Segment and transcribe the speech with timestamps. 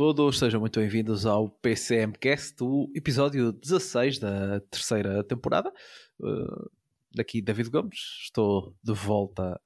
[0.00, 5.70] Todos, sejam muito bem-vindos ao PCMcast, o episódio 16 da terceira temporada.
[6.18, 6.70] Uh,
[7.14, 9.60] daqui David Gomes, estou de volta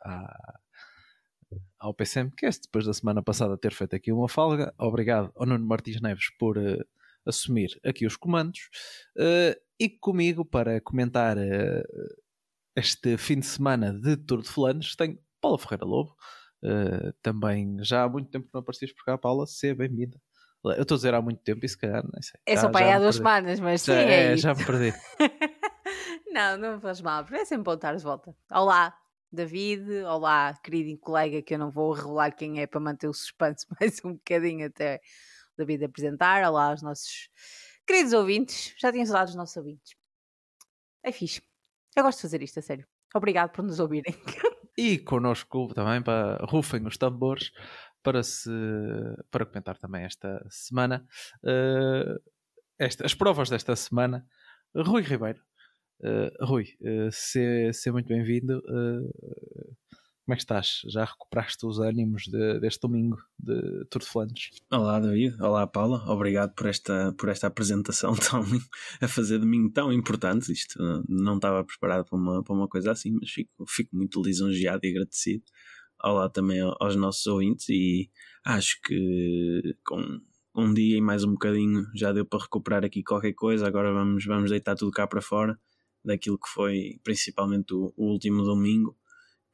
[1.79, 4.75] ao PCMcast depois da semana passada ter feito aqui uma falga.
[4.77, 6.85] Obrigado ao Nuno Martins Neves por uh,
[7.25, 8.71] assumir aqui os comandos
[9.17, 11.37] uh, e comigo para comentar
[12.75, 16.17] este fim de semana de Tour de Flandres tenho Paula Ferreira Lobo.
[16.65, 20.19] Uh, também já há muito tempo que não aparecias por cá, Paula, seja bem-vinda.
[20.65, 22.41] Eu estou a dizer há muito tempo e se calhar, não sei.
[22.47, 24.95] É só para aí há duas semanas, mas já, sim, é, é já me perdi.
[26.33, 28.35] não, não faz mal, porque é sempre bom estar de volta.
[28.51, 28.97] Olá,
[29.31, 33.67] David, olá, querido colega, que eu não vou revelar quem é para manter o suspense
[33.79, 35.03] mais um bocadinho até
[35.53, 36.43] o David apresentar.
[36.49, 37.29] Olá aos nossos
[37.87, 39.95] queridos ouvintes, já tinha saudades dos nossos ouvintes.
[41.03, 41.43] É fixe.
[41.95, 42.87] Eu gosto de fazer isto, a sério.
[43.15, 44.15] Obrigado por nos ouvirem.
[44.77, 47.51] e connosco também para rufem os tambores
[48.03, 48.51] para se
[49.31, 51.07] para comentar também esta semana.
[51.43, 52.21] Uh,
[52.79, 54.27] esta, as provas desta semana.
[54.75, 55.41] Rui Ribeiro
[56.03, 59.77] uh, Rui, uh, seja muito bem-vindo uh,
[60.25, 60.81] como é que estás?
[60.87, 64.51] Já recuperaste os ânimos de, deste domingo de Tour de Flandres?
[64.73, 68.43] Olá David, olá Paula, obrigado por esta, por esta apresentação tão,
[69.03, 70.51] a fazer de mim tão importante.
[70.51, 74.81] Isto não estava preparado para uma, para uma coisa assim, mas fico, fico muito lisonjeado
[74.85, 75.45] e agradecido.
[76.03, 78.11] Olá também aos nossos ouvintes e
[78.47, 80.21] acho que com
[80.57, 83.67] um dia e mais um bocadinho já deu para recuperar aqui qualquer coisa.
[83.67, 85.59] Agora vamos, vamos deitar tudo cá para fora
[86.03, 88.97] daquilo que foi principalmente o, o último domingo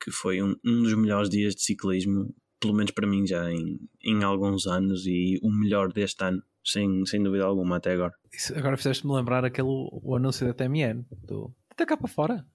[0.00, 3.78] que foi um, um dos melhores dias de ciclismo, pelo menos para mim já em,
[4.02, 8.14] em alguns anos, e o melhor deste ano, sem, sem dúvida alguma, até agora.
[8.32, 12.46] Isso, agora fizeste-me lembrar aquele o anúncio da TMN, do até cá para fora.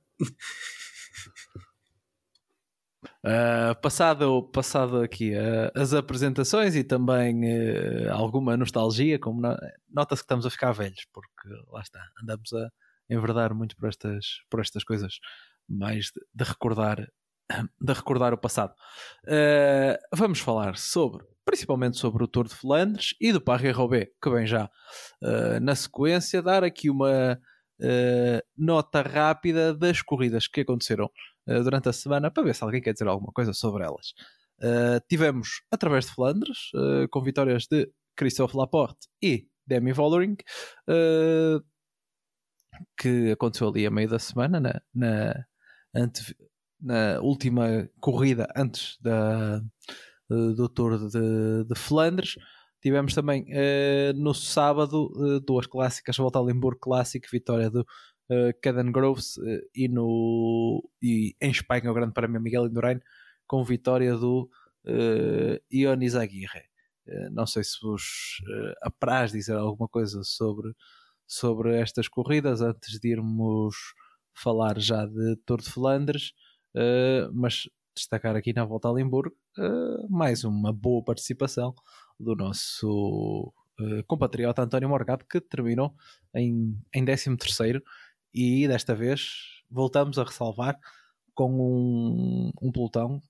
[3.23, 9.57] Uh, passado, passado aqui uh, as apresentações e também uh, alguma nostalgia, como no,
[9.89, 12.69] nota-se que estamos a ficar velhos, porque lá está, andamos a
[13.09, 15.19] enverdar muito por estas, por estas coisas,
[15.67, 17.07] mais de, de recordar
[17.79, 18.73] de recordar o passado.
[19.23, 24.45] Uh, vamos falar sobre, principalmente sobre o Tour de Flandres e do Paris-Roubaix, que vem
[24.45, 24.65] já
[25.21, 27.39] uh, na sequência, dar aqui uma
[27.79, 31.09] uh, nota rápida das corridas que aconteceram
[31.63, 34.15] durante a semana, para ver se alguém quer dizer alguma coisa sobre elas.
[35.07, 36.71] tivemos, através de Flandres,
[37.11, 40.37] com vitórias de Christophe Laporte e Demi Vollering,
[42.97, 45.45] que aconteceu ali a meio da semana, na, na
[45.95, 46.35] ante,
[46.81, 49.61] na última corrida antes da,
[50.29, 52.35] do Tour de, de Flandres.
[52.81, 58.53] Tivemos também uh, no sábado uh, duas clássicas, Volta ao Limburgo Clássico, vitória do uh,
[58.61, 59.37] Caden Groves
[59.73, 62.99] e, no, e em Espanha o Grande Prémio Miguel Indurain
[63.47, 64.49] com vitória do
[65.71, 66.61] Ionis Aguirre.
[67.31, 68.39] não sei se vos
[68.83, 70.73] apraz dizer alguma coisa sobre,
[71.25, 73.75] sobre estas corridas antes de irmos
[74.31, 76.33] falar já de Tour de Flandres.
[76.75, 81.73] Uh, mas destacar aqui na volta a Limburgo uh, mais uma boa participação
[82.19, 85.95] do nosso uh, compatriota António Morgado que terminou
[86.33, 87.37] em, em 13
[88.33, 90.77] e desta vez voltamos a ressalvar
[91.33, 93.21] com um, um pelotão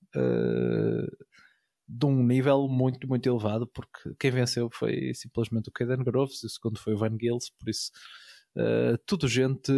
[1.87, 6.47] de um nível muito, muito elevado, porque quem venceu foi simplesmente o Caden Groves e
[6.47, 7.91] o segundo foi o Van Gils, por isso
[8.57, 9.71] uh, tudo gente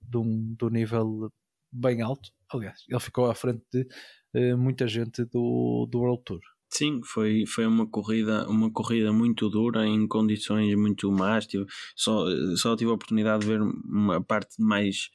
[0.00, 1.30] de um, um nível
[1.72, 2.30] bem alto.
[2.52, 3.86] Aliás, ele ficou à frente de
[4.34, 6.40] uh, muita gente do, do World Tour.
[6.70, 11.46] Sim, foi, foi uma corrida uma corrida muito dura em condições muito más.
[11.46, 11.64] Tive,
[11.96, 12.26] só,
[12.56, 15.08] só tive a oportunidade de ver uma parte mais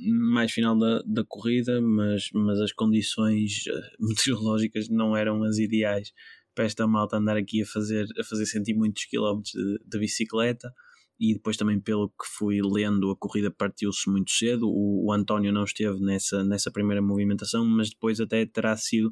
[0.00, 6.12] mais final da, da corrida, mas, mas as condições eh, meteorológicas não eram as ideais
[6.54, 10.72] para esta malta andar aqui a fazer, a fazer sentir muitos quilómetros de, de bicicleta
[11.18, 14.68] e depois também pelo que fui lendo a corrida partiu-se muito cedo.
[14.68, 19.10] O, o, António não esteve nessa, nessa primeira movimentação mas depois até terá sido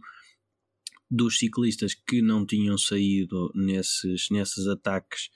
[1.10, 5.30] dos ciclistas que não tinham saído nesses, nesses ataques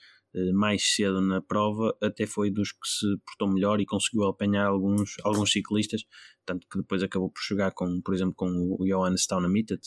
[0.53, 5.15] mais cedo na prova, até foi dos que se portou melhor e conseguiu apanhar alguns,
[5.23, 6.05] alguns ciclistas,
[6.45, 8.47] tanto que depois acabou por jogar com, por exemplo, com
[8.79, 9.81] o Johan Staunamittet,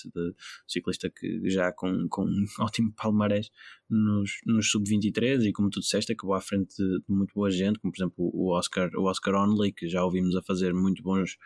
[0.69, 3.51] ciclista que já com, com um ótimo palmarés
[3.89, 7.79] nos, nos sub-23 e como tu disseste, acabou à frente de, de, muito boa gente,
[7.79, 11.37] como por exemplo o Oscar, o Oscar Onley, que já ouvimos a fazer muito bons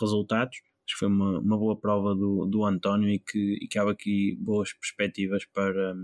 [0.00, 0.56] resultados.
[0.86, 3.90] Acho que foi uma, uma boa prova do, do António e que, e que há
[3.90, 5.96] aqui boas perspectivas para,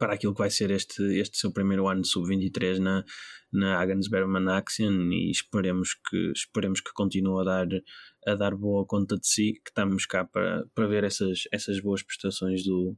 [0.00, 3.04] para aquilo que vai ser este, este seu primeiro ano de sub-23 na,
[3.52, 7.68] na Agnes Berman Action e esperemos que, esperemos que continue a dar,
[8.26, 12.02] a dar boa conta de si, que estamos cá para, para ver essas, essas boas
[12.02, 12.96] prestações do,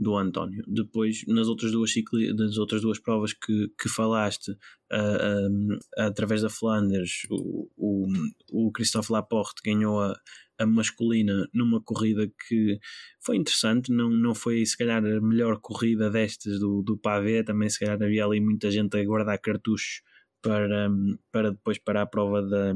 [0.00, 0.62] do António.
[0.66, 4.52] Depois, nas outras duas, cicli, nas outras duas provas que, que falaste,
[4.92, 8.06] uh, um, através da Flanders, o, o,
[8.52, 10.14] o Christophe Laporte ganhou a,
[10.58, 12.78] a masculina numa corrida que
[13.20, 17.68] foi interessante, não, não foi se calhar a melhor corrida destas do, do Pavé, também
[17.68, 20.02] se calhar havia ali muita gente a guardar cartuchos
[20.40, 20.88] para,
[21.32, 22.72] para depois para a prova da,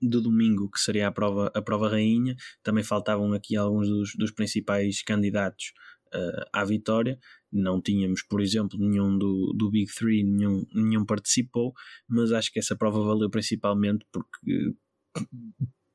[0.00, 2.34] do domingo, que seria a prova, a prova rainha.
[2.62, 5.72] Também faltavam aqui alguns dos, dos principais candidatos
[6.14, 7.18] uh, à vitória.
[7.52, 11.72] Não tínhamos, por exemplo, nenhum do, do Big Three, nenhum, nenhum participou,
[12.08, 14.74] mas acho que essa prova valeu principalmente porque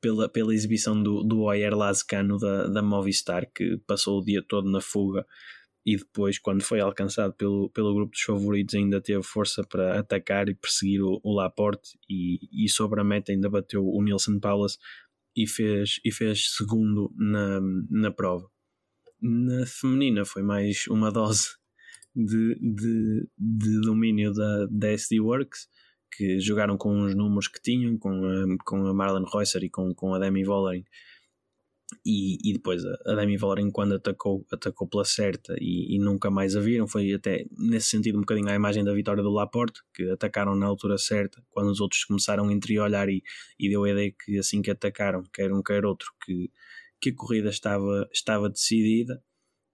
[0.00, 4.70] pela, pela exibição do, do Oyer Lazcano da, da Movistar, que passou o dia todo
[4.70, 5.24] na fuga
[5.84, 10.48] e depois, quando foi alcançado pelo, pelo grupo dos favoritos, ainda teve força para atacar
[10.48, 14.78] e perseguir o, o Laporte e, e sobre a meta ainda bateu o Nilson Paulus
[15.36, 17.60] e fez, e fez segundo na,
[17.90, 18.48] na prova.
[19.22, 21.50] Na feminina foi mais uma dose
[22.12, 25.68] de, de, de domínio da, da SD Works,
[26.10, 29.94] que jogaram com os números que tinham, com a, com a Marlon Reusser e com,
[29.94, 30.84] com a Demi Vollering.
[32.04, 36.56] E, e depois a, Demi Vollering, quando atacou, atacou pela certa e, e, nunca mais
[36.56, 36.88] a viram.
[36.88, 40.66] Foi até nesse sentido um bocadinho a imagem da vitória do Laporte, que atacaram na
[40.66, 43.22] altura certa, quando os outros começaram a entreolhar e,
[43.56, 46.50] e deu a ideia que assim que atacaram, quer um quer outro, que
[47.02, 49.20] que a corrida estava, estava decidida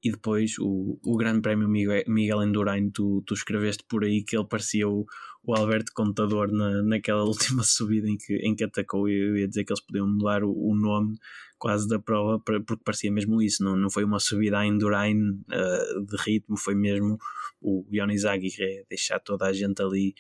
[0.03, 4.37] e depois o, o Grande Prémio Miguel, Miguel Endurain, tu, tu escreveste por aí que
[4.37, 5.05] ele parecia o,
[5.45, 9.09] o Alberto Contador na, naquela última subida em que, em que atacou.
[9.09, 11.17] Eu ia dizer que eles podiam mudar o, o nome
[11.59, 13.63] quase da prova porque parecia mesmo isso.
[13.63, 17.19] Não, não foi uma subida a Endurain uh, de ritmo, foi mesmo
[17.61, 20.15] o Ionis Aguirre deixar toda a gente ali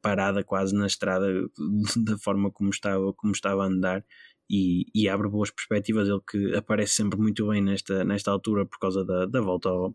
[0.00, 1.26] parada quase na estrada
[2.04, 4.04] da forma como estava, como estava a andar
[4.48, 6.08] e, e, abre boas perspectivas.
[6.08, 9.94] Ele que aparece sempre muito bem nesta, nesta altura por causa da, da volta ao,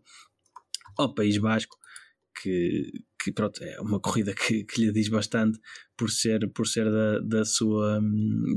[0.98, 1.76] ao País Basco,
[2.40, 5.58] que, que pronto, é uma corrida que, que lhe diz bastante
[5.96, 8.00] por ser, por ser da, da, sua,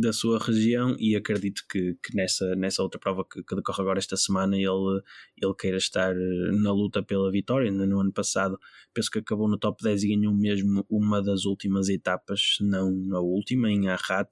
[0.01, 3.99] da sua região e acredito que, que nessa, nessa outra prova que, que decorre agora
[3.99, 5.01] esta semana ele,
[5.41, 7.71] ele queira estar na luta pela vitória.
[7.71, 8.59] No ano passado
[8.93, 13.21] penso que acabou no top 10 e ganhou mesmo uma das últimas etapas, não a
[13.21, 14.29] última, em Arrat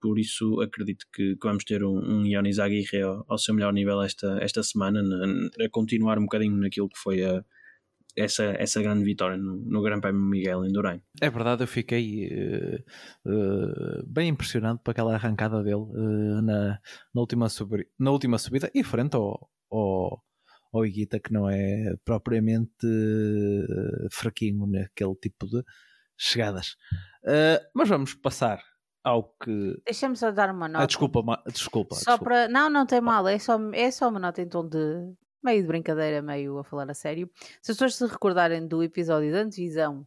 [0.00, 3.72] por isso acredito que, que vamos ter um, um Ionis Aguirre ao, ao, seu melhor
[3.72, 7.44] nível esta, esta semana, na, a continuar um bocadinho naquilo que foi a,
[8.18, 11.00] essa, essa grande vitória no, no Gran Prémio Miguel em Durém.
[11.20, 16.80] É verdade, eu fiquei uh, uh, bem impressionado por aquela arrancada dele uh, na,
[17.14, 20.22] na, última subi na última subida e frente ao, ao,
[20.72, 22.86] ao Iguita, que não é propriamente
[24.10, 25.62] fraquinho naquele tipo de
[26.16, 26.76] chegadas.
[27.74, 28.60] mas vamos passar
[29.08, 29.80] ao que.
[29.84, 30.84] Deixa-me só dar uma nota.
[30.84, 31.42] Ah, desculpa, ma...
[31.46, 31.94] desculpa.
[31.94, 32.24] Só desculpa.
[32.24, 32.48] para.
[32.48, 35.12] Não, não tem mal, é só, é só uma nota em tom de.
[35.42, 37.30] meio de brincadeira, meio a falar a sério.
[37.62, 40.06] Se as pessoas se recordarem do episódio da antevisão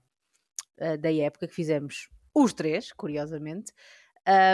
[0.80, 3.74] uh, da época que fizemos os três, curiosamente,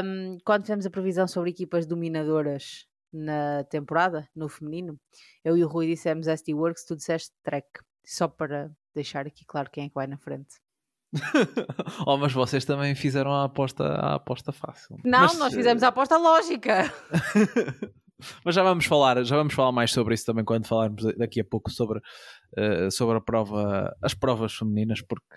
[0.03, 4.99] um, quando fizemos a previsão sobre equipas dominadoras na temporada, no feminino,
[5.43, 7.67] eu e o Rui dissemos SD Works, tu disseste Trek.
[8.05, 10.55] Só para deixar aqui claro quem é que vai na frente.
[12.05, 14.97] oh, mas vocês também fizeram a aposta, a aposta fácil.
[15.03, 16.91] Não, mas, nós fizemos a aposta lógica.
[18.43, 21.45] mas já vamos falar, já vamos falar mais sobre isso também quando falarmos daqui a
[21.45, 25.35] pouco sobre, uh, sobre a prova, as provas femininas, porque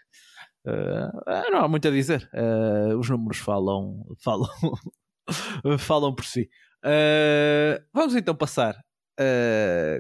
[0.66, 2.28] uh, não há muito a dizer.
[2.32, 4.48] Uh, os números falam, falam,
[5.78, 6.48] falam por si.
[7.92, 8.76] vamos então passar.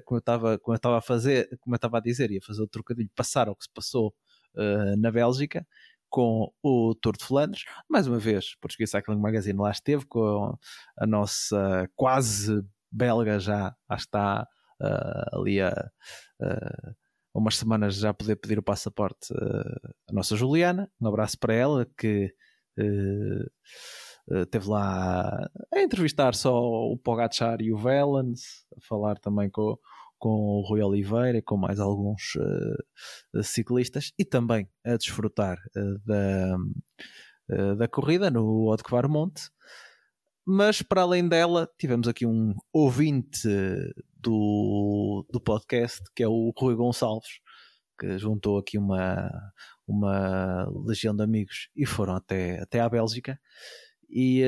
[0.06, 2.62] como eu estava como eu estava a fazer como eu estava a dizer ia fazer
[2.62, 4.14] o trocadilho passar ao que se passou
[4.56, 5.66] uh, na Bélgica
[6.10, 7.64] com o Tour de Flandres.
[7.88, 10.58] Mais uma vez, Português Cycling Magazine lá esteve com
[10.98, 14.48] a nossa quase belga já, já está
[14.82, 15.90] uh, ali a,
[16.42, 16.94] uh,
[17.32, 20.90] umas semanas já poder pedir o passaporte uh, nossa Juliana.
[21.00, 22.34] Um abraço para ela que
[24.42, 29.78] esteve lá a entrevistar só o Pogacar e o Velens, a falar também com,
[30.20, 35.98] com o Rui Oliveira e com mais alguns uh, ciclistas e também a desfrutar uh,
[36.04, 36.56] da,
[37.50, 39.50] uh, da corrida no Odquar Monte.
[40.46, 43.48] Mas para além dela, tivemos aqui um ouvinte
[44.16, 47.40] do, do podcast que é o Rui Gonçalves,
[47.98, 49.30] que juntou aqui uma,
[49.86, 53.40] uma legião de amigos e foram até, até à Bélgica.
[54.08, 54.42] E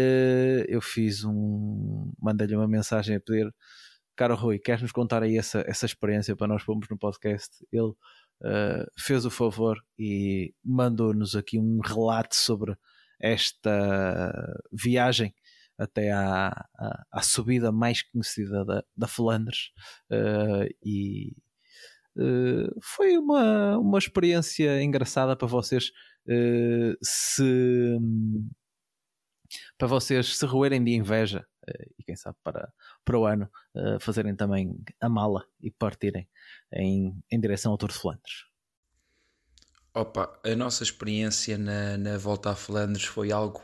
[0.67, 2.13] eu fiz um.
[2.21, 3.49] Mandei-lhe uma mensagem a pedir
[4.17, 7.65] Caro Rui, queres nos contar aí essa, essa experiência para nós pormos no podcast?
[7.73, 7.93] Ele
[8.43, 12.77] uh, fez o favor e mandou-nos aqui um relato sobre
[13.21, 14.33] esta
[14.73, 15.35] viagem
[15.79, 19.71] até à, à, à subida mais conhecida da, da Flandres
[20.11, 21.35] uh, e
[22.17, 25.91] uh, foi uma, uma experiência engraçada para vocês
[27.03, 27.99] se
[29.77, 31.45] para vocês se roerem de inveja
[31.99, 32.73] e quem sabe para,
[33.05, 36.29] para o ano eh, fazerem também a mala e partirem
[36.73, 38.45] em, em direção ao Tour de Flandres.
[39.95, 43.63] Opa, a nossa experiência na, na volta a Flandres foi algo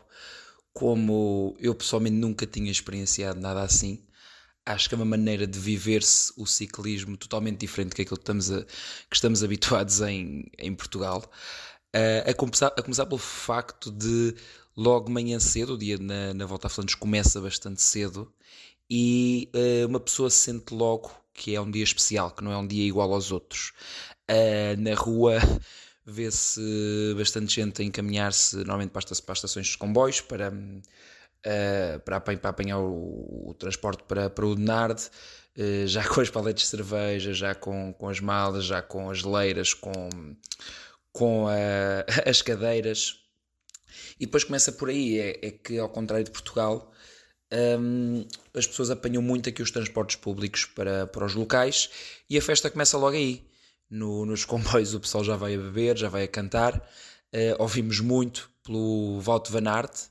[0.72, 4.04] como eu pessoalmente nunca tinha experienciado nada assim.
[4.64, 8.50] Acho que é uma maneira de viver-se o ciclismo totalmente diferente que aquilo que estamos,
[8.50, 11.24] a, que estamos habituados em, em Portugal.
[11.96, 14.34] Uh, a, começar, a começar pelo facto de
[14.76, 18.32] logo manhã cedo, o dia na, na volta a Flandres começa bastante cedo
[18.90, 22.66] e uh, uma pessoa sente logo que é um dia especial, que não é um
[22.66, 23.72] dia igual aos outros.
[24.30, 25.38] Uh, na rua
[26.04, 26.60] vê-se
[27.16, 32.78] bastante gente a encaminhar-se normalmente para as, estações dos comboios para, uh, para, para, apanhar
[32.78, 35.00] o, o, transporte para, para o Denard,
[35.56, 39.18] uh, já com as paletes de cerveja, já com, com as malas, já com as
[39.18, 39.92] geleiras, com,
[41.12, 41.46] com
[42.26, 43.28] as cadeiras
[44.20, 46.92] e depois começa por aí, é, é que ao contrário de Portugal,
[47.52, 51.88] um, as pessoas apanham muito aqui os transportes públicos para, para os locais
[52.28, 53.46] e a festa começa logo aí.
[53.90, 56.76] No, nos comboios o pessoal já vai a beber, já vai a cantar.
[57.34, 60.08] Uh, ouvimos muito pelo Wout van Aert,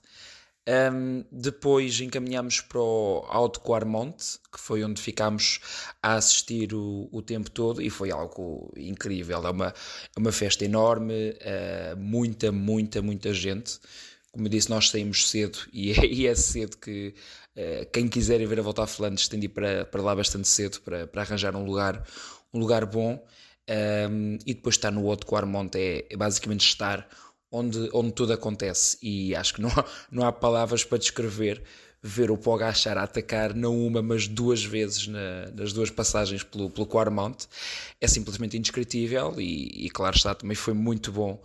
[0.67, 5.61] um, depois encaminhamos para o Alto Quarmonte, que foi onde ficámos
[6.03, 9.47] a assistir o, o tempo todo e foi algo incrível.
[9.47, 13.79] É uma, é uma festa enorme, uh, muita, muita, muita gente.
[14.31, 17.13] Como eu disse, nós saímos cedo e é, e é cedo que
[17.55, 20.47] uh, quem quiser ver a volta a Flandres tem de ir para, para lá bastante
[20.47, 22.03] cedo para, para arranjar um lugar,
[22.53, 23.23] um lugar bom.
[23.69, 27.05] Um, e depois estar no Alto Quarmonte é, é basicamente estar
[27.51, 28.97] onde, onde tudo acontece.
[29.01, 31.63] E acho que não há, não há palavras para descrever
[32.01, 36.87] ver o Pogachar atacar não uma, mas duas vezes na, nas duas passagens pelo, pelo
[36.87, 37.47] Quarmont.
[37.99, 41.41] É simplesmente indescritível e, e, claro está, também foi muito bom.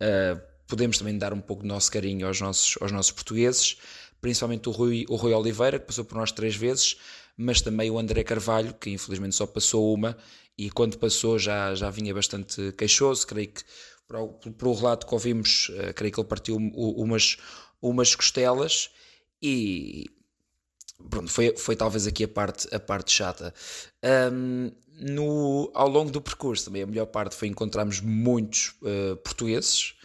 [0.00, 3.76] Uh, podemos também dar um pouco do nosso carinho aos nossos, aos nossos portugueses,
[4.22, 6.96] principalmente o Rui, o Rui Oliveira, que passou por nós três vezes,
[7.36, 10.16] mas também o André Carvalho, que infelizmente só passou uma,
[10.56, 13.62] e quando passou já, já vinha bastante queixoso, creio que
[14.08, 17.36] para o, relato que ouvimos, uh, creio que ele partiu umas,
[17.80, 18.88] umas costelas
[19.42, 20.06] e
[21.10, 23.52] pronto, foi, foi talvez aqui a parte, a parte chata.
[24.32, 29.96] Um, no, ao longo do percurso também a melhor parte foi encontrarmos muitos uh, portugueses.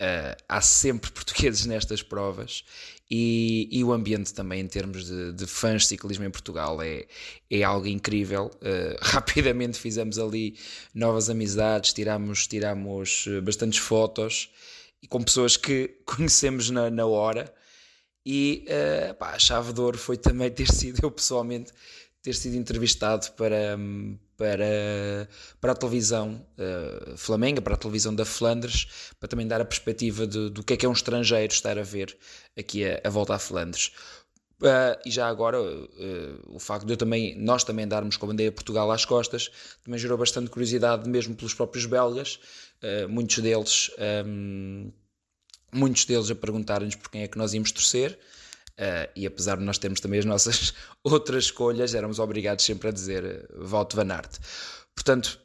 [0.00, 2.64] Uh, há sempre portugueses nestas provas
[3.10, 7.06] e, e, o ambiente também em termos de, de, fãs de ciclismo em Portugal é,
[7.50, 8.50] é algo incrível.
[8.56, 10.56] Uh, rapidamente fizemos ali
[10.94, 14.50] novas amizades, tiramos, tiramos eh, bastantes fotos
[15.02, 17.52] e com pessoas que conhecemos na, na hora.
[18.26, 21.72] E uh, pá, a chave de ouro foi também ter sido eu pessoalmente
[22.22, 23.78] ter sido entrevistado para,
[24.36, 25.28] para,
[25.60, 30.26] para a televisão uh, flamenga, para a televisão da Flandres, para também dar a perspectiva
[30.26, 32.16] de, do que é que é um estrangeiro estar a ver
[32.56, 33.92] aqui a, a volta à Flandres.
[34.60, 38.28] Uh, e já agora, uh, o facto de eu também, nós também darmos com a
[38.28, 39.50] bandeira Portugal às costas,
[39.84, 42.40] também gerou bastante curiosidade, mesmo pelos próprios belgas,
[43.08, 43.90] muitos deles.
[44.24, 44.92] Um,
[45.72, 48.18] muitos deles a perguntarem-nos por quem é que nós íamos torcer,
[48.78, 52.92] Uh, e apesar de nós termos também as nossas outras escolhas, éramos obrigados sempre a
[52.92, 54.38] dizer uh, Wout van Aert.
[54.94, 55.40] Portanto,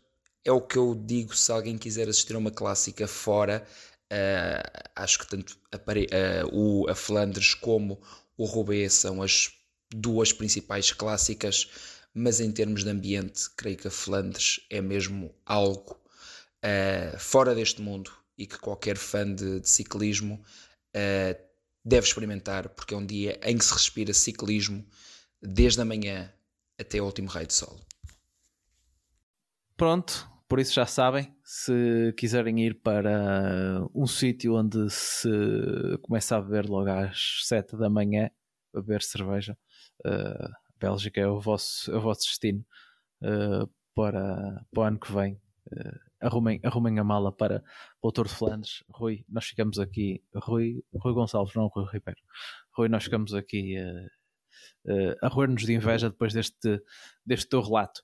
[0.45, 3.65] é o que eu digo se alguém quiser assistir a uma clássica fora.
[4.11, 7.99] Uh, acho que tanto a, uh, o, a Flandres como
[8.37, 9.51] o Roubaix são as
[9.91, 11.67] duas principais clássicas,
[12.13, 15.99] mas em termos de ambiente, creio que a Flandres é mesmo algo
[17.19, 20.41] fora deste mundo e que qualquer fã de, de ciclismo
[21.83, 24.85] deve experimentar, porque é um dia em que se respira ciclismo
[25.41, 26.31] desde a manhã
[26.79, 27.79] até o último raio de sol.
[29.75, 35.29] Pronto, por isso já sabem, se quiserem ir para um sítio onde se
[36.01, 38.29] começa a beber logo às 7 da manhã,
[38.73, 39.57] a beber cerveja,
[40.05, 42.65] uh, Bélgica é o vosso, é o vosso destino.
[43.21, 45.39] Uh, para, para o ano que vem.
[45.67, 47.63] Uh, arrumem, arrumem a mala para
[48.01, 48.83] o Tour de Flandres.
[48.89, 50.23] Rui, nós ficamos aqui.
[50.33, 52.19] Rui, Rui Gonçalves, não Rui Ribeiro.
[52.71, 56.81] Rui, nós ficamos aqui uh, uh, a roer-nos de inveja depois deste,
[57.25, 58.01] deste teu relato.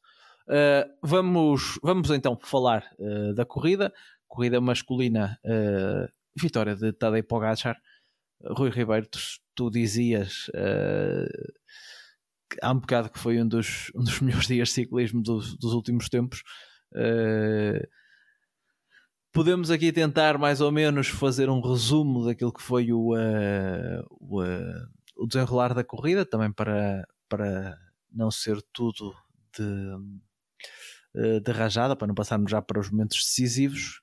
[0.48, 3.94] Uh, vamos, vamos então falar uh, da corrida.
[4.28, 7.80] Corrida masculina, uh, vitória de Tadej Pogacar.
[8.44, 9.20] Rui Ribeiro, tu,
[9.56, 10.50] tu dizias
[12.62, 15.74] há um bocado que foi um dos, um dos melhores dias de ciclismo dos, dos
[15.74, 16.44] últimos tempos.
[19.40, 23.14] Podemos aqui tentar mais ou menos fazer um resumo daquilo que foi o,
[24.20, 24.42] o,
[25.16, 27.78] o desenrolar da corrida, também para, para
[28.12, 29.16] não ser tudo
[29.58, 29.96] de
[31.16, 34.02] eh, de rajada, para não passarmos já para os momentos decisivos.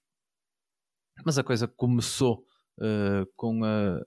[1.22, 2.42] Mas a coisa começou
[2.78, 4.02] uh, com uh,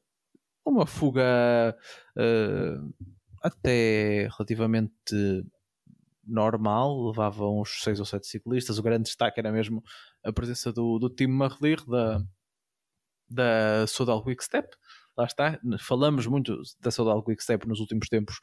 [0.66, 1.76] uma fuga
[2.18, 3.08] uh,
[3.44, 4.94] até relativamente
[6.26, 8.78] normal, levava uns 6 ou 7 ciclistas.
[8.78, 9.84] O grande destaque era mesmo
[10.24, 12.22] a presença do, do time Marlir da,
[13.30, 14.68] da Sodal Quickstep.
[15.18, 18.40] Lá está, falamos muito da Sodal Quickstep nos últimos tempos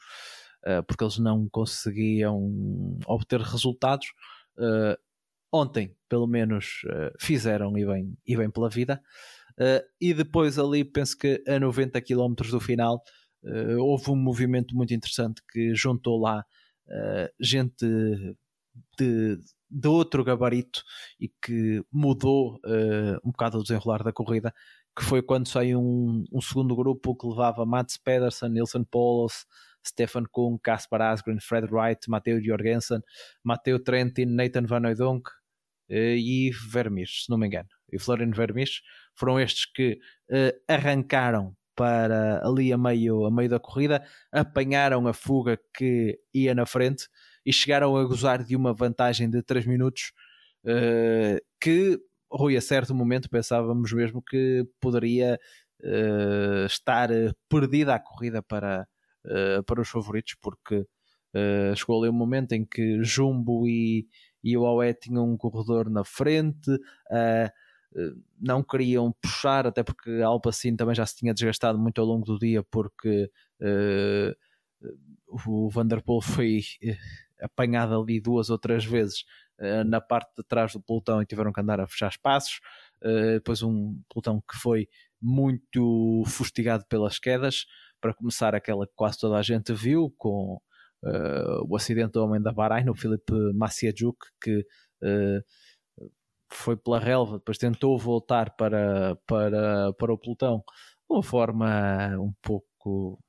[0.87, 4.07] porque eles não conseguiam obter resultados
[4.57, 4.97] uh,
[5.51, 9.01] ontem, pelo menos, uh, fizeram e bem, e bem pela vida.
[9.53, 13.01] Uh, e depois ali, penso que a 90 km do final,
[13.79, 16.43] houve um movimento muito interessante que juntou lá
[17.39, 17.85] gente
[18.99, 20.83] de, de outro gabarito
[21.19, 22.59] e que mudou
[23.23, 24.53] um bocado o desenrolar da corrida,
[24.97, 29.45] que foi quando saiu um, um segundo grupo que levava Mats Pedersen, Nilsson Paulos,
[29.85, 33.01] Stefan Kuhn, Kaspar Asgren, Fred Wright, Matteo Jorgensen,
[33.43, 35.29] Matteo Trentin, Nathan Van Oudonk
[35.89, 37.69] eh, e Vermis, se não me engano.
[37.91, 38.81] E Florian Vermis
[39.15, 45.13] foram estes que uh, arrancaram para ali a meio, a meio da corrida, apanharam a
[45.13, 47.07] fuga que ia na frente
[47.47, 50.11] e chegaram a gozar de uma vantagem de 3 minutos
[50.65, 51.97] uh, que,
[52.29, 55.39] Rui, a certo momento pensávamos mesmo que poderia
[55.81, 57.07] uh, estar
[57.47, 58.85] perdida a corrida para,
[59.25, 64.05] uh, para os favoritos, porque uh, chegou ali um momento em que Jumbo e,
[64.43, 67.49] e o Aue tinham um corredor na frente, uh,
[68.37, 72.25] não queriam puxar, até porque a Alpacine também já se tinha desgastado muito ao longo
[72.25, 73.31] do dia, porque
[75.27, 76.61] o Vanderpool foi
[77.41, 79.23] apanhado ali duas ou três vezes
[79.87, 82.59] na parte de trás do pelotão e tiveram que andar a fechar espaços.
[83.33, 84.87] depois um pelotão que foi
[85.21, 87.65] muito fustigado pelas quedas
[87.99, 90.59] para começar aquela que quase toda a gente viu com
[91.03, 94.59] uh, o acidente do homem da Bahrein, o Filipe Maciajuk, que
[95.03, 95.43] uh,
[96.49, 100.63] foi pela relva, depois tentou voltar para, para, para o pelotão
[101.09, 103.19] de uma forma um pouco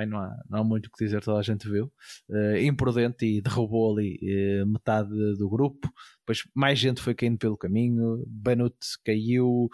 [0.00, 1.92] Bem, não, há, não há muito o que dizer, toda a gente viu.
[2.28, 4.18] Uh, imprudente e derrubou ali
[4.62, 5.92] uh, metade do grupo.
[6.20, 8.24] Depois mais gente foi caindo pelo caminho.
[8.26, 9.68] Benut caiu,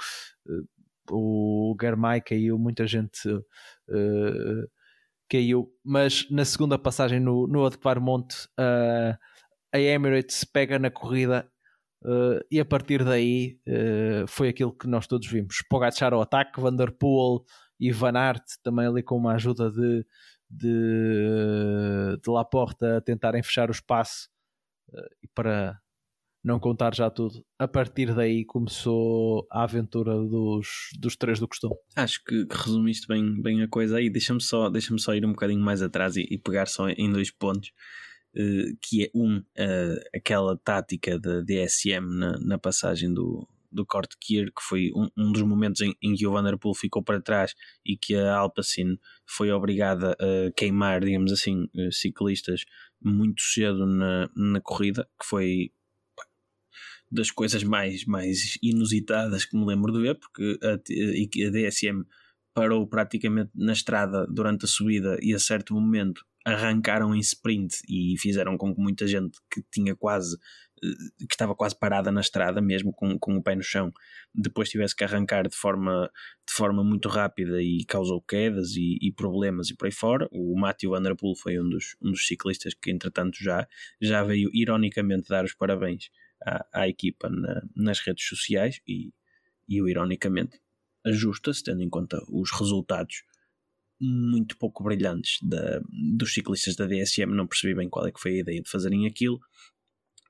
[0.48, 0.68] uh,
[1.12, 4.68] o Germay caiu, muita gente uh,
[5.30, 9.16] caiu, mas na segunda passagem no, no Monte uh,
[9.72, 11.48] a Emirates pega na corrida
[12.02, 13.60] uh, e a partir daí
[14.26, 15.62] foi aquilo que nós todos vimos.
[15.70, 17.44] Pogacar ao ataque, Vanderpool
[17.78, 20.04] e Van Aert também ali com uma ajuda de,
[20.50, 24.28] de, de Laporte a tentarem fechar o espaço
[25.22, 25.78] e para
[26.46, 31.74] não contar já tudo, a partir daí começou a aventura dos, dos três do costume.
[31.96, 34.08] Acho que, que resumiste bem, bem a coisa aí.
[34.08, 37.32] Deixa-me só, deixa só ir um bocadinho mais atrás e, e pegar só em dois
[37.32, 37.72] pontos.
[38.32, 44.16] Uh, que é um, uh, aquela tática da DSM na, na passagem do, do corte
[44.18, 47.54] Kier, que foi um, um dos momentos em, em, que o Vanderpool ficou para trás
[47.84, 52.64] e que a Alpacin foi obrigada a queimar, digamos assim, eh, ciclistas
[53.00, 55.70] muito cedo na, na corrida, que foi
[57.12, 62.04] das coisas mais, mais inusitadas que me lembro de ver, porque a, a DSM
[62.54, 68.16] parou praticamente na estrada durante a subida e a certo momento arrancaram em sprint e
[68.18, 70.36] fizeram com que muita gente que tinha quase
[70.80, 73.92] eh, que estava quase parada na estrada mesmo com, com o pé no chão
[74.32, 76.08] depois tivesse que arrancar de forma,
[76.46, 80.28] de forma muito rápida e causou quedas e, e problemas e por aí fora.
[80.30, 83.66] O Matthew Van Der Poel foi um dos, um dos ciclistas que entretanto já,
[84.00, 86.10] já veio ironicamente dar os parabéns
[86.44, 89.12] à, à equipa na, nas redes sociais e,
[89.68, 90.60] e o ironicamente
[91.04, 93.24] ajusta-se, tendo em conta os resultados
[94.00, 95.80] muito pouco brilhantes da,
[96.16, 97.34] dos ciclistas da DSM.
[97.34, 99.40] Não percebi bem qual é que foi a ideia de fazerem aquilo,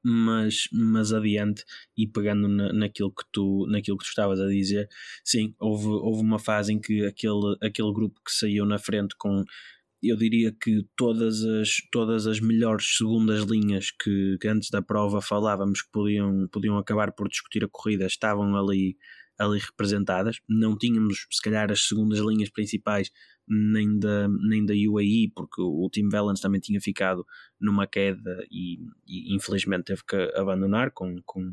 [0.05, 1.65] mas, mas adiante
[1.97, 4.89] e pegando na, naquilo, que tu, naquilo que tu estavas a dizer,
[5.25, 9.45] sim, houve, houve uma fase em que aquele, aquele grupo que saiu na frente com
[10.03, 15.21] eu diria que todas as, todas as melhores segundas linhas que, que antes da prova
[15.21, 18.97] falávamos que podiam, podiam acabar por discutir a corrida estavam ali,
[19.39, 20.41] ali representadas.
[20.49, 23.11] Não tínhamos, se calhar, as segundas linhas principais
[23.49, 27.25] nem da, nem da UAE, porque o Tim Valence também tinha ficado
[27.61, 31.53] numa queda e, e infelizmente teve que abandonar com, com,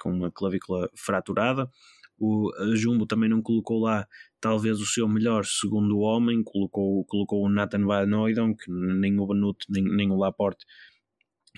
[0.00, 1.70] com uma clavícula fraturada.
[2.16, 4.06] O Jumbo também não colocou lá
[4.40, 9.26] talvez o seu melhor segundo homem, colocou, colocou o Nathan Van Noydon, que nem o
[9.68, 10.64] nem, nem o Laporte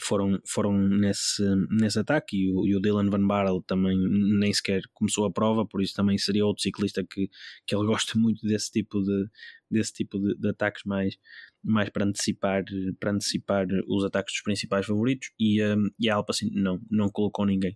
[0.01, 3.97] foram, foram nesse, nesse ataque e o, e o Dylan Van Barrel também
[4.39, 7.31] nem sequer começou a prova, por isso também seria outro ciclista que,
[7.67, 9.27] que ele gosta muito desse tipo de,
[9.71, 11.17] desse tipo de, de ataques mais,
[11.63, 12.65] mais para antecipar,
[13.01, 17.45] para antecipar os ataques dos principais favoritos e, um, e a Alpecin não, não colocou
[17.45, 17.73] ninguém.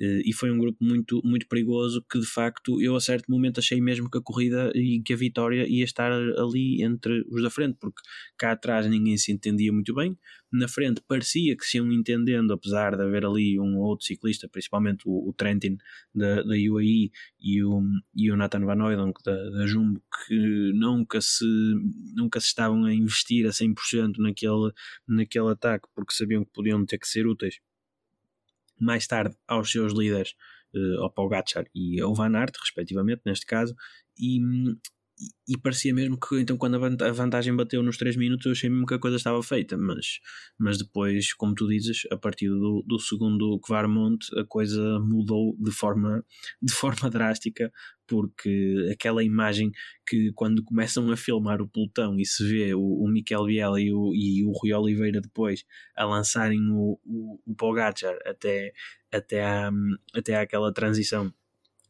[0.00, 3.60] Uh, e foi um grupo muito, muito perigoso que de facto eu a certo momento
[3.60, 7.50] achei mesmo que a corrida e que a vitória ia estar ali entre os da
[7.50, 8.00] frente, porque
[8.36, 10.16] cá atrás ninguém se entendia muito bem,
[10.52, 15.02] na frente parecia que se iam entendendo, apesar de haver ali um outro ciclista, principalmente
[15.06, 15.76] o, o Trentin
[16.14, 17.82] da, da UAE e o,
[18.14, 21.27] e o Nathan Van Ouden da, da Jumbo, que nunca se,
[22.14, 24.72] nunca se estavam a investir a 100% naquele,
[25.06, 27.60] naquele ataque porque sabiam que podiam ter que ser úteis.
[28.80, 30.34] Mais tarde aos seus líderes,
[30.74, 33.74] uh, ao Pogacar e ao Van Aert, respectivamente, neste caso,
[34.18, 34.40] e,
[35.48, 38.86] e, parecia mesmo que então quando a vantagem bateu nos 3 minutos eu achei mesmo
[38.86, 40.20] que a coisa estava feita, mas,
[40.58, 45.70] mas depois, como tu dizes, a partir do, do segundo Kvarmont a coisa mudou de
[45.72, 46.24] forma,
[46.62, 47.72] de forma drástica,
[48.06, 49.70] porque aquela imagem
[50.06, 53.92] que quando começam a filmar o pelotão e se vê o, o Miquel Biela e
[53.92, 55.64] o, e o Rui Oliveira depois
[55.96, 58.72] a lançarem o, o, o Pogacar até,
[59.12, 59.70] até, à,
[60.14, 61.32] até àquela transição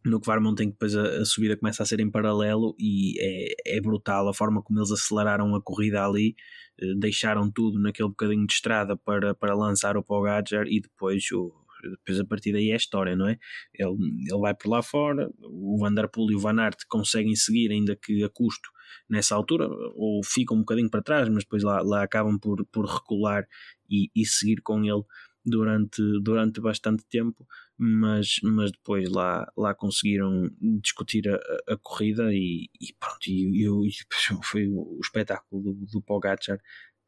[0.04, 3.80] no Kvarmont tem depois a, a, subida começa a ser em paralelo e é, é
[3.80, 6.34] brutal a forma como eles aceleraram a corrida ali,
[6.80, 11.52] eh, deixaram tudo naquele bocadinho de estrada para, para lançar o Pogacar e depois o,
[11.82, 13.38] depois a partir daí é história, não é?
[13.74, 13.96] Ele,
[14.28, 18.22] ele vai por lá fora, o Vanderpool e o Van Aert conseguem seguir, ainda que
[18.24, 18.70] a custo
[19.08, 22.86] nessa altura, ou ficam um bocadinho para trás, mas depois lá, lá acabam por, por
[22.86, 23.46] recular
[23.88, 25.02] e, e seguir com ele
[25.48, 31.38] durante, durante bastante tempo, mas, mas depois lá, lá conseguiram discutir a,
[31.72, 33.90] a corrida e, e pronto, e, e,
[34.44, 36.58] foi o espetáculo do, do Pogacar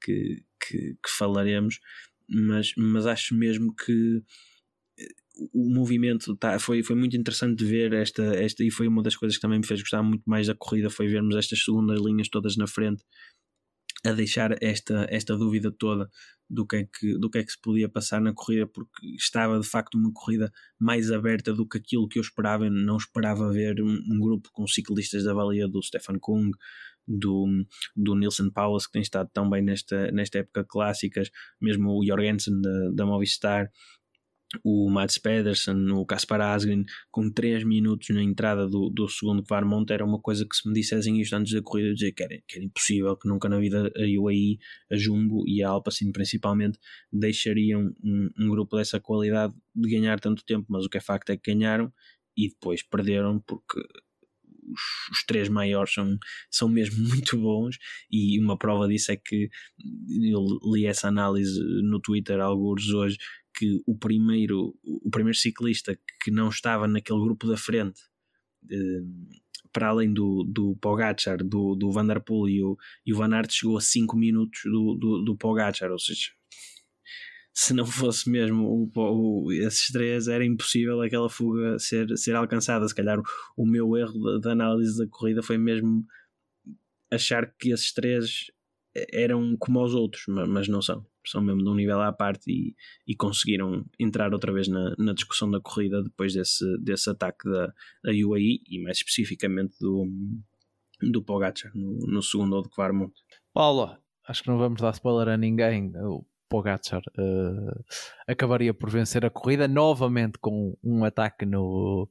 [0.03, 1.81] que, que, que falaremos,
[2.29, 4.22] mas, mas acho mesmo que
[4.98, 5.09] eh,
[5.53, 9.16] o movimento tá, foi, foi muito interessante de ver esta, esta e foi uma das
[9.16, 12.29] coisas que também me fez gostar muito mais da corrida foi vermos estas segundas linhas
[12.29, 13.03] todas na frente
[14.04, 16.08] a deixar esta, esta dúvida toda
[16.48, 19.60] do que, é que, do que é que se podia passar na corrida, porque estava
[19.60, 22.64] de facto uma corrida mais aberta do que aquilo que eu esperava.
[22.64, 26.50] Eu não esperava ver um, um grupo com ciclistas da valia do Stefan Kung,
[27.06, 27.46] do,
[27.94, 32.60] do Nilsen Powers, que tem estado tão bem nesta, nesta época clássicas, mesmo o Jorgensen
[32.60, 33.70] da, da Movistar,
[34.64, 39.90] o Mats Pedersen, o Kaspar Asgreen, com 3 minutos na entrada do, do segundo Kvarmont,
[39.92, 42.56] era uma coisa que se me dissessem isto antes da corrida, dizer que era, que
[42.56, 44.58] era impossível, que nunca na vida a UAE,
[44.90, 46.78] a Jumbo e a Alpacin principalmente
[47.12, 51.30] deixariam um, um, grupo dessa qualidade de ganhar tanto tempo, mas o que é facto
[51.30, 51.92] é que ganharam
[52.36, 53.80] e depois perderam porque
[54.72, 56.18] os, os, três maiores são,
[56.50, 57.76] são mesmo muito bons
[58.10, 59.48] e uma prova disso é que
[60.22, 63.18] eu li essa análise no Twitter alguns hoje
[63.61, 68.01] que o primeiro, o primeiro ciclista que não estava naquele grupo da frente,
[68.70, 69.03] eh,
[69.70, 73.35] para além do, do Pogacar, do, do Van Der Poel e o, e o Van
[73.35, 76.31] Aert, chegou a 5 minutos do, do, do Pogacar, ou seja,
[77.53, 82.88] se não fosse mesmo o, o, esses três, era impossível aquela fuga ser, ser alcançada.
[82.88, 83.25] Se calhar o,
[83.59, 86.07] o meu erro da análise da corrida foi mesmo
[87.11, 88.51] achar que esses três
[89.12, 92.74] eram como os outros, mas não são são mesmo de um nível à parte e,
[93.07, 97.66] e conseguiram entrar outra vez na, na discussão da corrida depois desse, desse ataque da,
[98.03, 100.07] da UAE e mais especificamente do,
[101.11, 103.12] do Pogacar no, no segundo ou do Kvarmont.
[103.53, 105.92] Paulo, acho que não vamos dar spoiler a ninguém.
[105.96, 107.85] O Pogacar uh,
[108.26, 112.09] acabaria por vencer a corrida novamente com um ataque no,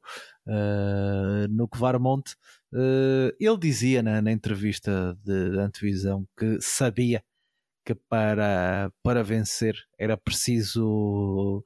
[0.50, 2.36] uh, no Kvarmont.
[2.74, 7.24] Uh, ele dizia na, na entrevista de, de antevisão que sabia
[7.86, 11.64] que para, para vencer era preciso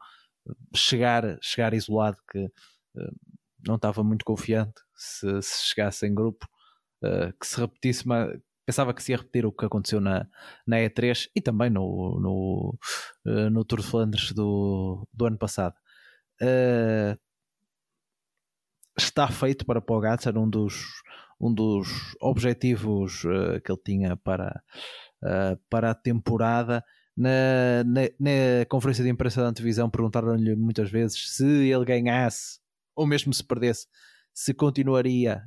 [0.75, 3.15] chegar, chegar isolado, que uh,
[3.65, 6.47] não estava muito confiante se, se chegasse em grupo,
[7.03, 10.27] uh, que se repetisse, mas pensava que se ia repetir o que aconteceu na,
[10.65, 12.79] na E3 e também no, no,
[13.25, 15.75] uh, no Tour de Flandres do, do ano passado.
[18.97, 20.85] Está feito para Pogacar, um dos,
[21.39, 23.21] um dos objetivos
[23.63, 24.61] que ele tinha para
[25.23, 26.83] uh, para a temporada.
[27.15, 32.59] Na, na, na, conferência de imprensa da antevisão perguntaram-lhe muitas vezes se ele ganhasse,
[32.95, 33.85] ou mesmo se perdesse,
[34.33, 35.43] se continuaria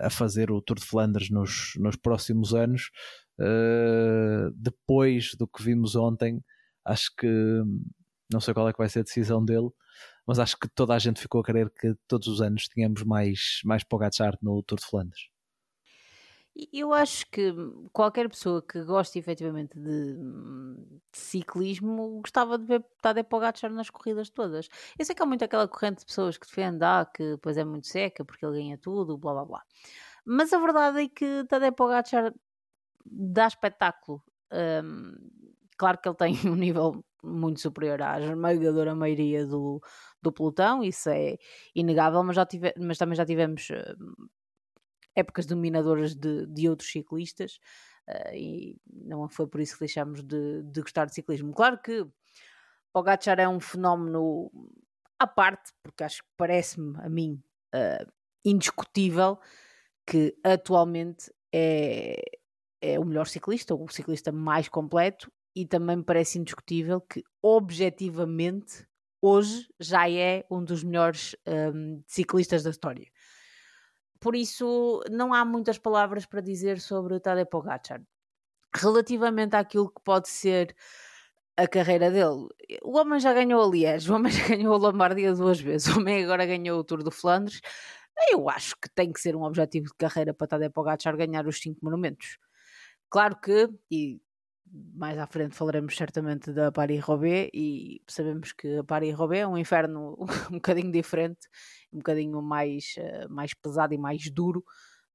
[0.00, 2.90] a fazer o Tour de Flandres nos, nos próximos anos.
[3.38, 6.40] Uh, depois do que vimos ontem,
[6.84, 7.26] acho que
[8.32, 9.68] não sei qual é que vai ser a decisão dele,
[10.26, 13.60] mas acho que toda a gente ficou a querer que todos os anos tenhamos mais,
[13.64, 15.28] mais Pogacar no Tour de Flandres.
[16.72, 17.52] Eu acho que
[17.92, 24.30] qualquer pessoa que goste efetivamente de, de ciclismo gostava de ver Tadej Pogacar nas corridas
[24.30, 24.68] todas.
[24.98, 27.64] Eu sei que há muito aquela corrente de pessoas que defende ah, que depois é
[27.64, 29.62] muito seca porque ele ganha tudo, blá blá blá.
[30.24, 32.32] Mas a verdade é que Tadej Pogacar
[33.04, 34.22] dá espetáculo.
[34.50, 35.12] Um,
[35.76, 39.80] claro que ele tem um nível muito superior à esmagadora maioria do,
[40.26, 41.36] do pelotão, isso é
[41.74, 44.28] inegável, mas, já tive, mas também já tivemos hum,
[45.14, 47.58] épocas dominadoras de, de outros ciclistas
[48.08, 51.52] uh, e não foi por isso que deixámos de, de gostar de ciclismo.
[51.52, 52.06] Claro que
[52.92, 54.50] Pogacar é um fenómeno
[55.18, 57.42] à parte, porque acho que parece-me a mim
[57.74, 58.12] uh,
[58.44, 59.38] indiscutível
[60.06, 62.20] que atualmente é,
[62.80, 68.86] é o melhor ciclista, o ciclista mais completo, e também me parece indiscutível que objetivamente
[69.20, 73.06] hoje já é um dos melhores um, ciclistas da história
[74.20, 78.02] por isso não há muitas palavras para dizer sobre Tadej Pogacar.
[78.74, 80.74] Relativamente àquilo que pode ser
[81.56, 82.48] a carreira dele,
[82.82, 86.00] o homem já ganhou a Liège, o homem já ganhou a Lombardia duas vezes, o
[86.00, 87.60] homem agora ganhou o Tour de Flandres.
[88.30, 91.60] Eu acho que tem que ser um objetivo de carreira para Tadej Pogacar ganhar os
[91.60, 92.38] cinco monumentos.
[93.08, 94.20] Claro que, e
[94.72, 100.16] mais à frente falaremos certamente da Paris-Roubaix e sabemos que a Paris-Roubaix é um inferno
[100.50, 101.48] um bocadinho diferente,
[101.92, 104.64] um bocadinho mais, uh, mais pesado e mais duro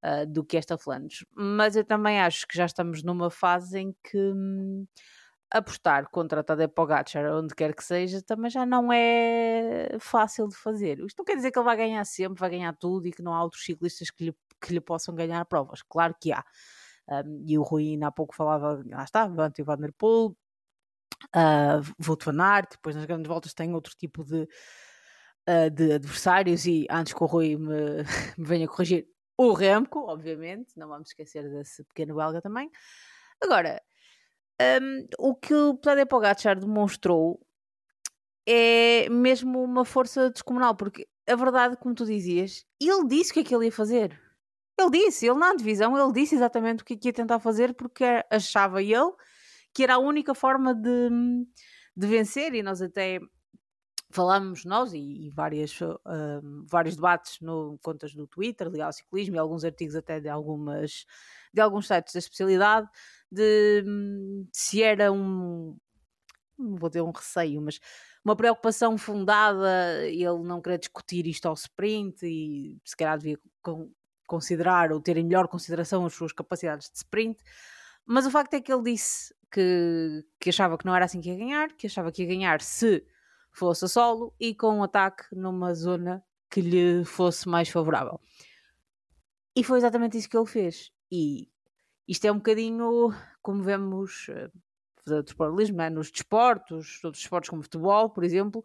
[0.03, 1.25] uh, do que esta Flandres.
[1.35, 4.85] Mas eu também acho que já estamos numa fase em que hum,
[5.51, 10.99] apostar contra Tadej Pogacar, onde quer que seja, também já não é fácil de fazer.
[10.99, 13.33] Isto não quer dizer que ele vai ganhar sempre, vai ganhar tudo e que não
[13.33, 15.81] há outros ciclistas que lhe, que lhe possam ganhar provas.
[15.83, 16.43] Claro que há.
[17.07, 20.35] Um, e o Rui ainda há pouco falava, lá está, Vante Van Der Poel,
[21.35, 24.47] uh, Wout van Aert, depois nas grandes voltas tem outro tipo de,
[25.49, 28.03] uh, de adversários e antes que o Rui me,
[28.37, 32.69] me venha corrigir, o Remco, obviamente, não vamos esquecer desse pequeno belga também.
[33.41, 33.81] Agora,
[34.81, 37.39] um, o que o Tadej Pogacar demonstrou
[38.47, 43.39] é mesmo uma força descomunal, porque a verdade, como tu dizias, ele disse o que
[43.39, 44.19] é que ele ia fazer.
[44.77, 48.81] Ele disse, ele na divisão, ele disse exatamente o que, ia tentar fazer porque achava
[48.81, 49.11] ele
[49.73, 51.09] que era a única forma de,
[51.95, 53.19] de vencer e nós até
[54.11, 59.35] falámos nós e, e várias, uh, vários debates no contas do Twitter ligado ao ciclismo
[59.35, 61.05] e alguns artigos até de algumas
[61.53, 62.87] de alguns sites da especialidade
[63.31, 65.77] de, de se era um
[66.57, 67.79] vou ter um receio, mas
[68.23, 73.39] uma preocupação fundada ele não querer discutir isto ao sprint e se calhar devia
[74.31, 77.43] considerar ou ter em melhor consideração as suas capacidades de sprint,
[78.05, 81.29] mas o facto é que ele disse que, que achava que não era assim que
[81.29, 83.05] ia ganhar, que achava que ia ganhar se
[83.51, 88.21] fosse a solo e com um ataque numa zona que lhe fosse mais favorável.
[89.53, 90.93] E foi exatamente isso que ele fez.
[91.11, 91.49] E
[92.07, 95.89] isto é um bocadinho como vemos uh, do paralelismo, é?
[95.89, 98.63] nos desportos, outros esportes como futebol, por exemplo,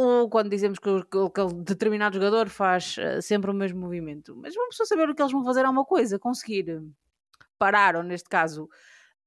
[0.00, 4.36] ou quando dizemos que, aquele determinado jogador faz uh, sempre o mesmo movimento.
[4.36, 6.80] Mas vamos só saber o que eles vão fazer é uma coisa, conseguir
[7.58, 8.68] parar, ou neste caso,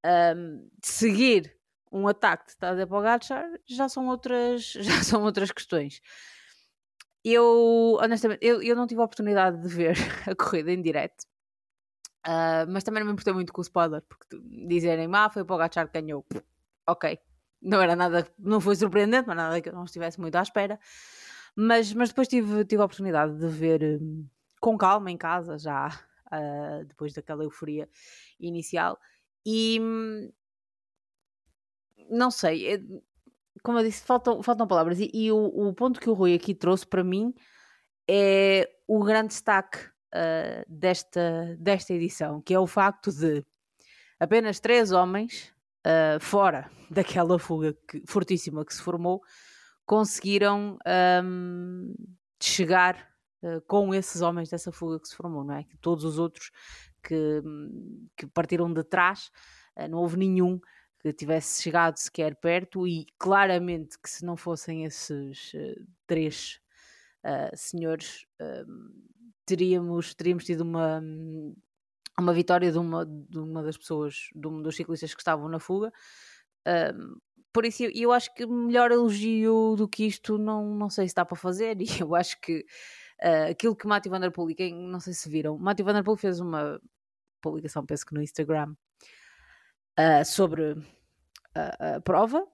[0.06, 1.54] um, seguir
[1.92, 6.00] um ataque de Tadej Pogacar, já são outras, já são outras questões.
[7.22, 11.24] Eu, honestamente, eu, eu não tive a oportunidade de ver a corrida em direto,
[12.26, 15.46] uh, mas também não me importei muito com o spoiler, porque dizerem, ah, foi o
[15.46, 16.26] Pogacar que ganhou.
[16.88, 17.20] Ok,
[17.62, 20.80] não era nada, não foi surpreendente, mas nada que eu não estivesse muito à espera.
[21.56, 24.28] Mas, mas depois tive, tive a oportunidade de ver um,
[24.60, 25.88] com calma em casa, já
[26.28, 27.90] uh, depois daquela euforia
[28.40, 28.98] inicial.
[29.46, 30.32] E hum,
[32.10, 32.82] não sei, é,
[33.64, 35.00] como eu disse, faltam, faltam palavras.
[35.00, 37.34] E, e o, o, ponto que o Rui aqui trouxe para mim
[38.08, 43.46] é o grande destaque uh, desta, desta edição, que é o facto de
[44.20, 45.54] apenas três homens
[45.86, 49.22] uh, fora daquela fuga que, fortíssima que se formou,
[49.86, 50.78] conseguiram
[51.24, 51.94] um,
[52.42, 53.10] chegar
[53.44, 55.64] uh, com esses homens dessa fuga que se formou, não é?
[55.64, 56.52] Que todos os outros
[57.04, 57.42] que,
[58.16, 59.32] que partiram de trás,
[59.78, 60.60] uh, não houve nenhum
[61.00, 65.52] que tivesse chegado sequer perto e claramente que se não fossem esses
[66.06, 66.60] três
[67.56, 68.28] senhores
[69.44, 71.02] teríamos, teríamos tido uma
[72.22, 75.60] uma vitória de uma, de uma das pessoas, de um dos ciclistas que estavam na
[75.60, 75.92] fuga.
[76.68, 77.18] Um,
[77.54, 81.26] por isso, eu, acho que melhor elogio do que isto não, não sei se dá
[81.26, 81.78] para fazer.
[81.82, 82.66] E eu acho que
[83.22, 85.94] uh, aquilo que Matthew Van Der Poel, e quem não sei se viram, Matthew Van
[85.94, 86.80] Der Poel fez uma
[87.42, 88.76] publicação, penso que no Instagram,
[90.00, 90.78] uh, sobre
[91.56, 92.46] a, a prova.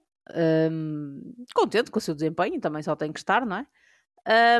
[0.69, 3.67] Um, contente com o seu desempenho, também só tem que estar, não é?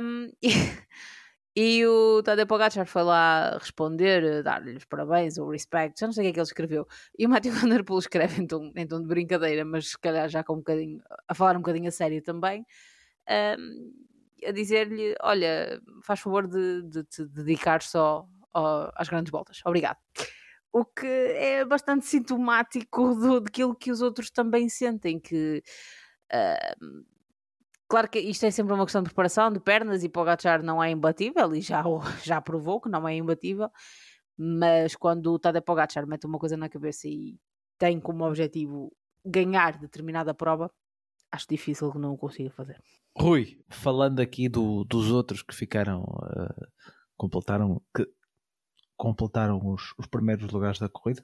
[0.02, 0.32] Um,
[1.60, 6.22] e, o Tadeu Pogacar foi lá responder, dar-lhe os parabéns, o respect, já não sei
[6.22, 6.88] o que é que ele escreveu.
[7.18, 9.98] E o Matthew Van Der Poel escreve em tom, em tom de brincadeira, mas se
[9.98, 12.64] calhar já com um bocadinho, a falar um bocadinho a sério também,
[13.58, 13.92] um,
[14.48, 18.28] a dizer-lhe: Olha, faz favor de, de te dedicar só
[18.96, 19.60] às grandes voltas.
[19.66, 19.98] Obrigado
[20.72, 25.64] o que é bastante sintomático do, daquilo que os outros também sentem, que
[27.88, 30.92] claro que isto é sempre uma questão de preparação, de pernas, e Pogacar não é
[30.92, 31.84] imbatível, e já,
[32.24, 33.70] já provou que não é imbatível,
[34.38, 37.38] mas quando o Tadej Pogacar mete uma coisa na cabeça e
[37.78, 38.92] tem como objetivo
[39.26, 40.72] ganhar determinada prova,
[41.32, 42.82] acho difícil que não o consiga fazer.
[43.16, 46.68] Rui, falando aqui do, dos outros que ficaram, uh,
[47.16, 48.08] completaram, que
[48.98, 51.24] completaram os, os primeiros lugares da corrida.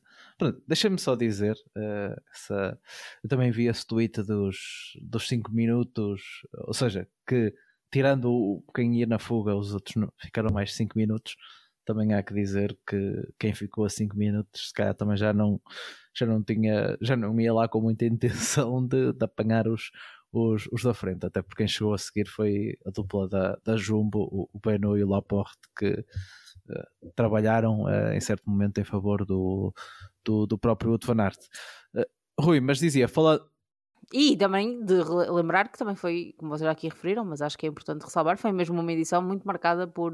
[0.67, 2.79] Deixa-me só dizer, uh, essa,
[3.23, 6.21] eu também vi esse tweet dos 5 minutos,
[6.53, 7.53] ou seja, que
[7.91, 11.36] tirando o, quem ia na fuga, os outros não, ficaram mais 5 minutos.
[11.86, 15.59] Também há que dizer que quem ficou a 5 minutos, se calhar também já não,
[16.15, 19.91] já não tinha, já não ia lá com muita intenção de, de apanhar os,
[20.31, 23.77] os, os, da frente, até porque quem chegou a seguir foi a dupla da, da
[23.77, 26.05] Jumbo, o, o Beno e o Laporte, que
[27.15, 29.73] trabalharam uh, em certo momento em favor do,
[30.23, 31.39] do, do próprio Wout van Aert.
[31.93, 32.04] Uh,
[32.39, 33.39] Rui, mas dizia, fala...
[34.12, 34.95] E também de
[35.32, 38.38] lembrar que também foi, como vocês já aqui referiram, mas acho que é importante ressalvar,
[38.38, 40.13] foi mesmo uma edição muito marcada por,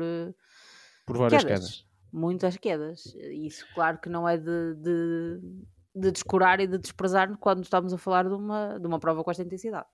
[1.05, 1.59] por várias quedas.
[1.59, 1.85] quedas.
[2.11, 3.05] Muitas quedas.
[3.15, 5.39] Isso, claro que não é de, de,
[5.95, 9.31] de descurar e de desprezar quando estamos a falar de uma, de uma prova com
[9.31, 9.87] esta intensidade.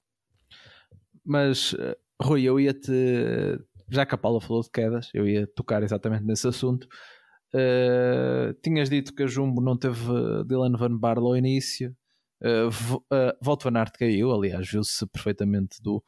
[1.23, 1.75] Mas,
[2.21, 6.47] Rui, eu ia-te já que a Paula falou de quedas, eu ia tocar exatamente nesse
[6.47, 6.87] assunto.
[7.53, 9.97] Uh, tinhas dito que a Jumbo não teve
[10.45, 11.95] Dylan Van Barlo ao início.
[12.41, 16.03] Uh, uh, Volto Van Aert caiu, aliás, viu-se perfeitamente do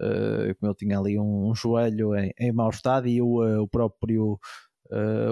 [0.00, 3.68] uh, como ele tinha ali um, um joelho em, em mau estado e o, o
[3.68, 4.38] próprio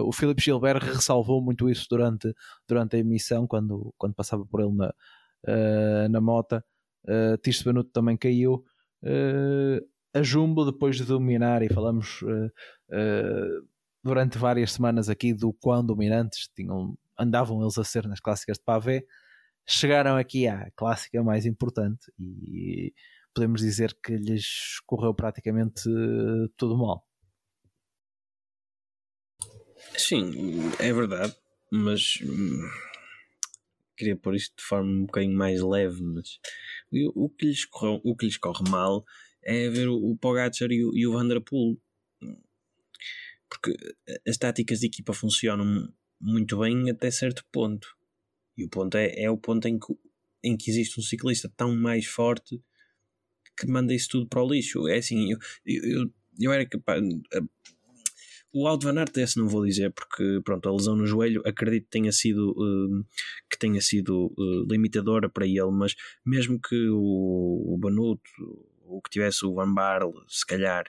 [0.05, 2.33] o Filipe Gilbert ressalvou muito isso durante,
[2.69, 4.95] durante a emissão, quando, quando passava por ele na,
[6.09, 6.65] na mota.
[7.05, 8.63] Uh, Tirso Benuto também caiu
[10.15, 13.69] a Jumbo, depois de dominar, e falamos uh, uh,
[14.03, 18.65] durante várias semanas aqui do quão dominantes tinham, andavam eles a ser nas clássicas de
[18.65, 19.05] pavé,
[19.67, 22.93] chegaram aqui à clássica mais importante e
[23.35, 27.07] podemos dizer que lhes correu praticamente uh, tudo mal.
[29.97, 31.37] Sim, é verdade,
[31.71, 32.69] mas hum,
[33.97, 36.39] queria pôr isto de forma um bocadinho mais leve, mas
[37.15, 39.05] o, que, lhes corre, o que lhes corre mal
[39.43, 41.81] é ver o, o Pogacar e o, e o Vanderpool.
[43.49, 43.75] Porque
[44.27, 47.89] as táticas de equipa funcionam muito bem até certo ponto.
[48.57, 49.95] E o ponto é, é o ponto em que,
[50.43, 52.61] em que existe um ciclista tão mais forte
[53.57, 54.87] que manda isso tudo para o lixo.
[54.89, 57.03] É assim, eu, eu, eu era capaz.
[58.53, 61.85] O Aldo Van Aert, esse não vou dizer, porque pronto, a lesão no joelho acredito
[61.85, 63.07] que tenha sido, uh,
[63.51, 68.23] que tenha sido uh, limitadora para ele, mas mesmo que o, o Banuto,
[68.89, 70.85] ou que tivesse o Van Barle, se calhar.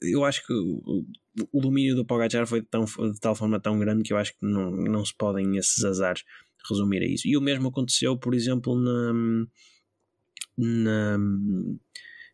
[0.00, 1.04] Eu acho que o,
[1.52, 4.32] o domínio do Pogacar foi de, tão, de tal forma tão grande que eu acho
[4.32, 6.24] que não, não se podem esses azares
[6.68, 7.26] resumir a isso.
[7.26, 9.12] E o mesmo aconteceu, por exemplo, na,
[10.56, 11.18] na,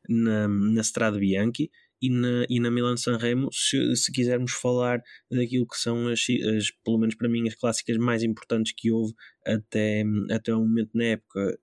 [0.09, 5.77] na, na Bianchi e na, e na Milan Sanremo, se, se quisermos falar daquilo que
[5.77, 6.21] são as,
[6.57, 9.15] as, pelo menos para mim, as clássicas mais importantes que houve
[9.47, 11.59] até, até o momento na época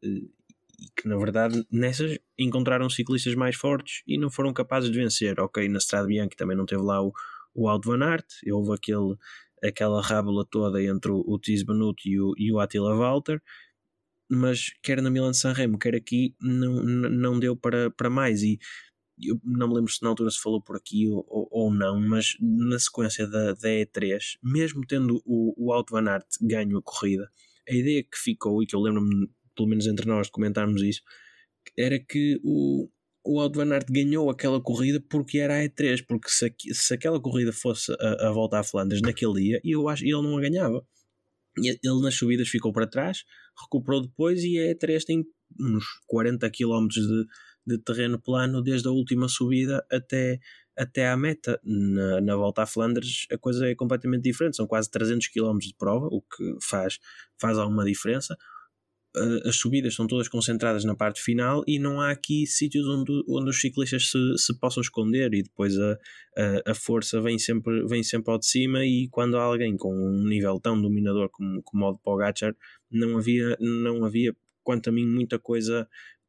[0.82, 5.39] e que na verdade nessas encontraram ciclistas mais fortes e não foram capazes de vencer.
[5.39, 7.13] Ok, na Strade Bianchi também não teve lá o,
[7.54, 9.15] o Aldo Van Aert, houve aquele,
[9.63, 13.39] aquela rábula toda entre o, o Tiz Benut e o, e o Attila Walter,
[14.30, 18.41] mas quer na Milan San Remo, quer aqui, não, não deu para, para mais.
[18.41, 18.58] E
[19.22, 22.36] eu não me lembro se na altura se falou por aqui ou, ou, não, mas
[22.39, 27.29] na sequência da, da E3, mesmo tendo o, o Aldo Van Aert ganho a corrida,
[27.69, 29.29] a ideia que ficou, e que eu lembro-me
[29.62, 31.01] pelo menos entre nós, comentarmos isso,
[31.77, 32.89] era que o,
[33.23, 37.21] o Aldo Van Aert ganhou aquela corrida porque era a E3, porque se, se aquela
[37.21, 40.85] corrida fosse a, a volta à Flandres naquele dia, eu acho ele não a ganhava.
[41.57, 43.23] Ele nas subidas ficou para trás,
[43.62, 45.23] recuperou depois e a E3 tem
[45.59, 47.25] uns 40 km de,
[47.67, 50.39] de terreno plano desde a última subida até,
[50.77, 51.59] até à meta.
[51.63, 55.75] Na, na volta a Flandres a coisa é completamente diferente, são quase 300 km de
[55.77, 56.99] prova, o que faz,
[57.39, 58.35] faz alguma diferença.
[59.45, 63.49] As subidas são todas concentradas na parte final e não há aqui sítios onde, onde
[63.49, 65.97] os ciclistas se, se possam esconder e depois a,
[66.37, 69.93] a, a, força vem sempre, vem sempre ao de cima e quando há alguém com
[69.93, 72.55] um nível tão dominador como, como o de Pogacar
[72.89, 74.33] não havia, não havia
[74.63, 75.87] quanto a mim muita coisa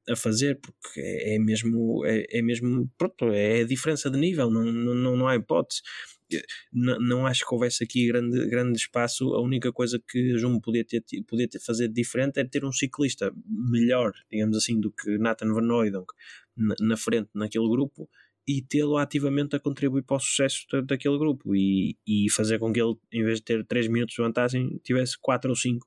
[0.08, 4.50] a fazer, porque é, é mesmo, é, é, mesmo, pronto, é a diferença de nível,
[4.50, 5.82] não, não, não há hipótese.
[6.72, 9.34] Não, acho que houvesse aqui grande, grande espaço.
[9.34, 13.32] A única coisa que Jumbo podia, ter, podia ter, fazer diferente é ter um ciclista
[13.46, 16.12] melhor, digamos assim, do que Nathan Van Noydonk
[16.56, 18.08] na, na frente naquele grupo
[18.46, 22.80] e tê-lo ativamente a contribuir para o sucesso daquele grupo e, e fazer com que
[22.80, 25.86] ele, em vez de ter 3 minutos de vantagem, tivesse 4 ou 5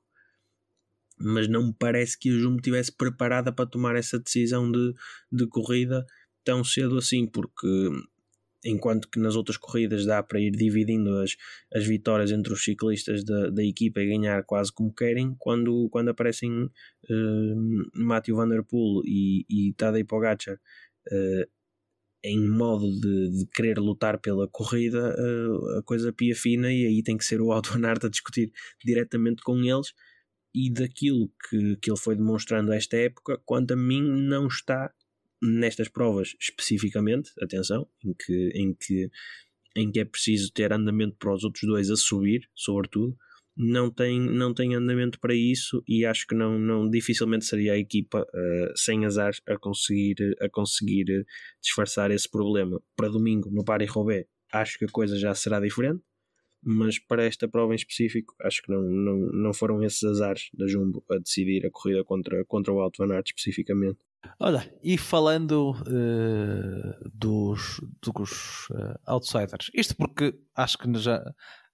[1.18, 4.94] mas não me parece que a Jumbo estivesse preparada para tomar essa decisão de,
[5.32, 6.04] de corrida
[6.44, 7.90] tão cedo assim, porque
[8.66, 11.36] enquanto que nas outras corridas dá para ir dividindo as,
[11.72, 16.08] as vitórias entre os ciclistas da, da equipa e ganhar quase como querem, quando, quando
[16.08, 20.58] aparecem uh, Matthew Van Der Poel e, e Tadej Pogacar
[21.12, 21.56] uh,
[22.24, 27.02] em modo de, de, querer lutar pela corrida, uh, a coisa pia fina e aí
[27.02, 28.50] tem que ser o Auto a discutir
[28.84, 29.92] diretamente com eles.
[30.52, 34.90] E daquilo que, que ele foi demonstrando esta época, quanto a mim, não está
[35.46, 39.10] nestas provas especificamente, atenção, em que, em que,
[39.76, 43.16] em que é preciso ter andamento para os outros dois a subir, sobretudo,
[43.56, 47.78] não tem, não tem andamento para isso e acho que não, não dificilmente seria a
[47.78, 51.24] equipa uh, sem azar a conseguir, a conseguir
[51.62, 52.82] disfarçar esse problema.
[52.94, 56.02] Para domingo, no Paris-Roubaix, acho que a coisa já será diferente
[56.68, 60.66] mas para esta prova em específico acho que não, não, não foram esses azares da
[60.66, 63.98] Jumbo a decidir a corrida contra, contra o Alto Van Aert especificamente.
[64.38, 71.22] Olha, e falando uh, dos, dos uh, outsiders, isto porque acho que já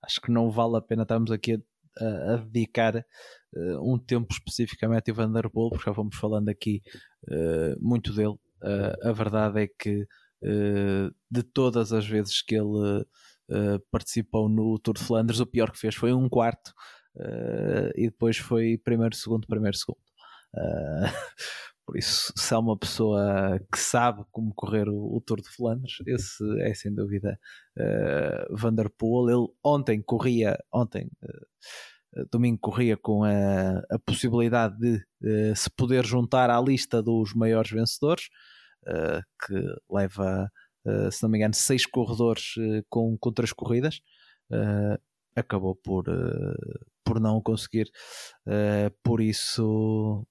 [0.03, 1.63] acho que não vale a pena estarmos aqui
[1.99, 6.49] a, a dedicar uh, um tempo especificamente a Van Der Poel, porque já vamos falando
[6.49, 6.83] aqui
[7.81, 8.37] muito dele.
[9.05, 10.07] a verdade é que
[11.31, 13.07] de todas as vezes que ele
[13.91, 16.73] participou no Tour de Flandres, o pior que fez foi um quarto
[17.95, 20.01] e depois foi primeiro, segundo, primeiro, segundo.
[20.55, 21.09] Uh,
[21.93, 25.99] por isso, se há uma pessoa que sabe como correr o, o Tour de Flandres,
[26.07, 27.39] esse é sem dúvida
[27.79, 29.29] uh, Van der Poel.
[29.29, 36.07] Ele ontem corria, ontem, uh, domingo corria com a, a possibilidade de uh, se poder
[36.07, 38.31] juntar à lista dos maiores vencedores,
[39.47, 39.55] que
[39.91, 40.51] leva
[41.13, 42.55] se não me engano, seis corredores
[42.89, 44.01] com, com três corridas.
[45.37, 46.07] Acabou por,
[47.05, 47.89] por não conseguir.
[49.05, 50.27] por isso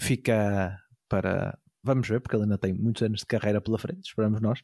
[0.00, 0.78] fica
[1.08, 1.58] para.
[1.82, 4.60] Vamos ver, porque ele ainda tem muitos anos de carreira pela frente, esperamos nós.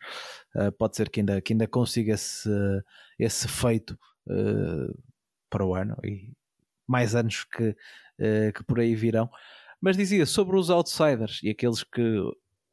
[0.79, 2.51] pode ser que ainda, que ainda consiga esse,
[3.19, 3.99] esse feito
[5.49, 6.33] para o ano e
[6.87, 7.75] mais anos que,
[8.53, 9.31] que por aí virão.
[9.81, 12.21] Mas dizia sobre os outsiders e aqueles que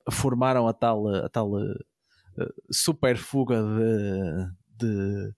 [0.10, 1.52] formaram a tal, a tal
[2.72, 5.34] super fuga de, de,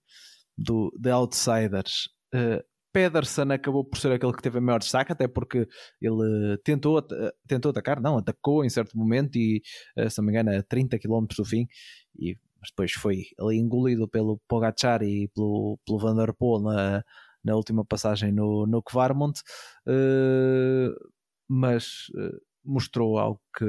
[0.57, 2.09] de, de outsiders.
[2.33, 2.63] Uh,
[2.93, 5.67] Pedersen acabou por ser aquele que teve a maior destaque, até porque
[5.99, 7.01] ele tentou,
[7.47, 9.61] tentou atacar, não, atacou em certo momento e,
[9.97, 11.67] eh, se não me engano, a 30 km do fim,
[12.17, 17.03] e depois foi ali engolido pelo Pogacar e pelo, pelo Van Der Poel na,
[17.43, 19.41] na última passagem no, no Kvarmont,
[19.87, 20.93] uh,
[21.49, 23.65] mas uh, mostrou algo que,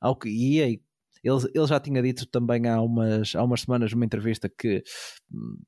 [0.00, 0.82] algo que ia e
[1.22, 4.82] ele, ele já tinha dito também há umas, há umas semanas numa entrevista que
[5.32, 5.58] hum,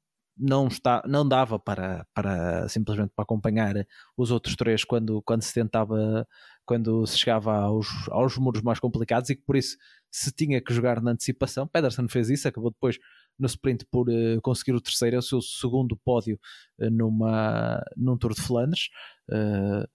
[0.41, 3.87] não, está, não dava para, para simplesmente para acompanhar
[4.17, 6.27] os outros três quando, quando se tentava,
[6.65, 9.77] quando se chegava aos, aos muros mais complicados e que por isso
[10.11, 11.67] se tinha que jogar na antecipação.
[11.67, 12.99] Pedersen fez isso, acabou depois
[13.39, 16.39] no sprint por uh, conseguir o terceiro, é o seu segundo pódio
[16.81, 18.89] uh, numa, num Tour de Flandres.
[19.31, 19.87] Uh,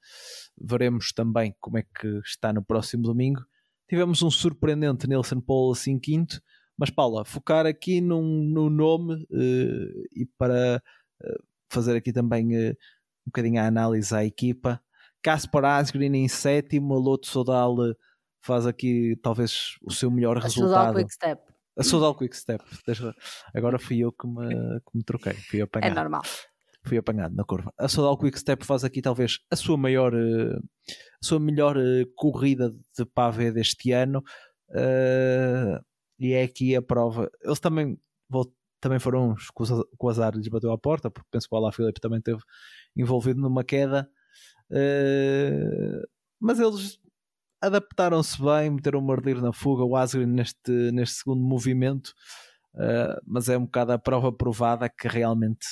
[0.62, 3.42] veremos também como é que está no próximo domingo
[3.88, 6.42] tivemos um surpreendente Nelson Paul assim quinto,
[6.78, 10.82] mas Paula, focar aqui num, no nome uh, e para
[11.24, 14.82] uh, fazer aqui também uh, um bocadinho a análise à equipa.
[15.22, 17.76] Caspar Asgreen em sétimo, Loto Sodal
[18.42, 20.70] faz aqui talvez o seu melhor a resultado.
[20.70, 21.42] Sodal Quick Step.
[21.78, 22.64] A Sodal Quick Step.
[23.54, 24.50] Agora fui eu que me,
[24.82, 25.34] que me troquei.
[25.34, 25.92] Fui apanhado.
[25.92, 26.22] É normal
[26.88, 27.74] fui apanhado na curva.
[27.80, 31.76] A Sodal Quick Step faz aqui talvez a sua maior, a sua melhor
[32.16, 34.24] corrida de pavé deste ano
[34.70, 35.84] uh,
[36.20, 37.30] e é aqui a prova.
[37.44, 38.00] Eles também,
[38.80, 39.64] também foram uns que
[40.00, 42.42] o azar lhes bateu à porta, porque penso que o Alá Filipe também esteve
[42.96, 44.10] envolvido numa queda,
[46.40, 47.00] mas eles
[47.62, 52.14] adaptaram-se bem, meteram o Mardir na fuga, o Asgrim neste, neste segundo movimento.
[52.76, 55.66] Uh, mas é um bocado a prova provada que realmente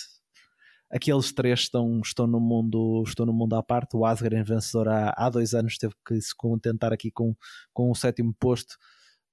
[0.89, 3.97] aqueles três estão, estão, no, mundo, estão no mundo à parte.
[3.97, 7.35] O Asgren, vencedor há, há dois anos, teve que se contentar aqui com,
[7.73, 8.75] com o sétimo posto.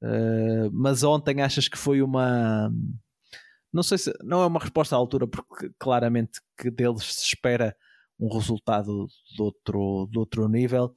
[0.03, 2.72] Uh, mas ontem achas que foi uma.
[3.72, 4.12] Não sei se.
[4.22, 7.76] Não é uma resposta à altura, porque claramente que deles se espera
[8.18, 10.94] um resultado de outro, de outro nível,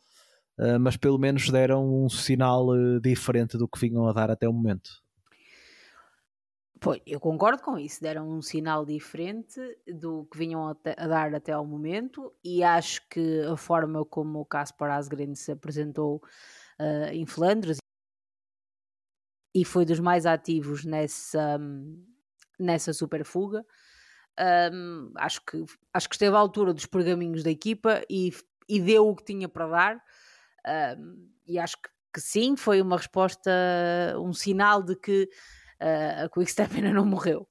[0.59, 4.47] uh, mas pelo menos deram um sinal uh, diferente do que vinham a dar até
[4.47, 5.03] o momento.
[6.79, 8.01] Pois, eu concordo com isso.
[8.01, 13.07] Deram um sinal diferente do que vinham a, a dar até ao momento e acho
[13.09, 16.21] que a forma como o Caspar Asgren se apresentou
[16.77, 17.77] uh, em Flandres
[19.53, 21.59] e foi dos mais ativos nessa,
[22.59, 23.65] nessa super fuga.
[24.71, 28.31] Um, acho, que, acho que esteve à altura dos pergaminhos da equipa e,
[28.67, 30.03] e deu o que tinha para dar.
[30.97, 33.51] Um, e acho que, que sim, foi uma resposta,
[34.19, 35.29] um sinal de que
[35.83, 37.45] Uh, a Quickstep ainda não morreu,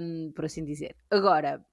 [0.00, 0.96] um, por assim dizer.
[1.08, 1.64] Agora,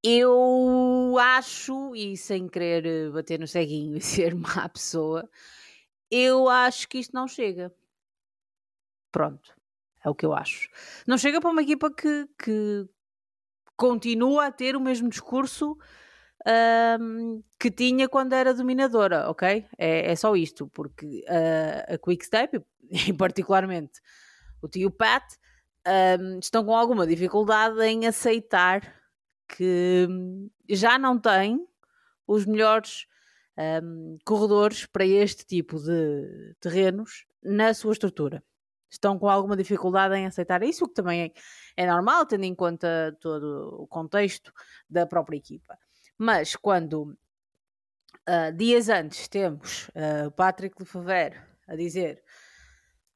[0.00, 5.28] eu acho, e sem querer bater no ceguinho e ser má pessoa,
[6.08, 7.74] eu acho que isto não chega.
[9.12, 9.54] Pronto,
[10.04, 10.68] é o que eu acho.
[11.06, 12.88] Não chega para uma equipa que, que
[13.76, 15.76] continua a ter o mesmo discurso
[17.00, 19.66] um, que tinha quando era dominadora, ok?
[19.78, 22.60] É, é só isto, porque uh, a Quickstep,
[22.90, 24.00] e particularmente
[24.60, 25.24] o tio Pat,
[26.20, 28.80] um, estão com alguma dificuldade em aceitar
[29.48, 30.08] que
[30.68, 31.66] já não têm
[32.26, 33.06] os melhores
[33.82, 38.42] um, corredores para este tipo de terrenos na sua estrutura.
[38.92, 42.54] Estão com alguma dificuldade em aceitar isso, o que também é, é normal, tendo em
[42.54, 44.52] conta todo o contexto
[44.88, 45.78] da própria equipa.
[46.18, 47.16] Mas quando
[48.28, 52.22] uh, dias antes temos uh, Patrick Lefebvre a dizer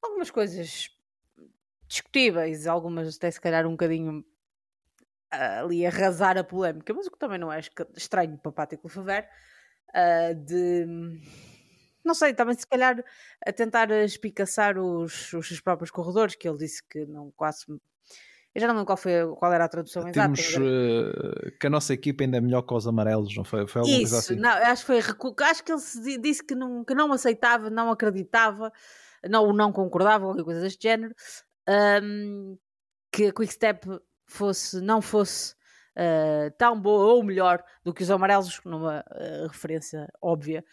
[0.02, 0.88] algumas coisas
[1.86, 4.20] discutíveis, algumas até se calhar um bocadinho
[5.34, 7.60] uh, ali arrasar a polémica, mas o que também não é
[7.94, 9.26] estranho para Patrick Lefebvre,
[9.90, 10.86] uh, de
[12.06, 13.02] não sei, também se calhar
[13.44, 17.66] a tentar espicaçar os, os seus próprios corredores, que ele disse que não quase
[18.56, 20.64] eu já não lembro qual, foi, qual era a tradução Temos, exata.
[20.64, 23.66] Uh, que a nossa equipa ainda é melhor que os amarelos, não foi?
[23.66, 24.40] Foi alguma Isso, coisa assim?
[24.40, 25.44] Não, acho que foi.
[25.44, 28.72] Acho que ele disse que não, que não aceitava, não acreditava,
[29.28, 31.14] não, não concordava, qualquer coisa deste género.
[31.68, 32.56] Um,
[33.12, 33.86] que a Quickstep
[34.24, 35.52] fosse, não fosse
[35.92, 40.64] uh, tão boa ou melhor do que os amarelos, numa uh, referência óbvia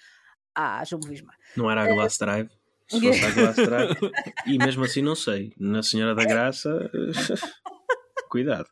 [0.55, 1.33] à Jumbo Visma.
[1.55, 2.49] Não era a Glass Drive?
[2.87, 3.97] Se fosse a Glass Drive.
[4.47, 5.53] e mesmo assim não sei.
[5.57, 6.89] Na Senhora da Graça...
[8.29, 8.67] Cuidado.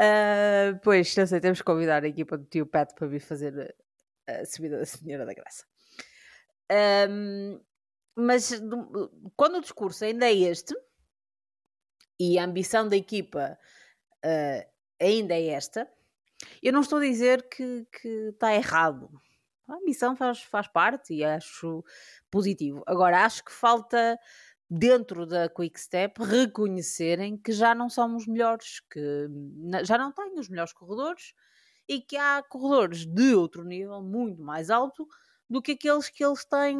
[0.00, 3.76] Uh, pois, não sei, temos que convidar a equipa do tio Pat para vir fazer
[4.26, 5.64] a subida da Senhora da Graça.
[7.10, 7.60] Um,
[8.16, 8.52] mas
[9.36, 10.74] quando o discurso ainda é este
[12.18, 13.58] e a ambição da equipa
[14.24, 15.86] uh, ainda é esta,
[16.62, 19.10] eu não estou a dizer que, que está errado.
[19.68, 21.84] A ambição faz, faz parte e acho
[22.30, 22.82] positivo.
[22.86, 24.18] Agora, acho que falta
[24.68, 29.28] dentro da Quick Step reconhecerem que já não são os melhores, que
[29.84, 31.34] já não têm os melhores corredores
[31.88, 35.06] e que há corredores de outro nível muito mais alto
[35.48, 36.76] do que aqueles que eles têm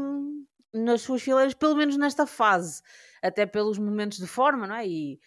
[0.73, 2.83] nas suas fileiras, pelo menos nesta fase,
[3.23, 4.87] até pelos momentos de forma, não é?
[4.89, 5.21] E,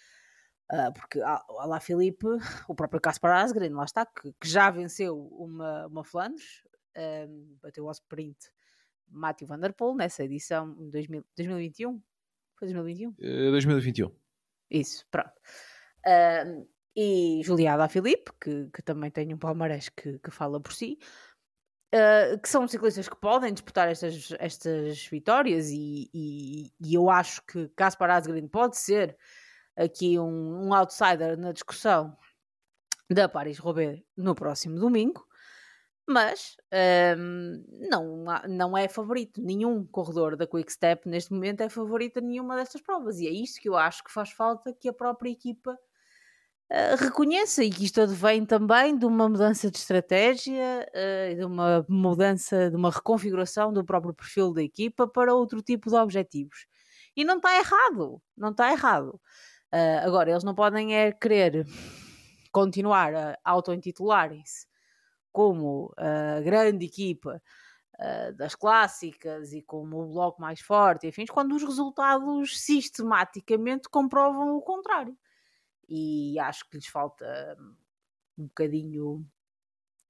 [0.72, 2.26] uh, porque há, lá Filipe,
[2.68, 6.64] o próprio Caspar Asgren, lá está, que, que, já venceu uma, uma Flandres,
[6.98, 8.52] um, bateu ao sprint
[9.10, 12.02] Matthew Van Der Poel nessa edição de 2021,
[12.58, 13.10] foi 2021?
[13.10, 14.12] Uh, 2021.
[14.70, 15.34] Isso, pronto.
[16.06, 20.98] Uh, e Juliada Filipe, que, que também tem um palmarés que, que fala por si,
[21.94, 27.46] uh, que são ciclistas que podem disputar estas, estas vitórias e, e, e eu acho
[27.46, 29.16] que Caspar Asgreen pode ser
[29.76, 32.18] aqui um, um outsider na discussão
[33.10, 35.27] da Paris-Roubaix no próximo domingo
[36.08, 36.56] mas
[37.18, 39.42] um, não, não é favorito.
[39.42, 43.32] Nenhum corredor da Quick Step neste momento é favorito a nenhuma destas provas, e é
[43.32, 45.78] isso que eu acho que faz falta que a própria equipa
[46.72, 51.86] uh, reconheça e que isto advém também de uma mudança de estratégia, uh, de uma
[51.90, 56.68] mudança, de uma reconfiguração do próprio perfil da equipa para outro tipo de objetivos.
[57.18, 59.20] E não está errado, não está errado.
[59.74, 61.66] Uh, agora, eles não podem é querer
[62.52, 64.68] continuar a auto-intitularem-se
[65.32, 67.42] como a grande equipa
[68.00, 74.56] uh, das clássicas e como o bloco mais forte, enfim, quando os resultados sistematicamente comprovam
[74.56, 75.18] o contrário.
[75.90, 77.26] E acho que lhes falta
[78.38, 79.26] um bocadinho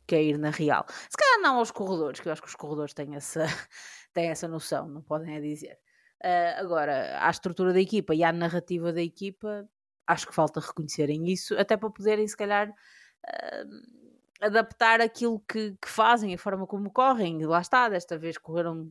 [0.08, 0.86] cair na real.
[1.10, 3.46] Se calhar não aos corredores, que eu acho que os corredores têm essa,
[4.14, 5.78] têm essa noção, não podem a dizer.
[6.24, 9.70] Uh, agora, à estrutura da equipa e à narrativa da equipa,
[10.08, 14.07] acho que falta reconhecerem isso, até para poderem, se calhar, uh,
[14.42, 17.42] adaptar aquilo que, que, fazem, a forma como correm.
[17.42, 18.86] E lá está, desta vez correram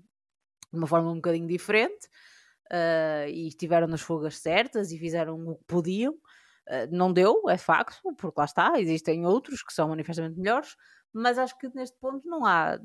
[0.73, 2.07] de uma forma um bocadinho diferente
[2.73, 6.15] uh, e estiveram nas fugas certas e fizeram o que podiam.
[6.91, 10.77] não deu, é facto, porque lá está, existem outros que são manifestamente melhores,
[11.13, 12.79] mas acho que neste ponto não há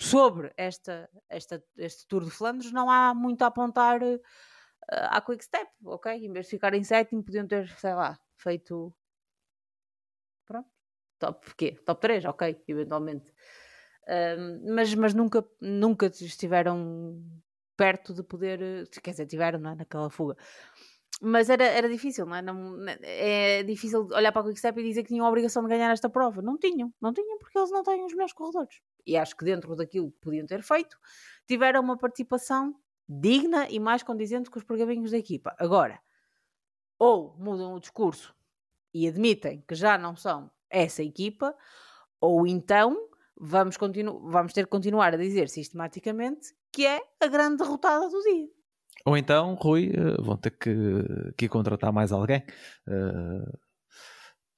[0.00, 4.20] sobre esta, esta, este Tour de Flandres não há muito a apontar uh,
[4.90, 6.12] à Quick Step, ok?
[6.12, 8.94] Em vez de ficar em sétimo, podiam ter, sei lá, feito.
[11.18, 11.72] Top, quê?
[11.84, 13.30] Top 3, ok, eventualmente.
[14.04, 17.22] Uh, mas mas nunca, nunca estiveram
[17.76, 18.88] perto de poder.
[19.02, 19.74] Quer dizer, tiveram, não é?
[19.74, 20.36] Naquela fuga
[21.20, 22.42] mas era, era difícil, não é?
[22.42, 25.90] Não, é difícil olhar para o Quickstep e dizer que tinham a obrigação de ganhar
[25.90, 26.40] esta prova.
[26.40, 28.80] Não tinham, não tinham, porque eles não têm os melhores corredores.
[29.04, 30.96] E acho que dentro daquilo que podiam ter feito,
[31.46, 32.74] tiveram uma participação
[33.08, 35.54] digna e mais condizente com os pergaminhos da equipa.
[35.58, 36.00] Agora,
[36.98, 38.34] ou mudam o discurso
[38.94, 41.54] e admitem que já não são essa equipa,
[42.20, 42.96] ou então
[43.36, 43.76] vamos,
[44.22, 48.48] vamos ter que continuar a dizer sistematicamente que é a grande derrotada do dia.
[49.04, 50.72] Ou então, Rui, uh, vão ter que,
[51.36, 52.42] que contratar mais alguém
[52.86, 53.58] uh,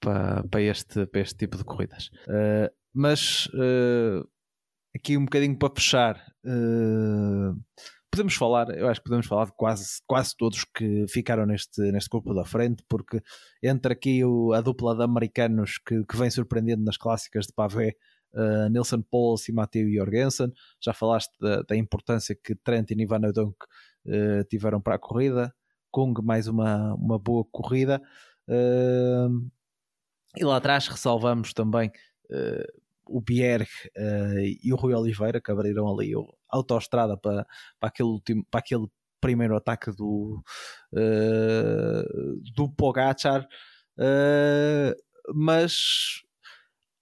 [0.01, 2.11] para, para, este, para este tipo de corridas.
[2.27, 3.49] Uh, mas
[4.97, 6.35] aqui um bocadinho para fechar,
[8.11, 12.09] podemos falar, eu acho que podemos falar de quase, quase todos que ficaram neste, neste
[12.11, 13.23] grupo da frente, porque
[13.63, 17.95] entre aqui o, a dupla de americanos que, que vem surpreendendo nas clássicas de pavé.
[18.33, 23.29] Uh, Nilson Pauls e Matteo Jorgensen, já falaste da, da importância que Trent e Ivan
[23.29, 23.57] Odonk
[24.07, 25.53] uh, tiveram para a corrida.
[25.91, 28.01] Kung, mais uma, uma boa corrida.
[28.49, 29.51] Uh,
[30.37, 31.91] e lá atrás ressalvamos também
[33.11, 33.69] uh, o Bierg
[34.63, 37.47] e o Rui Oliveira, que abriram ali a autoestrada para,
[37.79, 38.87] para, aquele, último, para aquele
[39.21, 40.43] primeiro ataque do,
[42.55, 43.47] do Pogachar.
[45.35, 46.23] mas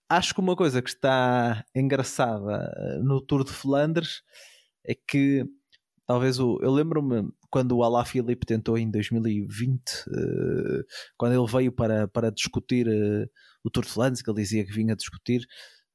[0.08, 4.22] acho que uma coisa que está engraçada no Tour de Flandres
[4.84, 5.46] é que
[6.08, 6.58] talvez o.
[6.62, 9.78] Eu lembro-me quando o Alaphilippe tentou em 2020,
[10.08, 10.84] uh,
[11.16, 13.28] quando ele veio para, para discutir uh,
[13.62, 15.46] o Tour de Flandres, que ele dizia que vinha discutir.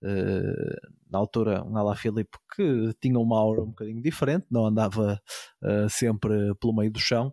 [0.03, 5.21] Uh, na altura, um Alaphilippe que tinha uma aura um bocadinho diferente, não andava
[5.89, 7.31] sempre pelo meio do chão.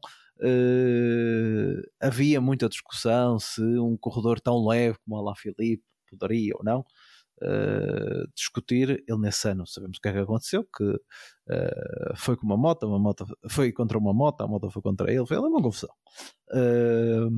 [2.01, 6.85] havia muita discussão se um corredor tão leve como Alaphilippe poderia ou não
[7.43, 9.03] uh, discutir.
[9.07, 12.87] Ele nesse ano sabemos o que é que aconteceu, que uh, foi com uma moto,
[12.87, 15.91] uma moto foi contra uma moto, a moto foi contra ele, foi uma confusão.
[16.51, 17.31] Uh,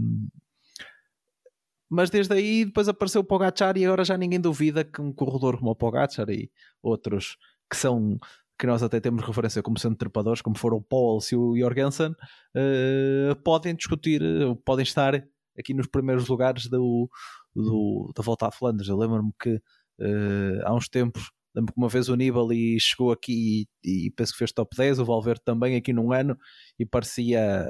[1.93, 5.59] mas desde aí depois apareceu o Pogacar e agora já ninguém duvida que um corredor
[5.59, 6.51] como o Pogacar e
[6.83, 7.37] outros
[7.71, 8.19] que são
[8.59, 12.13] que nós até temos referência como sendo trepadores, como foram o Paul e o Jorgensen,
[12.13, 14.23] uh, podem discutir,
[14.65, 15.23] podem estar
[15.59, 17.11] aqui nos primeiros lugares do,
[17.55, 18.89] do da volta a Flandres.
[18.89, 21.31] Eu lembro-me que uh, há uns tempos.
[21.55, 25.01] Lembro que uma vez o Nibali chegou aqui e, e, penso que fez top 10,
[25.01, 26.39] o Valverde também aqui num ano
[26.79, 27.69] e parecia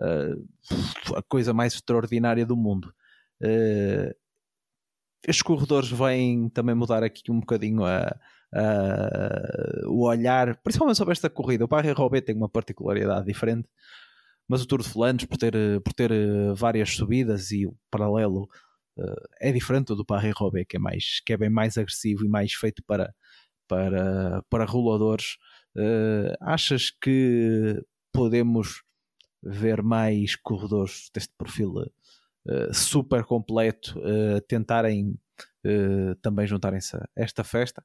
[0.00, 2.92] uh, a coisa mais extraordinária do mundo.
[3.42, 4.14] Uh,
[5.26, 8.16] estes corredores vêm também mudar aqui um bocadinho a,
[8.54, 11.64] a, o olhar, principalmente sobre esta corrida.
[11.64, 13.68] O Paris Roubaix tem uma particularidade diferente,
[14.48, 16.12] mas o Tour de Flandres, por ter, por ter
[16.54, 18.48] várias subidas e o paralelo
[18.98, 20.80] uh, é diferente do Paris-Roubaix, que é,
[21.24, 23.12] que é bem mais agressivo e mais feito para,
[23.66, 25.36] para, para roladores.
[25.76, 27.82] Uh, achas que
[28.12, 28.82] podemos
[29.42, 31.84] ver mais corredores deste perfil
[32.48, 33.94] uh, super completo
[34.48, 35.18] tentarem
[36.22, 37.84] também juntarem-se a esta festa?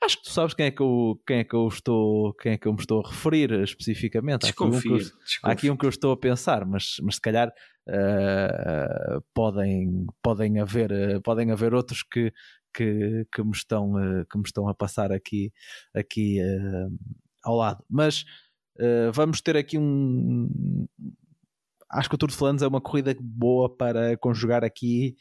[0.00, 2.58] Acho que tu sabes quem é que eu, quem é que eu estou, quem é
[2.58, 4.42] que eu me estou a referir especificamente.
[4.42, 5.10] Desconfio, há, aqui um eu,
[5.42, 7.52] há aqui um que eu estou a pensar, mas, mas se calhar
[7.88, 12.32] uh, podem, podem, haver, uh, podem haver outros que,
[12.72, 15.52] que, que, me estão, uh, que me estão a passar aqui,
[15.92, 16.38] aqui
[17.42, 17.84] ao lado.
[17.90, 18.24] Mas
[19.12, 20.86] vamos ter aqui um.
[21.90, 25.16] Acho que o Tour de Flandres é uma corrida boa para conjugar aqui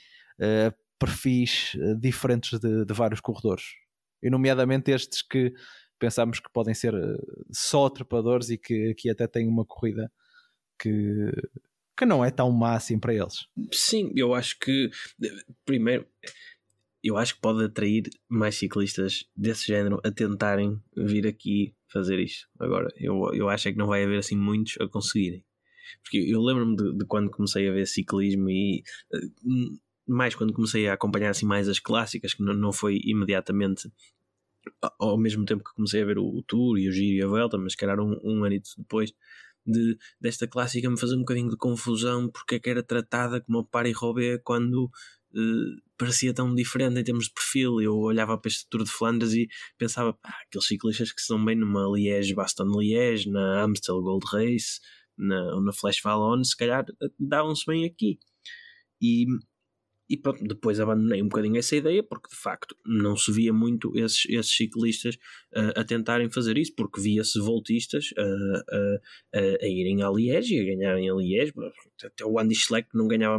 [0.99, 3.63] perfis diferentes de, de vários corredores
[4.21, 5.53] e nomeadamente estes que
[5.99, 7.17] pensamos que podem ser eh,
[7.51, 10.11] só trepadores e que aqui até têm uma corrida
[10.79, 11.31] que,
[11.97, 13.47] que não é tão má assim para eles.
[13.71, 14.89] Sim, eu acho que
[15.65, 16.07] primeiro
[17.03, 22.47] eu acho que pode atrair mais ciclistas desse género a tentarem vir aqui fazer isto.
[22.59, 25.45] Agora, eu, eu acho é que não vai haver assim muitos a conseguirem.
[26.01, 28.83] Porque eu lembro-me de, de, quando comecei a ver ciclismo e
[29.13, 29.27] eh,
[30.07, 33.91] mais quando comecei a acompanhar assim mais as clássicas, que não, não foi imediatamente
[34.99, 37.27] ao mesmo tempo que comecei a ver o, o Tour e o Giro e a
[37.27, 38.41] Vuelta, mas se calhar um, um
[38.77, 39.13] depois,
[39.65, 43.59] de, desta clássica me fazer um bocadinho de confusão porque é que era tratada como
[43.59, 47.81] o Paris-Roubaix quando uh, parecia tão diferente em termos de perfil.
[47.81, 51.55] Eu olhava para este Tour de Flandres e pensava, pá, aqueles ciclistas que estão bem
[51.55, 54.79] numa Liège-Bastogne-Liège, na Amstel Gold Race,
[55.17, 56.85] na, na Flash Vallon, se calhar
[57.19, 58.19] davam-se bem aqui.
[59.01, 59.25] E
[60.09, 63.91] e pronto, depois abandonei um bocadinho essa ideia porque de facto não se via muito
[63.97, 65.15] esses, esses ciclistas
[65.53, 70.61] uh, a tentarem fazer isso, porque via-se voltistas uh, uh, a irem a Liège e
[70.61, 71.53] a ganharem a Liège.
[72.03, 73.37] Até o Andy Schleck não ganhava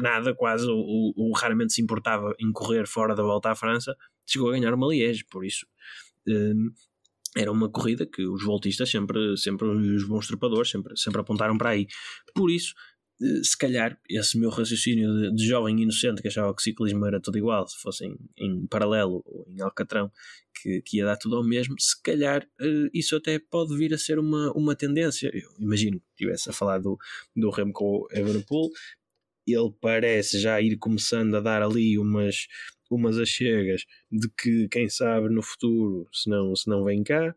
[0.00, 4.52] nada, quase, ou, raramente se importava em correr fora da volta à França, chegou a
[4.52, 5.66] ganhar uma Liège, por isso.
[7.36, 11.70] Era uma corrida que os voltistas sempre, sempre os bons trepadores sempre, sempre apontaram para
[11.70, 11.86] aí.
[12.34, 12.74] Por isso,
[13.20, 17.20] eh, se calhar esse meu raciocínio de, jovem inocente que achava que o ciclismo era
[17.20, 20.10] tudo igual, se fosse em, em paralelo ou em Alcatrão,
[20.62, 23.98] que, que, ia dar tudo ao mesmo, se calhar uh, isso até pode vir a
[23.98, 25.30] ser uma, uma tendência.
[25.32, 26.98] Eu imagino que estivesse a falar do,
[27.34, 28.70] do Remco Evenepoel,
[29.46, 32.48] ele parece já ir começando a dar ali umas,
[32.90, 37.34] umas achegas de que, quem sabe, no futuro, se não, se não vem cá.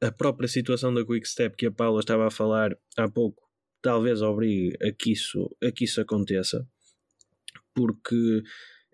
[0.00, 3.42] A própria situação da Quick Step que a Paula estava a falar há pouco
[3.82, 6.66] talvez obrigue a que isso, a que isso aconteça,
[7.74, 8.42] porque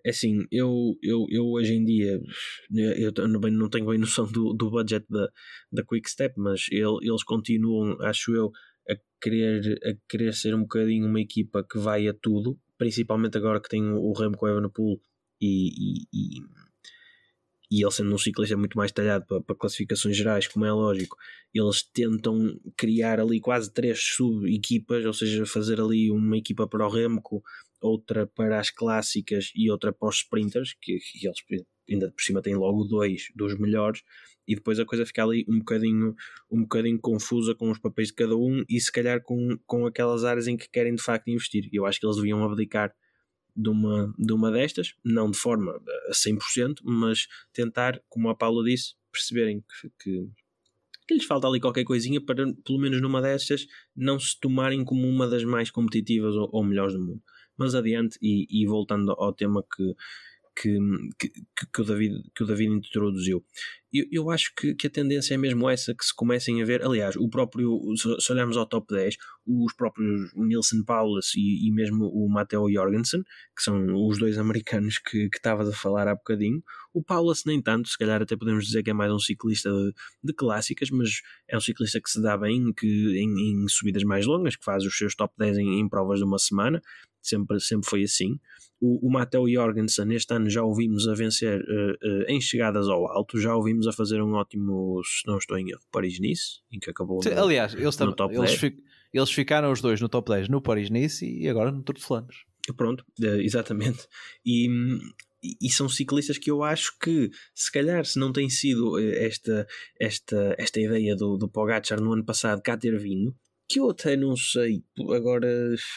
[0.05, 2.19] assim, eu, eu, eu hoje em dia
[2.71, 5.29] eu não tenho bem noção do, do budget da,
[5.71, 8.51] da Quickstep, mas ele, eles continuam, acho eu,
[8.89, 13.61] a querer, a querer ser um bocadinho uma equipa que vai a tudo, principalmente agora
[13.61, 14.99] que tem o Remco Evenepoel
[15.41, 16.41] e, e,
[17.71, 21.15] e ele sendo um ciclista muito mais talhado para, para, classificações gerais, como é lógico,
[21.53, 26.89] eles tentam criar ali quase três sub-equipas, ou seja, fazer ali uma equipa para o
[26.89, 27.43] Remco,
[27.81, 31.43] outra para as clássicas e outra para os sprinters, que, que eles
[31.89, 34.01] ainda por cima têm logo dois dos melhores,
[34.47, 36.15] e depois a coisa fica ali um bocadinho,
[36.49, 40.23] um bocadinho confusa com os papéis de cada um e se calhar com, com aquelas
[40.23, 41.69] áreas em que querem de facto investir.
[41.71, 42.91] Eu acho que eles deviam abdicar
[43.59, 48.63] de uma, de uma destas, não de forma a 100%, mas tentar, como a Paula
[48.63, 50.27] disse, perceberem que, que,
[51.05, 55.05] que, lhes falta ali qualquer coisinha para, pelo menos numa destas, não se tomarem como
[55.07, 57.21] uma das mais competitivas ou, ou melhores do mundo.
[57.57, 59.93] Mas adiante, e, e voltando ao tema que,
[60.59, 60.77] que,
[61.17, 61.31] que,
[61.73, 63.43] que, o, David, que o David introduziu.
[63.91, 66.83] Eu, eu acho que, que a tendência é mesmo essa, que se comecem a ver,
[66.83, 69.15] aliás, o próprio, se olharmos ao top 10,
[69.47, 73.23] os próprios Nilson Paulus e, e mesmo o Matteo Jorgensen,
[73.55, 76.61] que são os dois americanos que, que a falar há bocadinho,
[76.93, 79.93] o Paulus nem tanto, se calhar até podemos dizer que é mais um ciclista de,
[80.23, 82.87] de clássicas, mas é um ciclista que se dá bem que,
[83.17, 86.25] em, em subidas mais longas, que faz os seus top 10 em, em provas de
[86.25, 86.81] uma semana,
[87.21, 88.39] sempre, sempre foi assim.
[88.81, 93.05] O, o Matteo Jorgensen este ano já ouvimos a vencer uh, uh, em chegadas ao
[93.11, 96.89] alto, já ouvimos a fazer um ótimo, se não estou em erro, Paris-Nice, em que
[96.89, 98.59] acabou Sim, no, Aliás, eles, no top eles, 10.
[98.59, 98.77] Fi,
[99.13, 102.37] eles ficaram os dois no top 10 no Paris-Nice e agora no Tour de Flandres.
[102.77, 104.07] Pronto, uh, exatamente.
[104.45, 104.69] E,
[105.61, 109.67] e são ciclistas que eu acho que se calhar se não tem sido esta,
[109.99, 113.35] esta, esta ideia do, do Pogacar no ano passado cá ter vindo,
[113.69, 114.83] que eu até não sei,
[115.15, 115.47] agora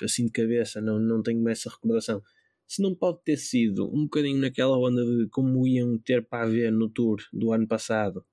[0.03, 2.23] assim de cabeça, não, não tenho essa recordação.
[2.69, 6.71] Se não pode ter sido um bocadinho naquela onda de como iam ter para ver
[6.71, 8.25] no Tour do ano passado,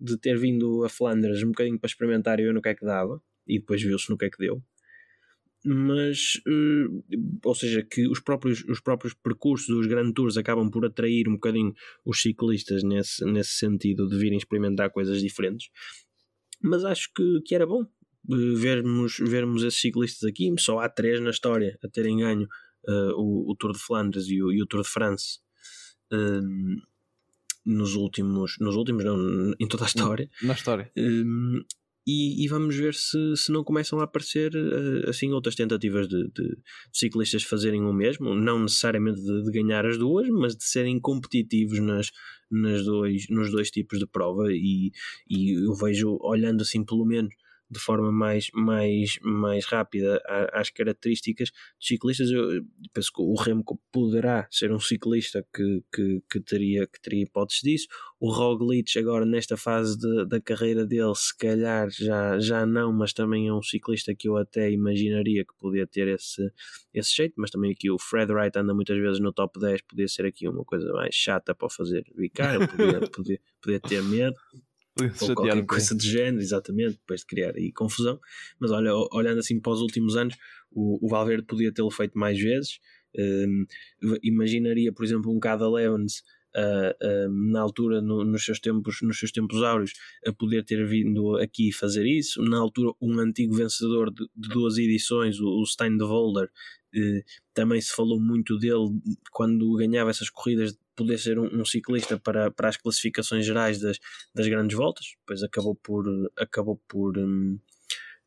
[0.00, 2.84] de ter vindo a Flandres um bocadinho para experimentar e ver no que é que
[2.84, 4.62] dava, e depois viu-se no que é que deu.
[5.64, 7.02] Mas, uh,
[7.44, 11.32] ou seja, que os próprios, os próprios percursos dos Grand Tours acabam por atrair um
[11.32, 11.74] bocadinho
[12.04, 15.68] os ciclistas nesse, nesse sentido de virem experimentar coisas diferentes.
[16.62, 17.84] Mas acho que, que era bom,
[18.26, 22.48] vermos, vermos esses ciclistas aqui, só há três na história a terem ganho
[22.88, 25.38] uh, o, o, Tour de Flandres e o, e o Tour de France
[26.12, 26.82] uh,
[27.64, 30.30] nos últimos, nos últimos, não, em toda a história.
[30.42, 30.90] Na história.
[30.96, 31.64] Uh,
[32.06, 34.50] e, e, vamos ver se, se não começam a aparecer
[35.06, 36.56] assim outras tentativas de, de,
[36.90, 41.78] ciclistas fazerem o mesmo, não necessariamente de, de, ganhar as duas, mas de serem competitivos
[41.80, 42.10] nas,
[42.50, 44.50] nas dois, nos dois tipos de prova.
[44.50, 44.90] E,
[45.28, 47.34] e eu vejo, olhando assim pelo menos
[47.70, 50.20] de forma mais, mais, mais rápida
[50.52, 52.30] às características dos ciclistas.
[52.30, 57.22] Eu penso que o Remco poderá ser um ciclista que, que, que, teria, que teria
[57.22, 57.86] hipóteses disso.
[58.18, 63.12] O Roglic, agora nesta fase de, da carreira dele, se calhar já, já não, mas
[63.12, 66.42] também é um ciclista que eu até imaginaria que podia ter esse,
[66.92, 67.34] esse jeito.
[67.36, 70.48] Mas também aqui o Fred Wright anda muitas vezes no top 10, podia ser aqui
[70.48, 74.34] uma coisa mais chata para fazer bicar, podia, podia, podia ter medo
[75.20, 78.20] ou qualquer coisa de género, exatamente, depois de criar aí confusão.
[78.58, 80.34] Mas olha, olhando assim para os últimos anos,
[80.70, 82.80] o, o Valverde podia tê-lo feito mais vezes.
[83.16, 83.64] Um,
[84.22, 86.22] imaginaria, por exemplo, um Cada Levens
[86.56, 89.92] uh, uh, na altura, no, nos, seus tempos, nos seus tempos áureos,
[90.26, 92.42] a poder ter vindo aqui fazer isso.
[92.42, 97.22] Na altura, um antigo vencedor de, de duas edições, o, o Stein de Volder, uh,
[97.54, 99.00] também se falou muito dele
[99.32, 103.98] quando ganhava essas corridas poder ser um, um, ciclista para, para as classificações gerais das,
[104.34, 106.04] das grandes voltas, depois acabou por,
[106.36, 107.56] acabou por, um,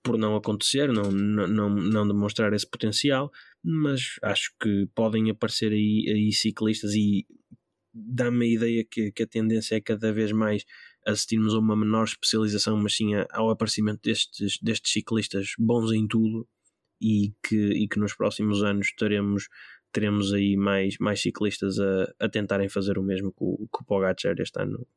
[0.02, 3.30] por não acontecer, não, não, não demonstrar esse potencial,
[3.62, 7.28] mas acho que podem aparecer aí, aí ciclistas e
[7.94, 10.64] dá-me a ideia que, que a tendência é cada vez mais
[11.06, 16.48] assistirmos a uma menor especialização, mas sim ao aparecimento destes, destes ciclistas bons em tudo
[17.02, 19.50] e que, e que nos próximos anos teremos,
[19.92, 23.86] teremos aí mais, mais ciclistas a, a tentarem fazer o mesmo que o, que o
[23.86, 24.88] Pogacar este ano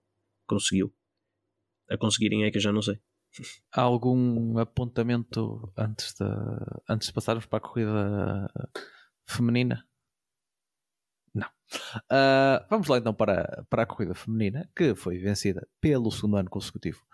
[0.46, 0.92] conseguiu.
[1.88, 2.98] A conseguirem é que eu já não sei.
[3.72, 6.24] Há algum apontamento antes de,
[6.88, 8.50] antes de passarmos para a corrida
[9.26, 9.84] feminina?
[11.34, 11.48] Não.
[11.48, 16.50] Uh, vamos lá então para, para a corrida feminina, que foi vencida pelo segundo ano
[16.50, 17.04] consecutivo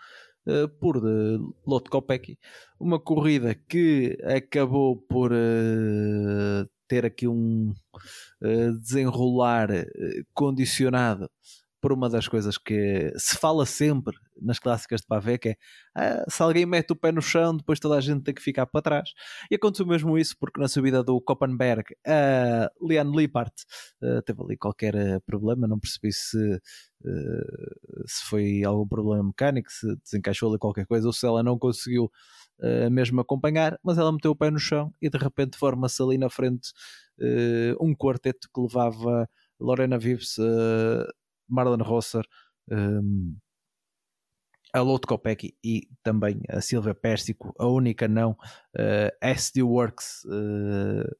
[0.46, 2.38] uh, por uh, Lotte Kopecky.
[2.78, 7.72] Uma corrida que acabou por uh, ter aqui um
[8.82, 9.68] desenrolar
[10.34, 11.30] condicionado
[11.80, 15.56] por uma das coisas que se fala sempre nas clássicas de Pavé, que é
[15.94, 18.66] ah, se alguém mete o pé no chão, depois toda a gente tem que ficar
[18.66, 19.10] para trás.
[19.50, 23.52] E aconteceu mesmo isso, porque na subida do Koppenberg, a uh, Liane Lippert
[24.02, 29.70] uh, teve ali qualquer uh, problema, não percebi se, uh, se foi algum problema mecânico,
[29.70, 32.10] se desencaixou ali qualquer coisa, ou se ela não conseguiu
[32.92, 36.28] mesmo acompanhar, mas ela meteu o pé no chão e de repente forma-se ali na
[36.28, 36.72] frente
[37.80, 39.26] um quarteto que levava
[39.58, 40.36] Lorena Vives
[41.50, 42.24] Marlon Rosser,
[42.70, 43.36] um,
[44.72, 51.16] a Lotte Kopecky e também a Silvia Pérsico, a única não, uh, SD Works, uh,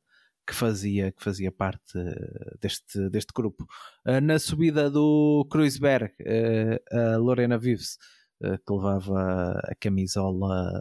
[0.46, 3.66] que, fazia, que fazia parte uh, deste, deste grupo.
[4.22, 6.12] Na subida do Kreuzberg,
[6.90, 7.98] a Lorena Vives,
[8.40, 10.72] que levava a camisola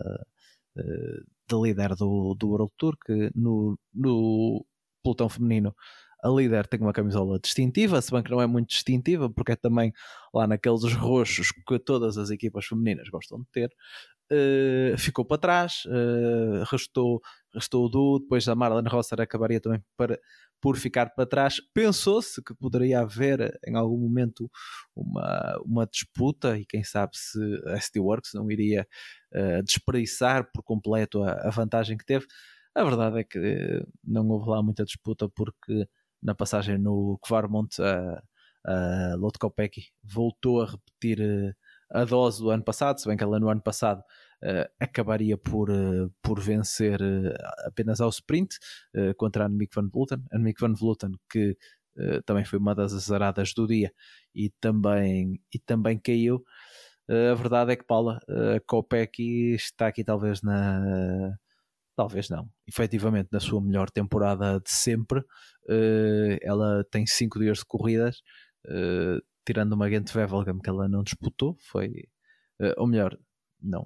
[0.75, 4.65] de líder do, do World Tour, que no, no
[5.03, 5.75] pelotão feminino
[6.24, 9.55] a líder tem uma camisola distintiva, se bem que não é muito distintiva, porque é
[9.55, 9.93] também
[10.34, 13.70] lá naqueles roxos que todas as equipas femininas gostam de ter.
[14.32, 17.20] Uh, ficou para trás, uh, restou,
[17.51, 20.20] restou o Du, depois a Marlon Rosser acabaria também para,
[20.61, 21.59] por ficar para trás.
[21.74, 24.47] Pensou-se que poderia haver em algum momento
[24.95, 28.88] uma, uma disputa e quem sabe se a ST Works não iria
[29.34, 32.28] uh, desperdiçar por completo a, a vantagem que teve.
[32.76, 35.88] A verdade é que não houve lá muita disputa porque
[36.22, 38.22] na passagem no Kvarmont, a,
[38.65, 41.53] a Kopecky voltou a repetir eh,
[41.91, 44.03] a dose do ano passado, se bem que ela no ano passado
[44.43, 47.34] uh, acabaria por, uh, por vencer uh,
[47.65, 48.57] apenas ao sprint
[49.17, 50.24] contra a Annemiek van Vleuten.
[50.32, 51.57] Annemiek van Vleuten que
[52.26, 53.91] também foi uma das azaradas do dia
[54.34, 56.45] e também, e também caiu.
[57.09, 58.20] a verdade é que Paula,
[58.55, 61.38] a Kopecky está aqui talvez na
[61.99, 62.49] Talvez não.
[62.65, 68.21] Efetivamente, na sua melhor temporada de sempre, uh, ela tem 5 dias de corridas,
[68.67, 71.89] uh, tirando uma Gent Wevelgem que ela não disputou, foi,
[72.61, 73.19] uh, ou melhor,
[73.61, 73.85] não,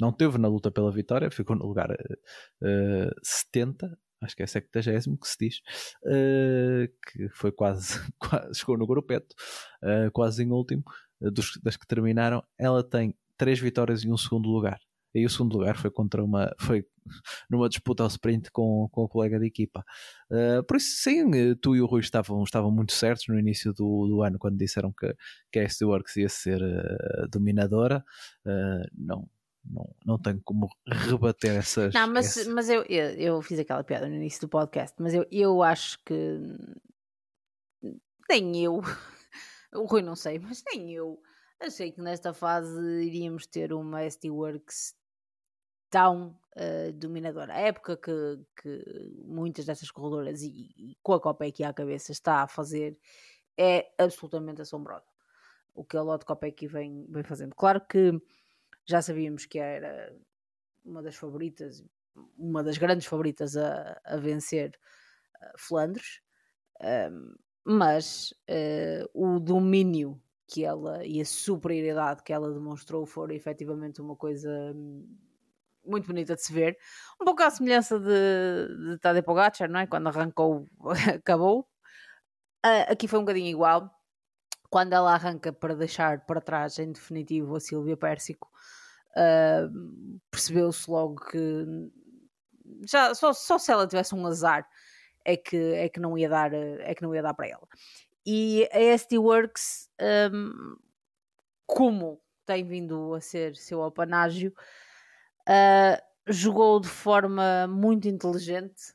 [0.00, 4.80] não teve na luta pela vitória, ficou no lugar uh, 70, acho que é 70
[5.20, 5.60] que se diz,
[7.06, 9.32] que foi quase, quase, chegou no grupeto,
[10.12, 10.82] quase em último,
[11.62, 12.42] das que terminaram.
[12.58, 14.80] Ela tem 3 vitórias e um segundo lugar.
[15.14, 16.52] E o segundo lugar foi contra uma.
[16.58, 16.84] Foi
[17.48, 19.84] numa disputa ao sprint com, com o colega de equipa.
[20.30, 24.06] Uh, por isso, sim, tu e o Rui estavam, estavam muito certos no início do,
[24.08, 25.14] do ano quando disseram que,
[25.52, 28.04] que a SD Works ia ser uh, dominadora.
[28.44, 29.28] Uh, não,
[29.64, 31.94] não, não tenho como rebater essas.
[31.94, 35.26] Não, mas, mas eu, eu, eu, fiz aquela piada no início do podcast, mas eu,
[35.30, 36.40] eu acho que
[38.28, 38.80] nem eu,
[39.74, 41.20] o Rui não sei, mas nem eu
[41.60, 44.94] achei que nesta fase iríamos ter uma SD Works
[45.94, 47.54] tão uh, dominadora.
[47.54, 52.10] A época que, que muitas dessas corredoras e, e, com a Copa aqui à cabeça
[52.10, 52.98] está a fazer
[53.56, 55.06] é absolutamente assombrosa.
[55.72, 57.54] O que a Lotte Copa aqui vem, vem fazendo.
[57.54, 58.10] Claro que
[58.84, 60.12] já sabíamos que era
[60.84, 61.84] uma das favoritas,
[62.36, 64.76] uma das grandes favoritas a, a vencer
[65.40, 66.20] uh, Flandres,
[67.12, 74.00] um, mas uh, o domínio que ela e a superioridade que ela demonstrou foram efetivamente
[74.00, 75.06] uma coisa hum,
[75.86, 76.76] muito bonita de se ver.
[77.20, 79.86] Um pouco à semelhança de, de Tadej Pogacar, não é?
[79.86, 80.66] Quando arrancou,
[81.14, 81.68] acabou.
[82.64, 83.90] Uh, aqui foi um bocadinho igual.
[84.70, 88.50] Quando ela arranca para deixar para trás, em definitivo, a Silvia Pérsico,
[89.16, 91.90] uh, percebeu-se logo que
[92.88, 94.66] já, só, só se ela tivesse um azar
[95.24, 97.66] é que, é que não ia dar é que não ia dar para ela
[98.26, 99.90] E a ST Works,
[100.32, 100.76] um,
[101.66, 104.54] como tem vindo a ser seu apanágio,
[105.48, 108.94] uh, jogou de forma muito inteligente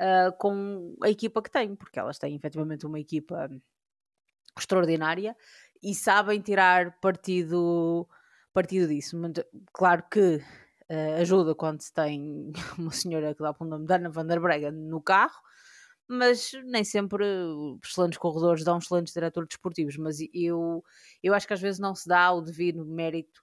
[0.00, 3.48] uh, com a equipa que tem, porque elas têm efetivamente uma equipa
[4.58, 5.36] extraordinária
[5.82, 8.08] e sabem tirar partido,
[8.52, 9.16] partido disso.
[9.72, 10.36] Claro que
[10.90, 14.26] uh, ajuda quando se tem uma senhora que dá para o nome de Ana van
[14.26, 15.40] der Breggen no carro,
[16.08, 17.24] mas nem sempre
[17.84, 19.96] excelentes corredores dão excelentes diretores desportivos.
[19.96, 20.82] Mas eu,
[21.22, 23.42] eu acho que às vezes não se dá o devido mérito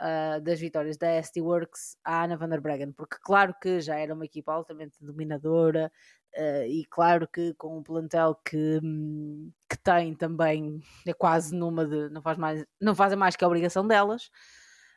[0.00, 3.96] uh, das vitórias da ST Works à Ana van der Breggen, porque claro que já
[3.96, 5.90] era uma equipa altamente dominadora
[6.36, 11.86] uh, e claro que com um plantel que, hum, que tem também é quase numa
[11.86, 14.30] de não faz mais não fazem mais que a obrigação delas,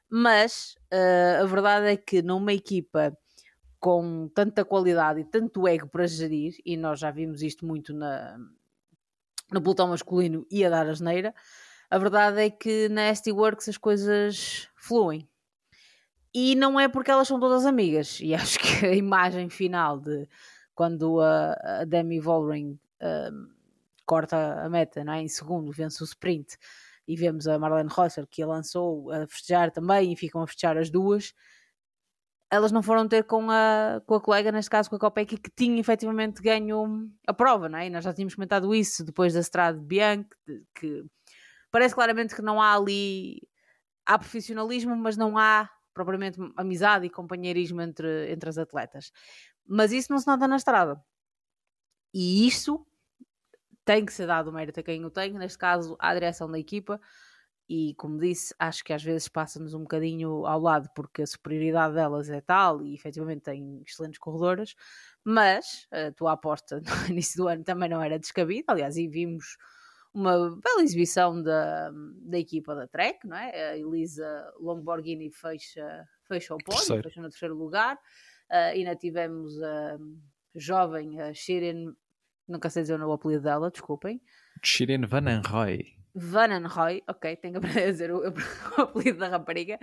[0.10, 3.18] mas uh, a verdade é que numa equipa
[3.80, 8.38] com tanta qualidade e tanto ego para gerir, e nós já vimos isto muito na,
[9.52, 11.34] no pelotão masculino e a dar asneira,
[11.90, 15.28] a verdade é que na ST Works as coisas fluem.
[16.34, 18.20] E não é porque elas são todas amigas.
[18.22, 20.28] E acho que a imagem final de
[20.76, 23.50] quando a, a Demi Vollering um,
[24.06, 25.22] corta a meta não é?
[25.22, 26.58] em segundo, vence o sprint,
[27.08, 30.78] e vemos a Marlene Rosser que a lançou a festejar também, e ficam a festejar
[30.78, 31.34] as duas
[32.50, 35.52] elas não foram ter com a, com a colega, neste caso com a Copec, que
[35.56, 37.88] tinha efetivamente ganho a prova, não é?
[37.88, 40.30] E nós já tínhamos comentado isso depois da estrada de Bianchi,
[40.74, 41.06] que
[41.78, 43.39] parece claramente que não há ali.
[44.03, 49.11] Há profissionalismo, mas não há propriamente amizade e companheirismo entre, entre as atletas.
[49.63, 50.99] Mas isso não se nota na estrada.
[52.11, 52.84] E isso
[53.86, 56.57] tem que ser dado o mérito a quem o tem, neste caso à direção da
[56.57, 56.99] equipa,
[57.69, 61.93] e como disse, acho que às vezes passa-nos um bocadinho ao lado porque a superioridade
[61.93, 64.73] delas é tal e efetivamente têm excelentes corredoras,
[65.23, 69.57] mas a tua aposta no início do ano também não era descabida, aliás, e vimos
[70.18, 73.70] uma bela exibição da, da equipa da Trek, não é?
[73.70, 77.95] A Elisa Longborghini fecha, fecha o pódio, fecha no terceiro lugar,
[78.49, 79.97] uh, ainda tivemos a
[80.55, 81.95] jovem, a Shirin,
[82.47, 84.20] nunca sei dizer o apelido dela, desculpem.
[84.63, 85.86] Shirin Van Roy.
[86.15, 88.22] Van Roy, ok, tenho que aprender a dizer o,
[88.78, 89.78] o apelido da rapariga,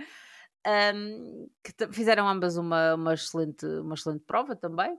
[0.93, 4.97] um, que fizeram ambas uma, uma, excelente, uma excelente prova também,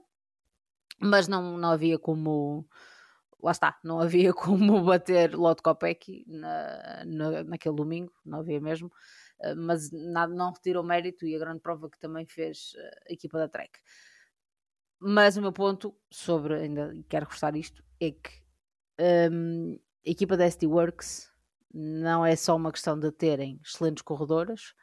[0.99, 2.67] mas não, não havia como.
[3.41, 8.87] Lá está, não havia como bater Lotto Kopecky na, na, naquele domingo, não havia mesmo,
[8.87, 12.73] uh, mas nada, não retirou mérito e a grande prova que também fez
[13.09, 13.79] a equipa da Trek.
[14.99, 18.47] Mas o meu ponto sobre, ainda quero reforçar isto, é que
[19.31, 21.31] um, a equipa da SD Works
[21.73, 24.73] não é só uma questão de terem excelentes corredoras,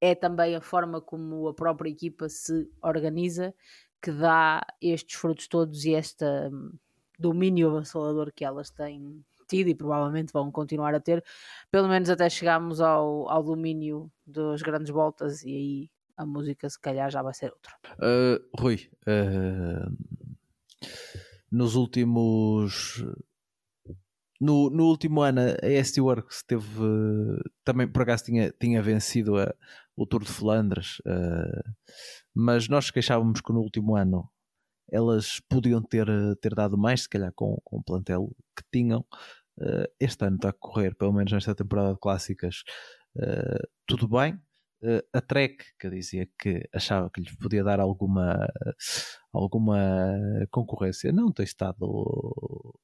[0.00, 3.52] é também a forma como a própria equipa se organiza
[4.00, 6.72] que dá estes frutos todos e hum,
[7.18, 11.24] domínio avassalador que elas têm tido e provavelmente vão continuar a ter,
[11.70, 16.78] pelo menos até chegarmos ao, ao domínio das grandes voltas e aí a música se
[16.78, 17.72] calhar já vai ser outra.
[17.94, 19.96] Uh, Rui, uh,
[21.50, 23.02] nos últimos
[24.40, 26.64] no, no último ano, a ST Works teve
[27.64, 29.52] também por acaso tinha, tinha vencido a,
[29.96, 31.74] o Tour de Flandres, uh,
[32.34, 34.30] mas nós queixávamos que no último ano
[34.90, 36.06] elas podiam ter,
[36.40, 39.04] ter dado mais, se calhar com, com o plantel que tinham.
[39.58, 42.62] Uh, este ano está a correr, pelo menos nesta temporada de clássicas,
[43.16, 44.40] uh, tudo bem.
[45.12, 48.46] a Trek, que dizia que achava que lhes podia dar alguma,
[49.32, 49.76] alguma
[50.50, 52.78] concorrência, não tem estado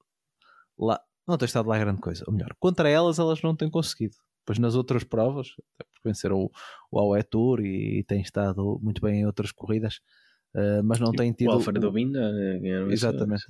[0.79, 2.25] lá, não tem estado lá grande coisa.
[2.27, 4.17] Ou melhor, contra elas, elas não têm conseguido.
[4.45, 5.49] Pois nas outras provas,
[5.79, 6.51] porque venceram o,
[6.91, 10.01] o AOE Tour e, e têm estado muito bem em outras corridas,
[10.55, 11.49] uh, mas não têm tido.
[11.49, 13.45] O Alfredo Binda, eh, exatamente.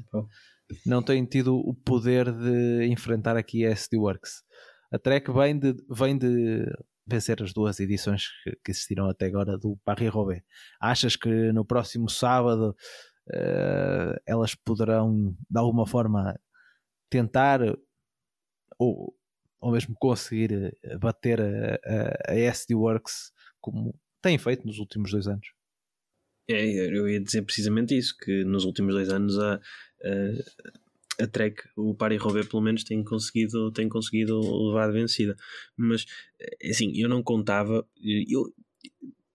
[0.86, 4.42] Não têm tido o poder de enfrentar aqui a SD Works.
[4.90, 6.64] A Trek vem de, vem de
[7.07, 10.42] vencer as duas edições que, que existiram até agora do Paris-Roubaix.
[10.80, 12.74] Achas que no próximo sábado
[13.28, 16.38] uh, elas poderão, de alguma forma,
[17.11, 17.61] tentar
[18.78, 19.14] ou,
[19.61, 21.74] ou mesmo conseguir eh, bater a,
[22.28, 25.46] a, a SD Works como tem feito nos últimos dois anos.
[26.49, 31.62] É, eu ia dizer precisamente isso, que nos últimos dois anos a, a, a Trek,
[31.76, 34.38] o Paris Roubaix pelo menos tem conseguido, tem conseguido
[34.68, 35.36] levar vencida.
[35.76, 36.05] Mas
[36.40, 37.86] eh, assim, eu não contava,
[38.28, 38.53] eu,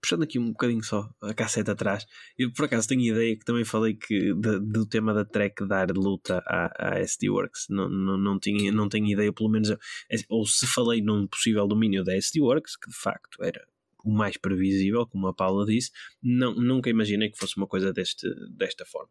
[0.01, 2.05] puxando aqui um bocadinho só a cassete atrás,
[2.38, 5.91] eu por acaso tenho ideia que também falei que de, do tema da track dar
[5.91, 7.68] luta à, à SD Works.
[7.70, 9.78] Não, não, não, tinha, não tenho ideia, pelo menos, é,
[10.30, 13.66] ou se falei num possível domínio da SD Works, que de facto era
[14.04, 15.91] o mais previsível, como a Paula disse,
[16.22, 19.10] não, nunca imaginei que fosse uma coisa deste, desta forma.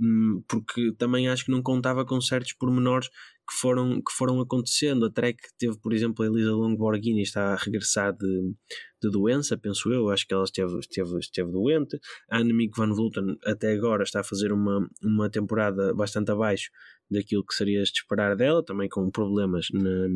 [0.00, 3.08] hum, porque também acho que não contava com certos pormenores
[3.48, 5.06] que foram, que foram acontecendo.
[5.06, 8.54] A Trek teve, por exemplo, a Elisa Longborghini está a regressar de,
[9.02, 11.98] de doença, penso eu, acho que ela esteve, esteve, esteve doente.
[12.30, 16.70] A Annemiek van Vleuten até agora está a fazer uma, uma temporada bastante abaixo
[17.10, 20.08] daquilo que seria de esperar dela, também com problemas na,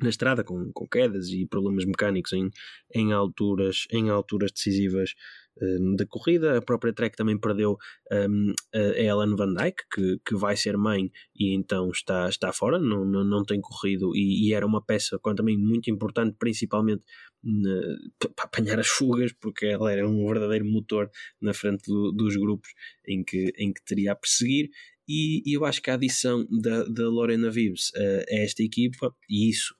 [0.00, 2.50] na estrada, com, com quedas e problemas mecânicos em,
[2.94, 5.14] em, alturas, em alturas decisivas
[5.60, 6.58] um, da corrida.
[6.58, 7.76] A própria Trek também perdeu
[8.12, 12.78] um, a Ellen Van Dyke, que, que vai ser mãe e então está, está fora,
[12.78, 17.02] não, não, não tem corrido e, e era uma peça também muito importante, principalmente
[18.18, 22.70] para apanhar as fugas, porque ela era um verdadeiro motor na frente do, dos grupos
[23.06, 24.70] em que, em que teria a perseguir.
[25.08, 29.74] E, eu acho que a adição da, da Lorena Vives a esta equipa, e isso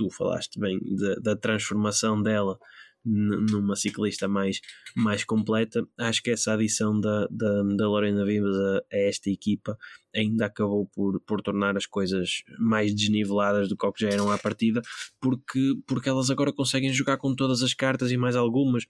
[0.00, 2.58] tu falaste bem da, da transformação dela
[3.04, 4.60] numa ciclista mais,
[4.94, 5.86] mais completa.
[5.98, 9.76] Acho que essa adição da, da, da Lorena Vives a, a, esta equipa
[10.14, 14.82] ainda acabou por, por tornar as coisas mais desniveladas do que já eram à partida,
[15.20, 18.84] porque, porque elas agora conseguem jogar com todas as cartas e mais algumas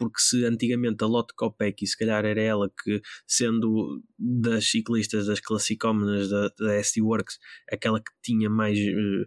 [0.00, 5.40] porque se antigamente a Lotte Kopecky se calhar era ela que, sendo das ciclistas, das
[5.40, 7.38] classicómenas da, da ST Works,
[7.70, 9.26] aquela que tinha mais, eh,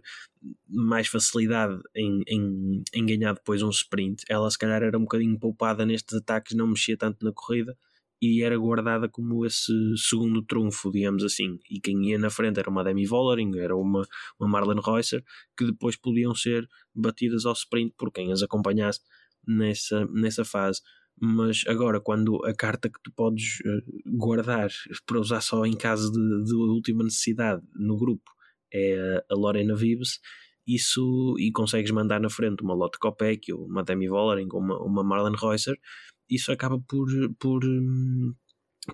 [0.68, 5.38] mais facilidade em, em, em ganhar depois um sprint, ela se calhar era um bocadinho
[5.38, 7.78] poupada nestes ataques, não mexia tanto na corrida
[8.20, 11.60] e era guardada como esse segundo trunfo, digamos assim.
[11.70, 14.02] E quem ia na frente era uma Demi Vollering, era uma,
[14.40, 15.22] uma Marlene Reusser,
[15.56, 19.00] que depois podiam ser batidas ao sprint por quem as acompanhasse
[19.46, 20.80] nessa, nessa fase.
[21.20, 23.80] Mas agora, quando a carta que tu podes eh,
[24.16, 24.70] guardar
[25.06, 28.30] para usar só em caso de, de última necessidade no grupo
[28.72, 30.18] é a Lorena Vives,
[30.66, 34.78] isso e consegues mandar na frente uma Lotte Kopeck, ou uma Demi Vollering, ou uma,
[34.82, 35.76] uma Marlene Reusser,
[36.28, 38.34] isso acaba por, por, hum,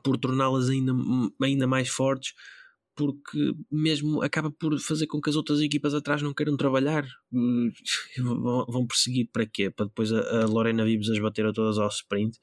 [0.03, 0.93] por torná-las ainda,
[1.43, 2.35] ainda mais fortes
[3.01, 7.07] porque mesmo acaba por fazer com que as outras equipas atrás não queiram trabalhar.
[7.33, 7.71] Hum,
[8.69, 9.71] vão perseguir para quê?
[9.71, 12.39] Para depois a, Lorena Vives as bater a todas ao sprint.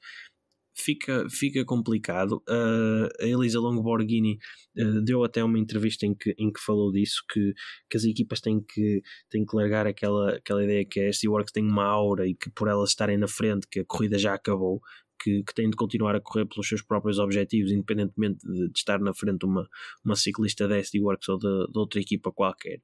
[0.74, 2.42] Fica, fica complicado.
[2.48, 4.38] Uh, a Elisa Longborghini
[4.78, 7.52] uh, deu até uma entrevista em que, em que falou disso: que,
[7.90, 11.64] que as equipas têm que, têm que largar aquela, aquela ideia que a ST-Works tem
[11.64, 14.80] uma aura e que por elas estarem na frente, que a corrida já acabou
[15.18, 19.00] que, que têm de continuar a correr pelos seus próprios objetivos, independentemente de, de estar
[19.00, 19.68] na frente uma,
[20.04, 22.80] uma ciclista da SD Works ou de, de outra equipa qualquer.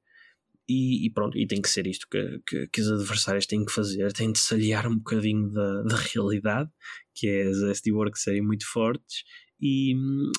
[0.67, 3.71] E, e, pronto, e tem que ser isto que, que, que, os adversários têm que
[3.71, 6.69] fazer, têm de se aliar um bocadinho da, da realidade,
[7.13, 9.23] que é as SD Works serem muito fortes
[9.61, 9.93] e,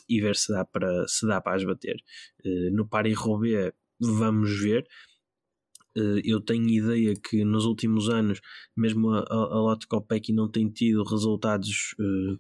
[0.09, 1.97] e ver se dá para, se dá para as bater.
[2.45, 4.87] Uh, no Paris-Roubaix vamos ver,
[6.25, 8.41] eu tenho ideia que nos últimos anos,
[8.77, 12.39] mesmo a, a Lotte Kopecky não tem tido resultados uh,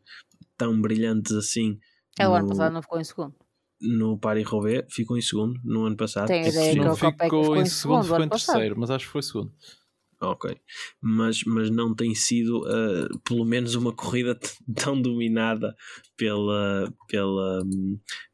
[0.56, 1.78] tão brilhantes assim.
[2.18, 3.34] É, o ano passado não ficou em segundo.
[3.80, 6.28] No Paris-Roubaix ficou em segundo no ano passado.
[6.28, 9.22] Tenho ideia que o Kopecky ficou, em segundo, ficou em terceiro, mas acho que foi
[9.22, 9.52] segundo.
[10.20, 10.56] Ok,
[10.98, 14.34] mas, mas não tem sido uh, pelo menos uma corrida
[14.74, 15.76] tão dominada
[16.16, 17.62] pela, pela,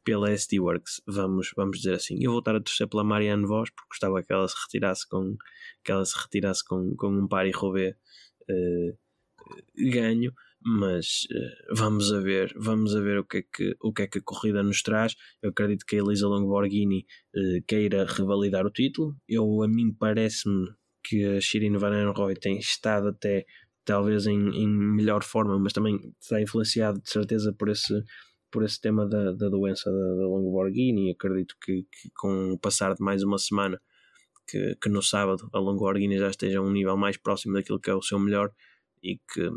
[0.01, 2.23] pela SD Works, vamos, vamos dizer assim.
[2.23, 5.35] Eu vou estar a torcer pela Marianne Vos porque gostava que ela se retirasse com,
[5.83, 7.93] que ela se retirasse com, com um par e roubaix
[8.49, 8.97] uh,
[9.91, 10.31] ganho,
[10.65, 14.07] mas uh, vamos a ver, vamos a ver o que, é que, o que é
[14.07, 15.15] que a corrida nos traz.
[15.41, 17.05] Eu acredito que a Elisa Longborghini
[17.67, 19.17] queira revalidar o título.
[19.27, 20.69] Eu, a mim parece-me
[21.03, 23.45] que a Shirin Van Roy tem estado até
[23.85, 27.93] talvez em, em, melhor forma, mas também está influenciado de certeza por esse,
[28.51, 31.11] por esse tema da, da doença da, da Longoborghini.
[31.11, 33.79] Acredito que, que, com o passar de mais uma semana,
[34.47, 37.89] que, que no sábado a Longoborghini já esteja a um nível mais próximo daquilo que
[37.89, 38.51] é o seu melhor
[39.03, 39.49] e que,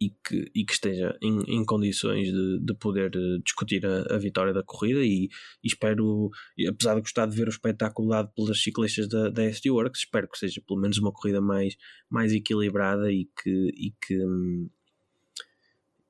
[0.00, 4.18] e que, e que esteja em, em condições de, de poder eh, discutir a, a
[4.18, 5.28] vitória da corrida e,
[5.62, 6.30] e, espero,
[6.68, 10.28] apesar de gostar de ver o espetáculo dado pelas ciclistas da, da SD Works, espero
[10.28, 11.76] que seja pelo menos uma corrida mais,
[12.08, 14.16] mais equilibrada e que, e que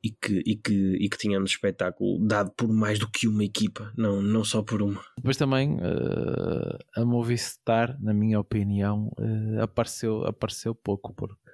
[0.03, 4.23] e que, e que, e que espetáculo dado por mais do que uma equipa, não,
[4.23, 5.03] não só por uma.
[5.19, 11.50] Depois também uh, a Movistar, na minha opinião, uh, apareceu, apareceu pouco, porque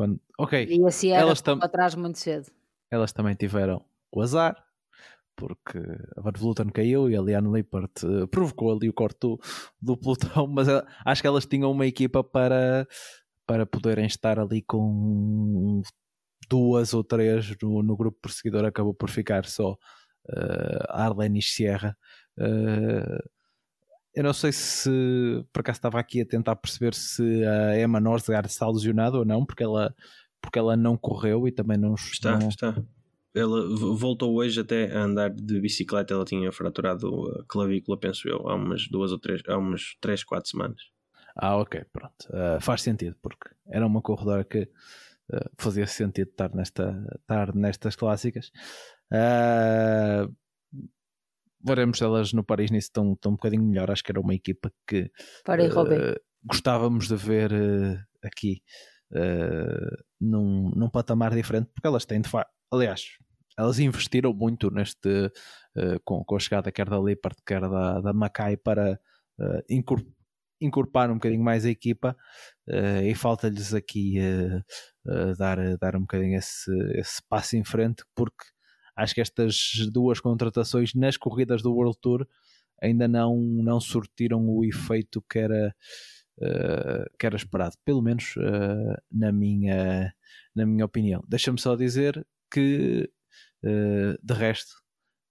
[0.00, 0.66] quando, ok.
[0.66, 2.50] E assim elas tam atrás muito cedo.
[2.90, 4.56] Elas também tiveram o azar,
[5.36, 5.78] porque
[6.16, 9.38] a Van Vleuten caiu e a Liane Lippert uh, provocou ali o corte do,
[9.78, 12.88] do pelotão, mas uh, acho que elas tinham uma equipa para,
[13.46, 15.82] para poderem estar ali com
[16.48, 21.94] duas ou três no, no grupo perseguidor, acabou por ficar só uh, Arlene e Sierra.
[22.38, 23.22] Uh,
[24.14, 24.90] eu não sei se
[25.52, 29.44] por acaso estava aqui a tentar perceber se a Emma Norsgaard está lesionada ou não,
[29.44, 29.94] porque ela,
[30.40, 32.38] porque ela não correu e também não está.
[32.38, 32.74] Não, está.
[33.34, 33.62] ela
[33.96, 36.14] voltou hoje até a andar de bicicleta.
[36.14, 37.08] Ela tinha fraturado
[37.38, 40.80] a clavícula, penso eu, há umas duas ou três, há umas três, quatro semanas.
[41.36, 42.26] Ah, ok, pronto.
[42.30, 47.94] Uh, faz sentido, porque era uma corredora que uh, fazia sentido estar, nesta, estar nestas
[47.94, 48.50] clássicas.
[49.12, 50.34] Uh,
[51.64, 53.90] veremos elas no Paris nisso estão, estão um bocadinho melhor.
[53.90, 55.10] Acho que era uma equipa que
[55.92, 57.52] uh, gostávamos de ver
[58.22, 58.62] aqui
[60.20, 62.52] num, num patamar diferente, porque elas têm de facto.
[62.72, 63.18] Aliás,
[63.60, 68.12] elas investiram muito neste uh, com, com a chegada quer da Lippert, quer da, da
[68.12, 68.98] Mackay para
[69.38, 70.02] uh,
[70.60, 72.16] incorporar um bocadinho mais a equipa
[72.68, 74.18] uh, e falta-lhes aqui
[75.38, 78.44] dar, dar um bocadinho esse, esse passo em frente porque
[79.02, 82.26] acho que estas duas contratações nas corridas do World Tour
[82.82, 85.74] ainda não, não surtiram o efeito que era,
[87.18, 88.34] que era esperado, pelo menos
[89.12, 90.14] na, minha,
[90.54, 91.22] na minha opinião.
[91.28, 93.10] Deixa-me só dizer que
[93.62, 94.72] Uh, de resto,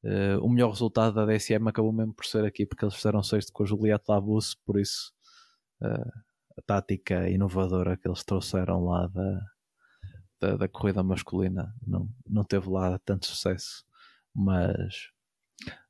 [0.03, 3.51] uh, o melhor resultado da DSM acabou mesmo por ser aqui, porque eles fizeram sexto
[3.51, 5.11] com o Juliette Labus, por isso
[5.81, 6.11] uh,
[6.57, 9.41] a tática inovadora que eles trouxeram lá da,
[10.39, 13.85] da, da, corrida masculina não, não teve lá tanto sucesso,
[14.33, 15.09] mas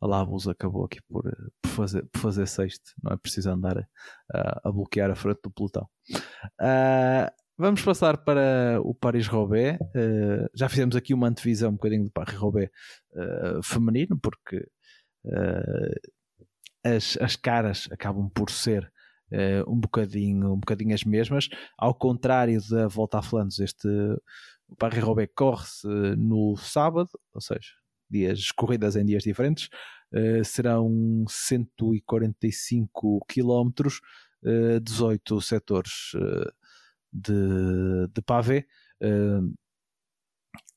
[0.02, 1.24] a Labus acabou aqui por,
[1.62, 3.88] por, fazer, por fazer sexto, não é preciso andar
[4.34, 5.88] a, a bloquear a frente do pelotão.
[6.60, 7.32] Uh,
[7.62, 9.78] Vamos passar para o Paris-Roubaix.
[9.82, 12.72] Uh, já fizemos aqui uma antevisão um bocadinho do Paris-Roubaix
[13.12, 14.66] uh, feminino, porque
[16.82, 18.90] as, as caras acabam por ser
[19.68, 21.50] um, bocadinho, um bocadinho as mesmas.
[21.78, 23.88] Ao contrário da Volta a Flandres, este
[24.68, 27.72] o Paris-Roubaix corre-se no sábado, ou seja,
[28.10, 29.70] dias corridas em dias diferentes.
[30.46, 34.00] serão 145 quilómetros,
[34.84, 36.12] 18 setores
[37.12, 38.66] de, de pavé,
[39.02, 39.54] uh,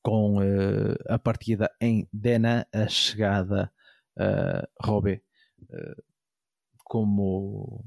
[0.02, 3.72] com uh, a partida em Dena, a chegada
[4.18, 5.22] a Robé,
[5.62, 6.02] uh,
[6.84, 7.84] como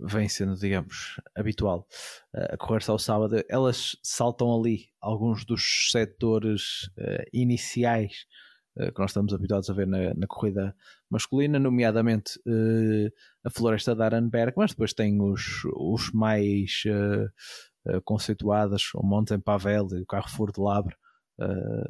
[0.00, 1.86] vem sendo, digamos, habitual
[2.32, 6.90] a correr-se ao sábado, elas saltam ali alguns dos setores
[7.32, 8.26] iniciais
[8.76, 10.74] que nós estamos habituados a ver na, na corrida
[11.10, 12.38] masculina, nomeadamente
[13.44, 16.84] a floresta de Arenberg, mas depois tem os, os mais
[18.04, 20.94] conceituadas, o Monte Pavel e o Carrefour de Labre,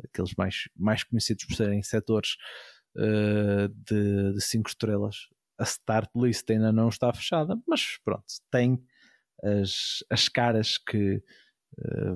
[0.05, 2.37] aqueles mais, mais conhecidos por serem setores
[2.97, 5.29] de, de cinco estrelas.
[5.59, 8.83] A start list ainda não está fechada, mas pronto, tem
[9.43, 11.23] as, as caras que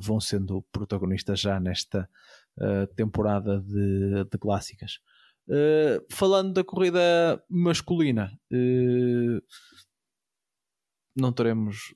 [0.01, 2.09] vão sendo protagonistas já nesta
[2.97, 4.99] temporada de, de clássicas.
[5.49, 9.43] Uh, falando da corrida masculina, uh,
[11.17, 11.93] não teremos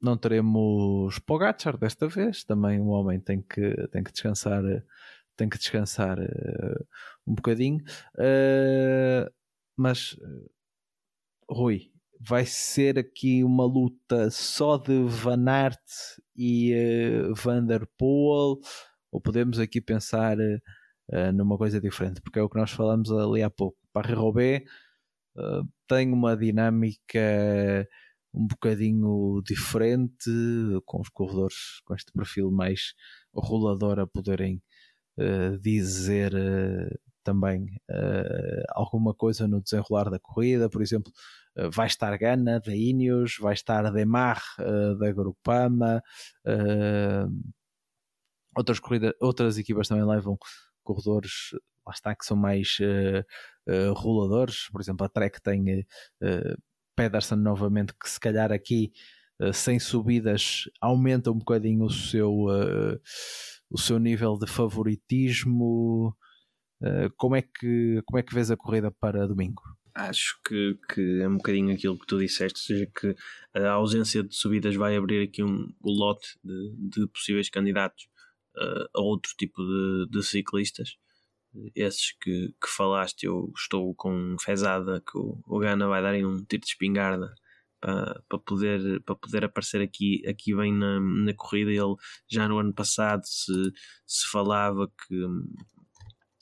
[0.00, 2.44] não teremos Pogacar desta vez.
[2.44, 4.62] Também um homem tem que, tem que descansar,
[5.36, 6.86] tem que descansar uh,
[7.26, 7.82] um bocadinho.
[9.78, 10.16] Mas
[11.48, 11.90] Rui,
[12.20, 15.80] vai ser aqui uma luta só de Van Aert
[16.36, 16.74] e
[17.34, 18.58] Van der Poel
[19.10, 23.42] ou podemos aqui pensar uh, numa coisa diferente, porque é o que nós falamos ali
[23.42, 23.78] há pouco.
[23.92, 24.62] Paris-Roubaix
[25.36, 27.88] uh, tem uma dinâmica
[28.34, 30.30] um bocadinho diferente,
[30.84, 32.94] com os corredores com este perfil mais
[33.34, 34.62] rolador a poderem
[35.18, 36.32] uh, dizer
[37.28, 37.66] também
[38.70, 41.12] alguma coisa no desenrolar da corrida, por exemplo,
[41.72, 44.42] vai estar Gana da Ineos, vai estar Demar
[44.98, 46.02] da Grupama,
[48.56, 50.36] outras corridas, outras equipas também levam
[50.82, 51.50] corredores,
[51.86, 56.62] lá está, que são mais uh, uh, roladores, por exemplo, a Trek tem uh,
[56.96, 58.92] Pedersen novamente, que se calhar aqui
[59.54, 62.46] sem subidas aumenta um bocadinho o seu,
[63.70, 66.12] o seu nível de favoritismo.
[67.16, 69.62] Como, é que, como é que vês a corrida para domingo?
[69.94, 73.16] Acho que, que é um bocadinho aquilo que tu disseste, ou seja, que
[73.52, 78.04] a ausência de subidas vai abrir aqui um, o lote de, de possíveis candidatos
[78.56, 80.96] uh, a outro tipo de, de ciclistas.
[81.74, 86.24] Esses que, que, falaste, eu estou com fezada que o, o Gana vai dar em
[86.24, 87.34] um tiro de espingarda
[87.80, 91.72] para, para, poder, para poder aparecer aqui, aqui bem na, na corrida.
[91.72, 91.96] Ele
[92.30, 93.72] já no ano passado se,
[94.06, 95.26] se falava que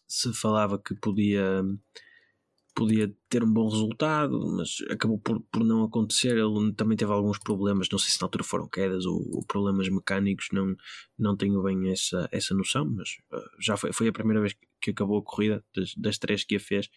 [0.07, 1.63] se falava que podia
[2.77, 6.37] podia ter um bom resultado, mas acabou por, por não acontecer.
[6.37, 9.89] Ele também teve alguns problemas, não sei se na altura foram quedas ou, ou problemas
[9.89, 10.77] mecânicos, não,
[11.19, 14.91] não tenho bem essa, essa noção, mas uh, já foi, foi a primeira vez que
[14.91, 16.91] acabou a corrida, das, das três que a fez.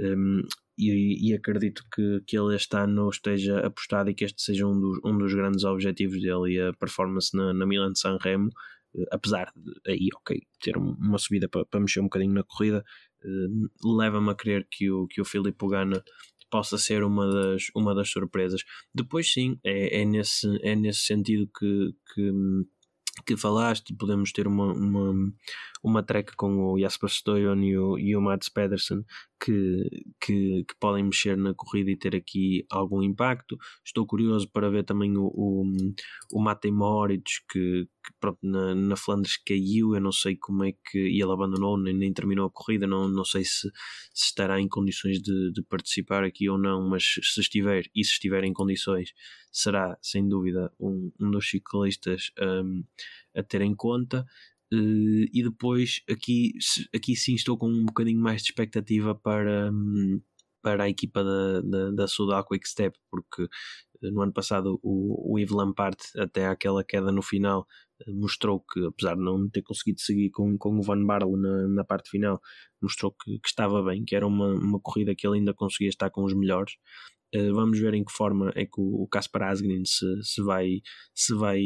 [0.00, 0.42] Um,
[0.78, 4.78] e, e, acredito que, que ele este ano esteja apostado e que este seja um
[4.80, 8.48] dos, um dos grandes objetivos dele e a performance na, na Milan de San Remo
[9.10, 12.84] apesar de aí, ok, ter uma subida para, para mexer um bocadinho na corrida,
[13.24, 16.02] uh, leva-me a crer que o, que o Filipe Gana
[16.50, 18.62] possa ser uma das, uma das surpresas.
[18.94, 22.32] Depois, sim, é, é, nesse, é nesse sentido que, que
[23.26, 25.32] que falaste, podemos ter uma, uma,
[25.82, 29.04] uma treca com o Jasper Stoyan e o, e o Mats Pedersen
[29.40, 29.88] que,
[30.20, 33.56] que, que, podem mexer na corrida e ter aqui algum impacto.
[33.84, 35.64] Estou curioso para ver também o, o,
[36.32, 40.72] o Matej Moritz que, que pronto, na, na Flandres caiu, eu não sei como é
[40.72, 43.70] que e ele abandonou, nem, nem terminou a corrida, não, não sei se,
[44.12, 48.12] se estará em condições de, de participar aqui ou não, mas se estiver e se
[48.12, 49.12] estiver em condições
[49.52, 52.84] será sem dúvida um, um dos ciclistas um,
[53.34, 54.26] a ter em conta.
[54.72, 56.52] Uh, e depois aqui,
[56.94, 60.20] aqui sim estou com um bocadinho mais de expectativa para, um,
[60.62, 63.44] para a equipa da, da, da Sudal Quick Step, porque
[64.02, 67.66] eh, no ano passado o, o Yves Lampard, até aquela queda no final,
[68.06, 71.68] eh, mostrou que, apesar de não ter conseguido seguir com, com o Van Barle na,
[71.68, 72.40] na parte final,
[72.82, 76.10] mostrou que, que, estava bem, que era uma, uma corrida que ele ainda conseguia estar
[76.10, 76.74] com os melhores.
[77.34, 80.80] Uh, vamos ver em que forma é que o Caspar Asgreen se, se, vai,
[81.14, 81.60] se, vai,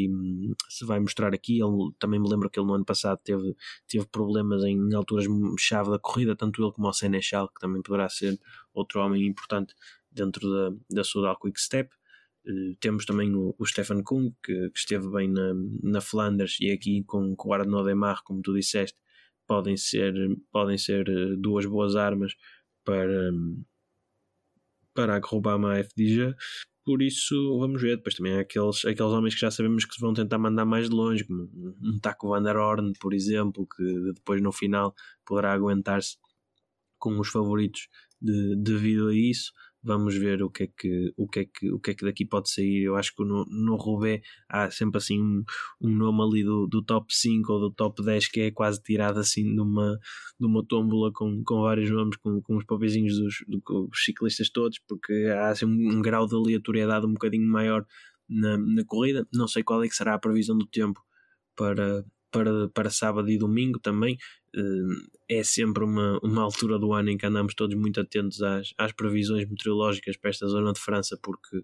[0.69, 1.61] se vai mostrar aqui.
[1.61, 3.55] Ele, também me lembro que ele no ano passado teve,
[3.87, 8.37] teve problemas em alturas-chave da corrida, tanto ele como o Senechal, que também poderá ser
[8.73, 9.73] outro homem importante
[10.11, 11.89] dentro da, da Sudal Quick Step.
[12.45, 16.71] Uh, temos também o, o Stefan Kung, que, que, esteve bem na, na Flanders e
[16.71, 18.97] aqui com, com o Arnaud Demar, como tu disseste,
[19.47, 20.13] podem ser,
[20.51, 22.33] podem ser eh, duas boas armas
[22.83, 23.31] para,
[24.93, 26.35] para a Groupama FDJ.
[26.85, 27.97] Por isso, vamos ver.
[27.97, 30.95] Depois também há aqueles, aqueles homens que já sabemos que vão tentar mandar mais de
[30.95, 31.49] longe, como
[31.81, 33.83] um Taco Van der Horn, por exemplo, que
[34.13, 34.93] depois no final
[35.25, 36.17] poderá aguentar-se
[36.99, 37.87] com os favoritos
[38.21, 39.51] de, devido a isso
[39.83, 42.25] vamos ver o que é que, o que, é que, o que, é que daqui
[42.25, 42.83] pode sair.
[42.83, 45.43] Eu acho que no, no Roubaix há sempre assim um,
[45.81, 49.19] um nome ali do, do top 5 ou do top 10 que é quase tirado
[49.19, 49.99] assim de uma,
[50.39, 54.79] de uma tómbola com, com vários nomes, com, com os papeizinhos dos, dos ciclistas todos,
[54.87, 57.85] porque há assim um, um grau de aleatoriedade um bocadinho maior
[58.29, 59.27] na, na corrida.
[59.33, 61.01] Não sei qual é que será a previsão do tempo
[61.55, 64.17] para, para, para sábado e domingo também.
[64.55, 68.73] Eh, é sempre uma, uma altura do ano em que andamos todos muito atentos às,
[68.77, 71.63] às previsões meteorológicas para esta zona de França, porque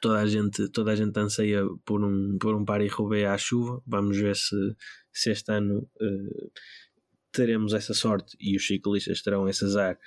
[0.00, 3.82] toda a gente, toda a gente anseia por um, por um Paris-Roubaix à chuva.
[3.86, 4.56] Vamos ver se,
[5.12, 6.52] se este ano uh,
[7.32, 9.98] teremos essa sorte e os ciclistas terão esse azar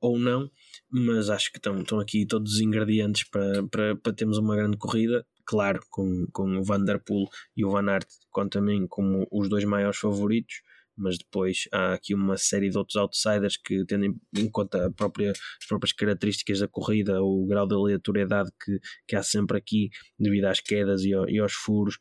[0.00, 0.50] ou não,
[0.90, 4.76] mas acho que estão, estão aqui todos os ingredientes para, para, para termos uma grande
[4.76, 9.64] corrida claro, com, com o Vanderpool e o Van Aert conta também como os dois
[9.64, 10.62] maiores favoritos,
[10.96, 15.66] mas depois há aqui uma série de outros outsiders que, tendo em conta própria, as
[15.66, 20.60] próprias características da corrida, o grau de aleatoriedade que, que há sempre aqui devido às
[20.60, 21.98] quedas e, e aos furos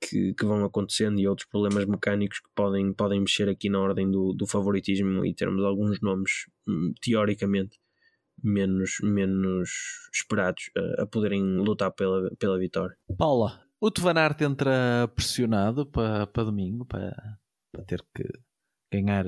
[0.00, 4.10] que, que, vão acontecendo e outros problemas mecânicos que podem, podem mexer aqui na ordem
[4.10, 7.78] do, do favoritismo e termos alguns nomes hum, teoricamente
[8.42, 9.70] menos, menos
[10.12, 12.96] esperados a, a poderem lutar pela, pela vitória.
[13.16, 17.38] Paula, o Tvanart entra pressionado para, para domingo para,
[17.72, 18.24] para ter que
[18.92, 19.24] ganhar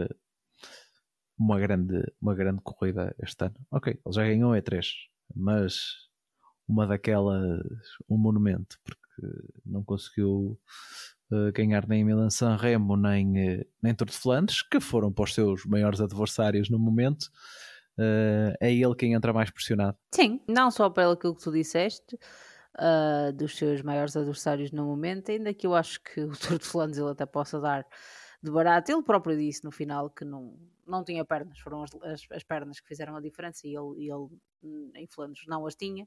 [1.38, 3.56] uma grande, uma grande corrida este ano.
[3.70, 4.86] Ok, ele já ganhou E3,
[5.34, 5.74] mas
[6.68, 7.62] uma daquelas,
[8.08, 9.00] um monumento, porque
[9.64, 10.60] não conseguiu
[11.32, 15.24] uh, ganhar nem Milan San Remo nem, uh, nem Tour de Flandres, que foram para
[15.24, 17.30] os seus maiores adversários no momento
[17.98, 19.96] uh, é ele quem entra mais pressionado.
[20.14, 22.18] Sim, não só pelo que tu disseste,
[22.78, 26.64] uh, dos seus maiores adversários no momento, ainda que eu acho que o Tour de
[26.64, 27.86] Flandres ele até possa dar
[28.42, 28.90] de barato.
[28.90, 32.80] Ele próprio disse no final que não, não tinha pernas, foram as, as, as pernas
[32.80, 36.06] que fizeram a diferença e ele, ele em Flandres não as tinha.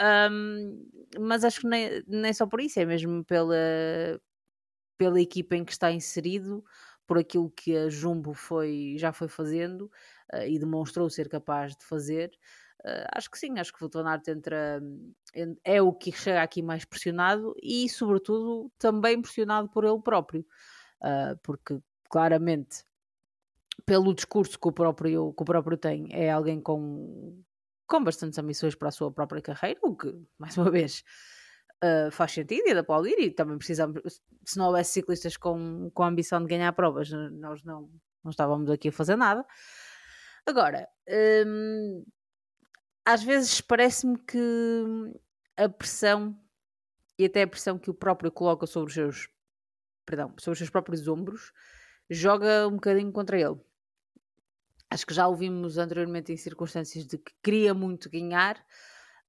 [0.00, 0.88] Um,
[1.20, 3.54] mas acho que nem, nem só por isso, é mesmo pela,
[4.96, 6.64] pela equipa em que está inserido,
[7.06, 9.90] por aquilo que a Jumbo foi, já foi fazendo
[10.34, 12.30] uh, e demonstrou ser capaz de fazer.
[12.84, 14.80] Uh, acho que sim, acho que o Van Aert entra,
[15.64, 20.44] é o que chega aqui mais pressionado e, sobretudo, também pressionado por ele próprio,
[21.00, 21.78] uh, porque
[22.10, 22.84] claramente,
[23.86, 27.42] pelo discurso que o próprio, que o próprio tem, é alguém com,
[27.86, 31.04] com bastantes ambições para a sua própria carreira, o que, mais uma vez,
[31.82, 33.18] uh, faz sentido e é de aplaudir.
[33.18, 37.62] E também precisamos, se não houvesse ciclistas com, com a ambição de ganhar provas, nós
[37.64, 37.90] não,
[38.22, 39.44] não estávamos aqui a fazer nada.
[40.46, 40.88] Agora,
[41.46, 42.04] hum,
[43.04, 44.38] às vezes parece-me que
[45.56, 46.38] a pressão
[47.18, 49.28] e até a pressão que o próprio coloca sobre os seus,
[50.04, 51.52] perdão, sobre os seus próprios ombros
[52.10, 53.60] joga um bocadinho contra ele.
[54.90, 58.56] Acho que já ouvimos anteriormente em circunstâncias de que queria muito ganhar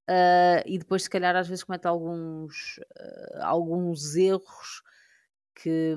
[0.10, 4.84] uh, e depois, se calhar, às vezes comete alguns, uh, alguns erros
[5.55, 5.95] que,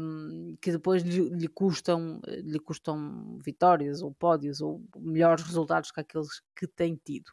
[0.60, 6.42] que depois lhe, lhe, custam, lhe custam vitórias ou pódios ou melhores resultados que aqueles
[6.54, 7.30] que tem tido.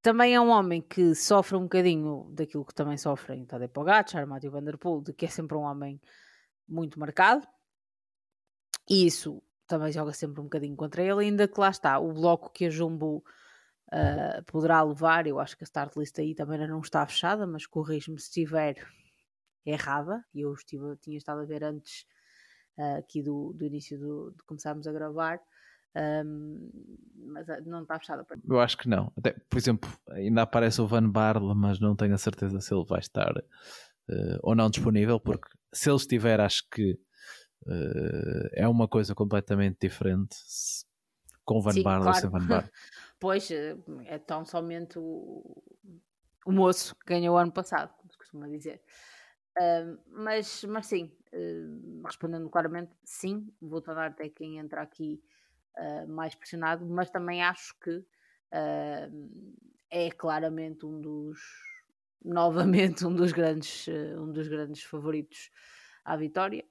[0.00, 4.50] Também é um homem que sofre um bocadinho daquilo que também sofrem Tadej Pogacar, Matthew
[4.52, 6.00] Van Der Poel, de que é sempre um homem
[6.66, 7.46] muito marcado.
[8.88, 12.50] E isso também joga sempre um bocadinho contra ele, ainda que lá está, o bloco
[12.50, 13.22] que a Jumbo
[13.92, 17.66] uh, poderá levar, eu acho que a start list aí também não está fechada, mas
[17.66, 18.76] corrijo-me se estiver
[19.72, 22.06] errada, e eu estive, tinha estado a ver antes
[22.78, 25.40] uh, aqui do, do início do, de começarmos a gravar,
[25.96, 26.70] um,
[27.32, 29.12] mas ah, não está fechada para Eu acho que não.
[29.16, 32.84] Até, por exemplo, ainda aparece o Van Barle, mas não tenho a certeza se ele
[32.84, 36.92] vai estar uh, ou não disponível, porque se ele estiver, acho que
[37.66, 40.36] uh, é uma coisa completamente diferente
[41.44, 42.16] com Van Sim, Barle claro.
[42.16, 42.70] ou sem Van Barle.
[43.18, 45.62] pois, é tão somente o,
[46.46, 48.82] o moço que ganhou o ano passado, como se costuma dizer.
[50.10, 55.22] Mas, mas sim, uh, respondendo claramente, sim, vou tornar até quem entra aqui
[55.76, 58.04] uh, mais pressionado, mas também acho que
[59.90, 61.38] é claramente um dos
[62.24, 63.86] novamente um dos grandes
[64.16, 65.50] um dos grandes favoritos
[66.02, 66.64] à vitória.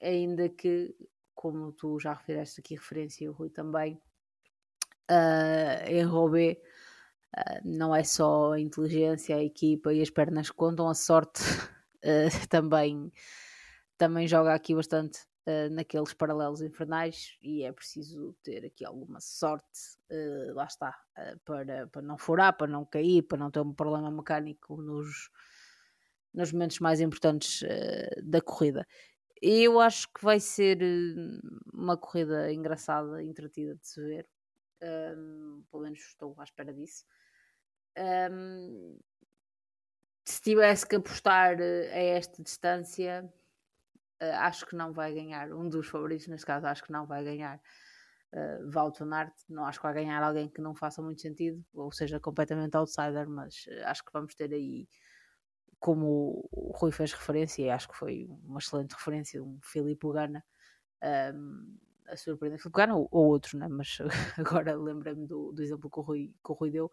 [0.00, 0.94] Ainda que
[1.34, 4.00] como tu já referiste aqui referência o Rui também
[5.88, 6.60] em Robé
[7.36, 11.42] Uh, não é só a inteligência, a equipa e as pernas que contam, a sorte
[11.42, 13.12] uh, também,
[13.96, 19.80] também joga aqui bastante uh, naqueles paralelos infernais e é preciso ter aqui alguma sorte,
[20.54, 20.92] lá está,
[21.44, 25.30] para, para não furar, para não cair, para não ter um problema mecânico nos,
[26.34, 27.62] nos momentos mais importantes
[28.24, 28.84] da corrida.
[29.40, 30.78] Eu acho que vai ser
[31.72, 34.28] uma corrida engraçada, entretida de se ver.
[34.82, 37.04] Um, pelo menos estou à espera disso.
[37.96, 38.98] Um,
[40.24, 43.28] se tivesse que apostar eh, a esta distância,
[44.22, 45.52] uh, acho que não vai ganhar.
[45.52, 47.60] Um dos favoritos, neste caso, acho que não vai ganhar.
[48.32, 51.90] Uh, van Aert, não acho que vai ganhar alguém que não faça muito sentido, ou
[51.90, 54.88] seja, completamente outsider, mas acho que vamos ter aí,
[55.80, 60.44] como o Rui fez referência, e acho que foi uma excelente referência, um Filipe Gana
[61.34, 61.76] um,
[62.06, 63.66] a surpreender, Filipe Gana ou, ou outro, né?
[63.68, 63.98] mas
[64.38, 66.90] agora lembrei-me do, do exemplo que o Rui, que o Rui deu,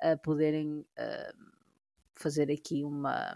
[0.00, 1.52] a poderem uh,
[2.14, 3.34] fazer aqui uma,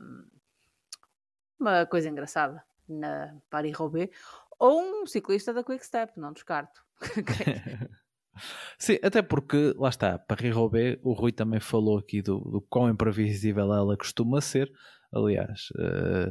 [1.59, 4.11] uma coisa engraçada na Paris-Roubaix
[4.59, 6.85] ou um ciclista da Quick Step, não descarto.
[8.79, 13.73] Sim, até porque, lá está, Paris-Roubaix, o Rui também falou aqui do, do quão imprevisível
[13.73, 14.71] ela costuma ser,
[15.13, 16.29] aliás, uh,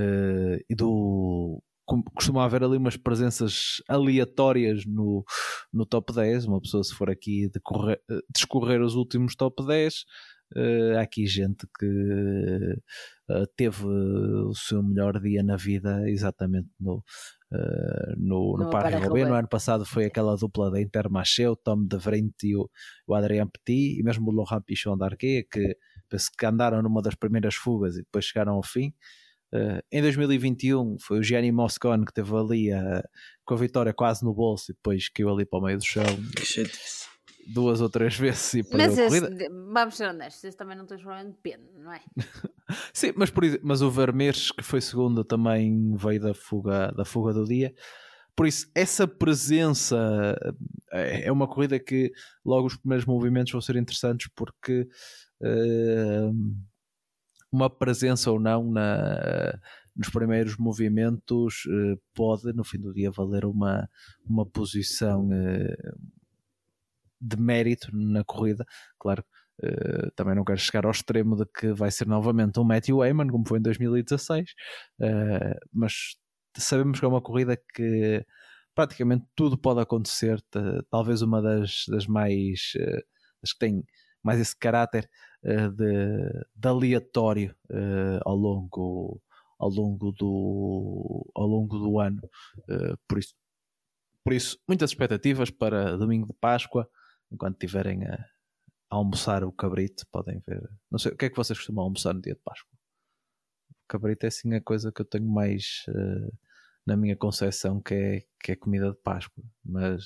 [0.00, 1.62] uh, e do
[2.14, 5.24] costuma haver ali umas presenças aleatórias no,
[5.72, 6.46] no top 10.
[6.46, 8.00] Uma pessoa, se for aqui decorrer,
[8.32, 11.86] descorrer os últimos top 10, uh, eh, há aqui gente que
[13.28, 16.98] uh, teve o seu melhor dia na vida exatamente no,
[17.52, 19.28] uh, no, no, no Paris Roubaix.
[19.28, 22.70] No ano passado foi aquela dupla da Intermarché, o Tom de Vrent e o,
[23.06, 25.76] o Adrien Petit, e mesmo o Laurent Pichon d'Arquet, que
[26.08, 28.92] penso que andaram numa das primeiras fugas e depois chegaram ao fim.
[29.52, 33.02] Uh, em 2021 foi o Gianni Moscone que teve ali uh,
[33.44, 36.04] com a vitória quase no bolso e depois caiu ali para o meio do chão
[37.46, 39.44] duas ou três vezes e perdeu mas a corrida.
[39.44, 42.00] Esse, vamos ser honestos, esse também não tem problema de pena, não é?
[42.94, 47.32] Sim, mas, por, mas o Vermeers que foi segundo também veio da fuga, da fuga
[47.32, 47.74] do dia.
[48.36, 50.36] Por isso, essa presença
[50.92, 52.12] eh, é uma corrida que
[52.44, 54.88] logo os primeiros movimentos vão ser interessantes porque
[55.42, 56.32] uh,
[57.52, 59.58] uma presença ou não na,
[59.94, 63.88] nos primeiros movimentos eh, pode, no fim do dia, valer uma,
[64.24, 65.92] uma posição eh,
[67.20, 68.64] de mérito na corrida.
[68.98, 69.24] Claro,
[69.62, 73.28] eh, também não quero chegar ao extremo de que vai ser novamente um Matthew Heyman,
[73.28, 74.54] como foi em 2016,
[75.72, 76.16] mas
[76.56, 78.24] sabemos que é uma corrida que
[78.74, 80.42] praticamente tudo pode acontecer.
[80.90, 82.72] Talvez uma das, das mais.
[83.42, 83.84] das que tem
[84.22, 85.08] mais esse caráter
[85.42, 89.22] de, de, aleatório uh, ao longo
[89.58, 92.20] ao longo do ao longo do ano.
[92.68, 93.34] Uh, por isso
[94.22, 96.88] por isso muitas expectativas para domingo de Páscoa.
[97.32, 100.68] Enquanto tiverem a, a almoçar o cabrito podem ver.
[100.90, 102.70] Não sei o que é que vocês costumam almoçar no dia de Páscoa?
[103.70, 105.84] O cabrito é assim a coisa que eu tenho mais
[106.86, 109.44] na minha concepção que é que é comida de Páscoa.
[109.64, 110.04] Mas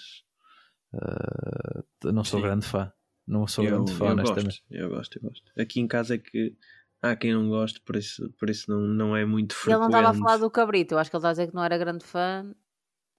[2.05, 2.47] não sou Sim.
[2.47, 2.93] grande fã
[3.27, 4.45] não sou eu, grande fã, eu honestamente.
[4.45, 5.53] Gosto, eu gosto, eu gosto.
[5.59, 6.57] Aqui em casa é que
[7.03, 9.75] há quem não goste, por isso, por isso não, não é muito frequente.
[9.75, 11.55] Ele não estava a falar do cabrito, eu acho que ele está a dizer que
[11.55, 12.55] não era grande fã.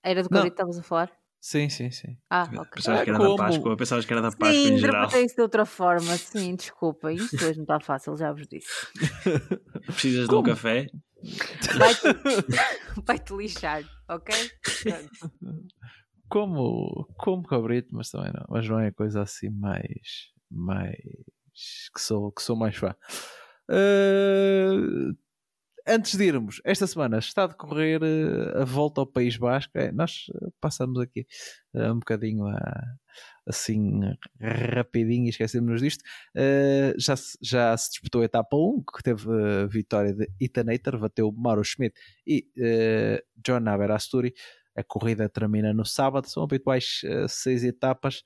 [0.04, 1.12] Era do cabrito que estavas a falar?
[1.42, 2.18] Sim, sim, sim.
[2.30, 2.72] Ah, ok.
[2.74, 3.36] Pensavas que era Como?
[3.36, 5.10] da Páscoa, pensavas que era da Páscoa sim, em geral.
[5.12, 7.12] Sim, isso de outra forma, sim, desculpa.
[7.14, 8.68] Isto hoje não está fácil, já vos disse.
[9.86, 10.88] Precisas de um café?
[11.78, 12.02] Vai-te
[13.06, 14.34] vai lixar, ok?
[16.30, 18.46] Como, como cabrito, mas também não.
[18.50, 20.32] Mas não é coisa assim mais.
[20.50, 20.98] mais
[21.94, 22.96] que sou, que sou mais fã.
[23.70, 25.16] Uh,
[25.88, 29.78] antes de irmos, esta semana está a decorrer uh, a volta ao País Basco.
[29.78, 30.26] É, nós
[30.60, 31.26] passamos aqui
[31.74, 32.84] uh, um bocadinho a,
[33.48, 34.02] assim
[34.40, 36.04] rapidinho e esquecemos disto.
[36.98, 41.64] já, já se disputou a etapa 1, que teve a vitória de Itanator, bateu Mauro
[41.64, 41.96] Schmidt
[42.28, 42.48] e
[43.44, 44.34] John Aberasturi.
[44.76, 48.24] A corrida termina no sábado, são habituais seis etapas,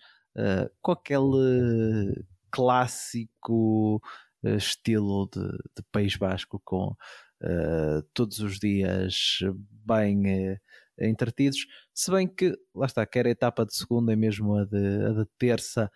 [0.81, 4.01] com aquele clássico
[4.43, 9.39] uh, estilo de, de, País Basco, com uh, todos os dias
[9.85, 10.59] bem uh,
[10.99, 11.65] entretidos.
[11.93, 15.09] Se bem que, lá está, quer a etapa de segunda e mesmo a de, a
[15.11, 15.91] de terça,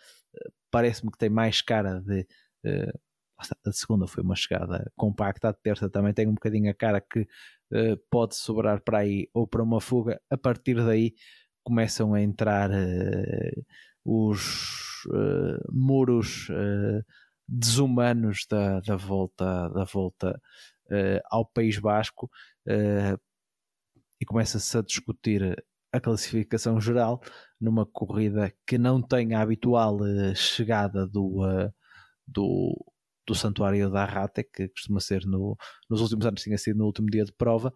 [0.71, 2.25] parece-me que tem mais cara de.
[3.65, 7.27] A segunda foi uma chegada compacta, a terça também tem um bocadinho a cara que
[8.11, 10.21] pode sobrar para aí ou para uma fuga.
[10.29, 11.13] A partir daí
[11.63, 12.69] começam a entrar
[14.05, 17.03] os uh, muros uh,
[17.47, 20.41] desumanos da, da volta, da volta
[20.87, 22.29] uh, ao País Basco
[24.19, 25.61] e começa-se a discutir
[25.91, 27.21] a classificação geral
[27.59, 29.99] numa corrida que não tem a habitual
[30.33, 31.41] chegada do,
[32.25, 32.92] do,
[33.25, 35.57] do Santuário da Arrata, que costuma ser no,
[35.89, 37.73] nos últimos anos, tinha sido no último dia de prova.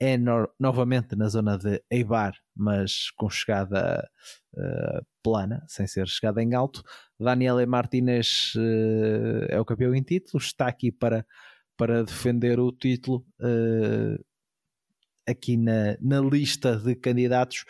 [0.00, 4.08] é no, novamente na zona de Eibar, mas com chegada
[4.54, 6.82] uh, plana, sem ser chegada em alto.
[7.18, 11.26] Daniel Martínez uh, é o campeão em título, está aqui para,
[11.76, 13.26] para defender o título.
[13.40, 14.22] Uh,
[15.26, 17.64] aqui na, na lista de candidatos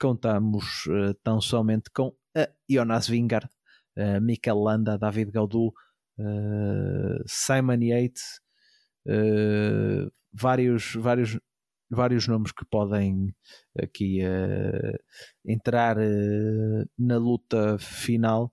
[0.00, 0.84] contamos
[1.22, 3.46] tão somente com a Jonas Vingard,
[4.20, 5.72] Mikel Landa, David Gaudu,
[7.26, 8.40] Simon Yates,
[10.32, 11.38] vários, vários
[11.92, 13.34] vários nomes que podem
[13.78, 14.98] aqui uh,
[15.44, 18.50] entrar uh, na luta final,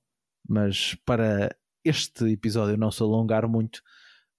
[0.47, 3.81] mas para este episódio não se alongar muito,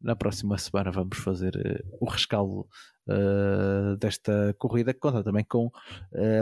[0.01, 2.69] na próxima semana vamos fazer uh, o rescaldo
[3.99, 5.71] desta corrida, que conta também com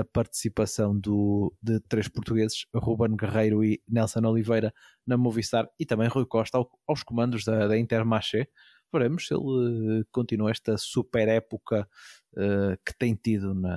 [0.01, 4.73] a participação do, de três portugueses, Ruben Guerreiro e Nelson Oliveira
[5.07, 8.49] na Movistar e também Rui Costa ao, aos comandos da, da Intermarché.
[8.93, 11.89] Veremos se ele continua esta super época
[12.35, 13.77] uh, que tem tido na,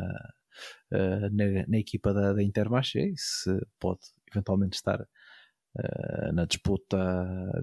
[0.91, 3.99] uh, na, na, equipa da, da Intermarché e se pode
[4.31, 6.97] eventualmente estar uh, na disputa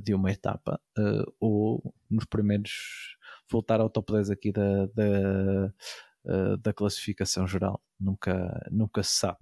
[0.03, 0.81] de uma etapa
[1.41, 3.17] ou nos primeiros
[3.51, 5.73] voltar ao top 10 aqui da, da
[6.61, 7.83] da classificação geral.
[7.99, 9.39] Nunca, nunca se sabe.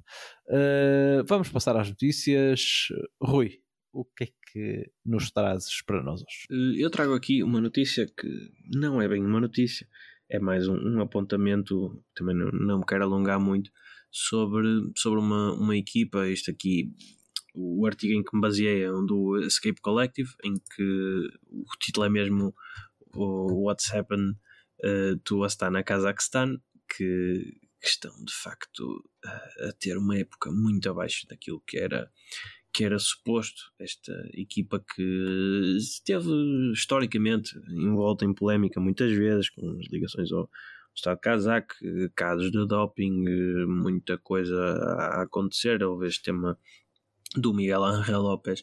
[0.47, 2.89] Uh, vamos passar às notícias.
[3.21, 3.61] Rui,
[3.97, 6.47] o que é que nos trazes para nós hoje?
[6.51, 8.29] Eh, eu trago aqui uma notícia que
[8.75, 9.89] não é bem uma notícia,
[10.29, 13.71] é mais um, um apontamento, também não, não, me quero alongar muito,
[14.11, 16.93] sobre, sobre uma, uma equipa, este aqui,
[17.55, 22.05] o artigo em que me baseei é um do Escape Collective, em que o título
[22.05, 22.55] é mesmo
[23.17, 24.37] What's Happened
[24.85, 30.89] uh, to Astana Kazakhstan, que, que estão de facto a, a ter uma época muito
[30.91, 32.11] abaixo daquilo que era
[32.73, 36.29] que era suposto esta equipa que esteve
[36.75, 40.51] historicamente envolta em polémica muitas vezes, com as ligações ao
[40.95, 41.75] Estado casaco,
[42.15, 43.25] casos de doping,
[43.67, 45.83] muita coisa a acontecer.
[45.83, 46.59] Houve este tema
[47.35, 48.63] do Miguel Ángel López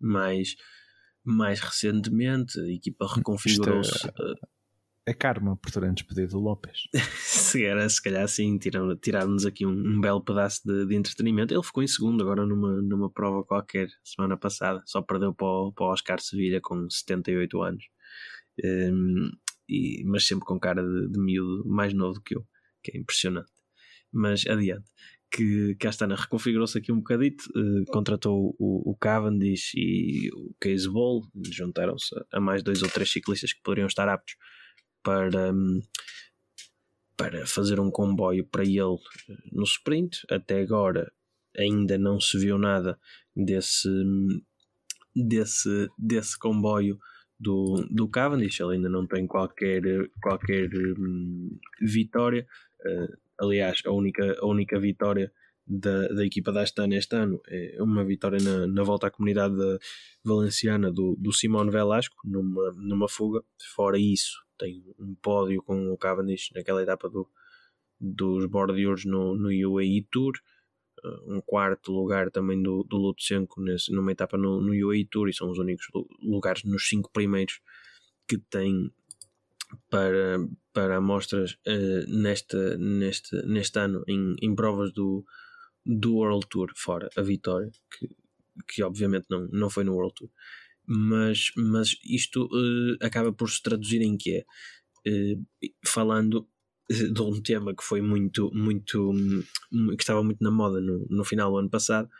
[0.00, 0.56] mais,
[1.24, 4.06] mais recentemente, a equipa reconfigurou-se.
[4.06, 4.50] É
[5.06, 6.82] é karma por terem despedido o Lopes.
[7.18, 11.52] se era, se calhar sim, tirar-nos aqui um, um, belo pedaço de, de, entretenimento.
[11.52, 14.82] Ele ficou em segundo agora numa, numa prova qualquer, semana passada.
[14.86, 17.84] Só perdeu para o, para o Oscar Sevilha com 78 anos.
[18.64, 19.30] Um,
[19.68, 22.46] e, mas sempre com cara de, de miúdo mais novo do que eu,
[22.82, 23.50] que é impressionante.
[24.12, 24.88] Mas adiante.
[25.30, 30.88] Que, a Astana reconfigurou-se aqui um bocadito, uh, contratou o, o, Cavendish e o Case
[30.88, 34.34] Ball, juntaram-se a mais dois ou três ciclistas que poderiam estar aptos
[35.02, 35.52] para,
[37.16, 40.20] para fazer um comboio para ele eh, no sprint.
[40.28, 41.12] Até agora
[41.56, 42.98] ainda não se viu nada
[43.36, 43.88] desse,
[45.14, 46.98] desse, desse comboio
[47.38, 49.82] do, do Cavendish, ele ainda não tem qualquer,
[50.22, 52.46] qualquer hum, vitória.
[52.80, 55.32] Uh, aliás, a única, a única vitória
[55.66, 59.54] da, da equipa da Astana este ano é uma vitória na, na volta à comunidade
[60.24, 63.42] valenciana do, do Simone Velasco, numa, numa fuga.
[63.74, 67.28] Fora isso, tem um pódio com o Cavendish naquela etapa do,
[68.00, 70.32] dos Bordeaux no, no UAE Tour,
[71.04, 75.28] uh, um quarto lugar também do, do Lutsenko nesse, numa etapa no, no UAE Tour,
[75.28, 75.86] e são os únicos
[76.20, 77.60] lugares nos cinco primeiros
[78.28, 78.92] que tem
[79.88, 80.38] para,
[80.72, 85.24] para amostras uh, neste, neste, neste ano em, em provas do,
[85.84, 88.08] do World Tour, fora a vitória, que,
[88.68, 90.30] que obviamente não, não foi no World Tour.
[90.86, 94.44] Mas, mas isto uh, acaba por se traduzir em que é,
[95.08, 95.46] uh,
[95.86, 96.48] falando
[96.90, 99.12] de um tema que foi muito, muito,
[99.96, 102.10] que estava muito na moda no, no final do ano passado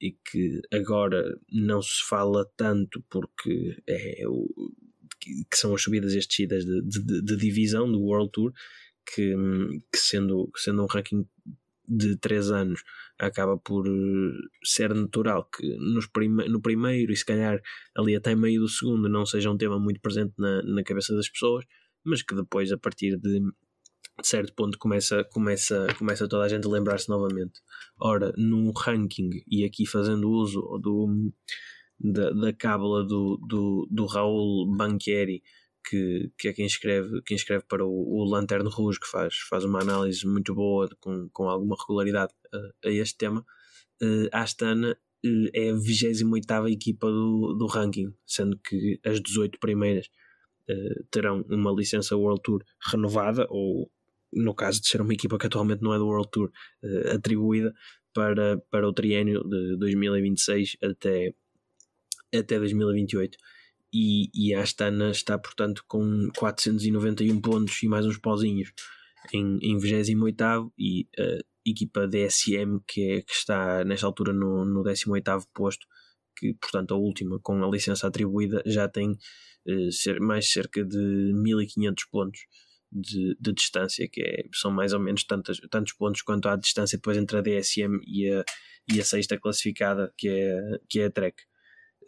[0.00, 4.46] e que agora não se fala tanto porque é o,
[5.50, 8.52] que, são as subidas e as descidas de, de, de, divisão do World Tour,
[9.06, 9.34] que,
[9.92, 11.26] que sendo, sendo um ranking
[11.88, 12.82] de 3 anos
[13.18, 13.86] acaba por
[14.62, 17.60] ser natural que nos prime no primeiro e se calhar
[17.96, 21.28] ali até meio do segundo não seja um tema muito presente na, na cabeça das
[21.28, 21.64] pessoas,
[22.04, 23.40] mas que depois a partir de
[24.22, 27.60] certo ponto começa, começa, começa toda a gente a lembrar-se novamente.
[28.00, 31.32] Ora, num ranking, e aqui fazendo uso do,
[32.00, 35.42] da, da cábula do, do, do Raul Banchieri,
[35.88, 39.64] que, que é quem escreve, quem escreve para o, o Lanterno Rouge, que faz, faz
[39.64, 43.44] uma análise muito boa, com, com alguma regularidade a, a este tema,
[44.02, 50.06] uh, Astana uh, é a 28 equipa do, do ranking, sendo que as 18 primeiras
[50.68, 53.90] uh, terão uma licença World Tour renovada, ou
[54.32, 56.52] no caso de ser uma equipa que atualmente não é do World Tour,
[57.14, 57.74] atribuída
[58.12, 61.32] para, para o triênio de 2026 até
[62.34, 63.36] até 2028.
[63.92, 68.72] E, e a Astana está, portanto, com 491 pontos e mais uns pozinhos
[69.32, 74.82] em, em 28 e a equipa DSM, que, é, que está nesta altura no, no
[74.82, 75.86] 18 posto,
[76.36, 79.16] que, portanto, a última com a licença atribuída, já tem
[79.90, 80.98] ser, mais cerca de
[81.34, 82.40] 1500 pontos.
[82.90, 86.96] De, de, distância, que é, são mais ou menos tantos, tantos pontos quanto a distância
[86.96, 88.42] depois entre a DSM e a,
[88.90, 91.36] e a sexta classificada, que é, que é a Trek.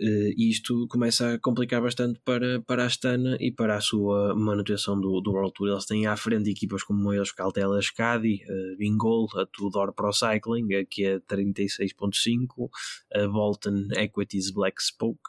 [0.00, 4.98] Uh, isto começa a complicar bastante para, para a Astana e para a sua manutenção
[4.98, 5.68] do, do World Tour.
[5.68, 10.86] Eles têm à frente equipas como eles, Caltela Scadi, uh, Bingol, a Tudor Pro Cycling,
[10.88, 12.70] que é 36.5,
[13.14, 15.20] a Bolton Equities Black Spoke,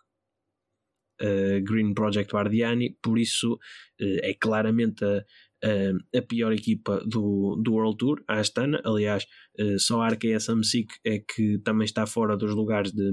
[1.20, 5.26] a Green Project Bardiani, por isso uh, é claramente a,
[5.66, 8.82] a, a, pior equipa do, do World Tour, a Astana.
[8.86, 9.26] Aliás,
[9.60, 13.12] uh, só a Arkea Samsic é que também está fora dos lugares de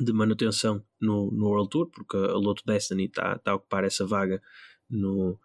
[0.00, 4.06] de manutenção no, no World Tour, porque a Lotto Destiny está tá a ocupar essa
[4.06, 4.42] vaga
[4.90, 5.38] no,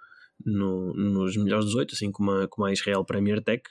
[0.43, 3.63] no, nos melhores 18, assim como a, como a Israel Premier Tech.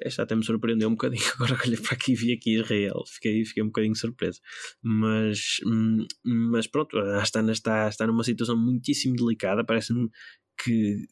[0.00, 1.22] Esta até me surpreendeu um bocadinho.
[1.34, 4.40] Agora olhei para aqui e vi aqui Israel, fiquei, fiquei um bocadinho surpreso.
[4.82, 9.64] Mas, hum, mas pronto, a Astana está, está numa situação muitíssimo delicada.
[9.64, 10.08] Parece-me
[10.62, 11.06] que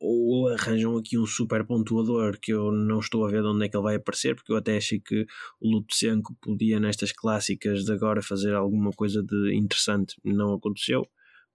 [0.00, 3.68] ou arranjam aqui um super pontuador que eu não estou a ver de onde é
[3.68, 5.26] que ele vai aparecer, porque eu até achei que
[5.60, 11.06] o Lutsenko podia nestas clássicas de agora fazer alguma coisa de interessante, não aconteceu.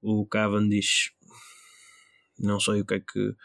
[0.01, 1.11] O Cavendish
[2.39, 3.35] não sei o que é que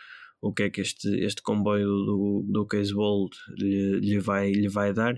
[0.41, 4.69] o que é que este, este comboio do, do Case Bold lhe, lhe, vai, lhe
[4.69, 5.17] vai dar,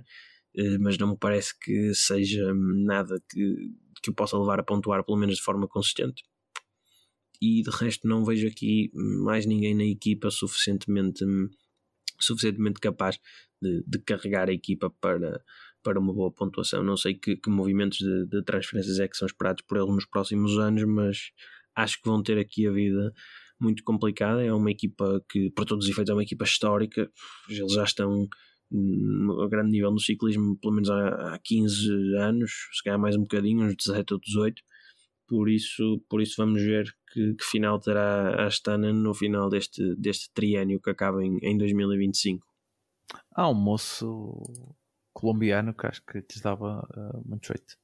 [0.56, 5.04] eh, mas não me parece que seja nada que, que o possa levar a pontuar,
[5.04, 6.22] pelo menos de forma consistente
[7.40, 11.24] e de resto não vejo aqui mais ninguém na equipa suficientemente,
[12.18, 13.18] suficientemente capaz
[13.60, 15.42] de, de carregar a equipa para,
[15.82, 16.82] para uma boa pontuação.
[16.82, 20.06] Não sei que, que movimentos de, de, transferências é que são esperados por ele nos
[20.06, 21.30] próximos anos, mas
[21.74, 23.12] acho que vão ter aqui a vida
[23.60, 24.42] muito complicada.
[24.42, 27.10] É uma equipa que, por todos os efeitos, é uma equipa histórica.
[27.48, 28.28] Eles já estão
[29.44, 33.20] a grande nível no ciclismo, pelo menos há, há 15 anos, se calhar mais um
[33.20, 34.62] bocadinho, uns 17 ou 18
[35.26, 39.94] por isso, por isso vamos ver que, que final terá a Astana no final deste,
[39.96, 42.46] deste triênio que acaba em, em 2025.
[43.32, 44.42] Há um moço
[45.12, 47.76] colombiano que acho que te dava uh, muito jeito.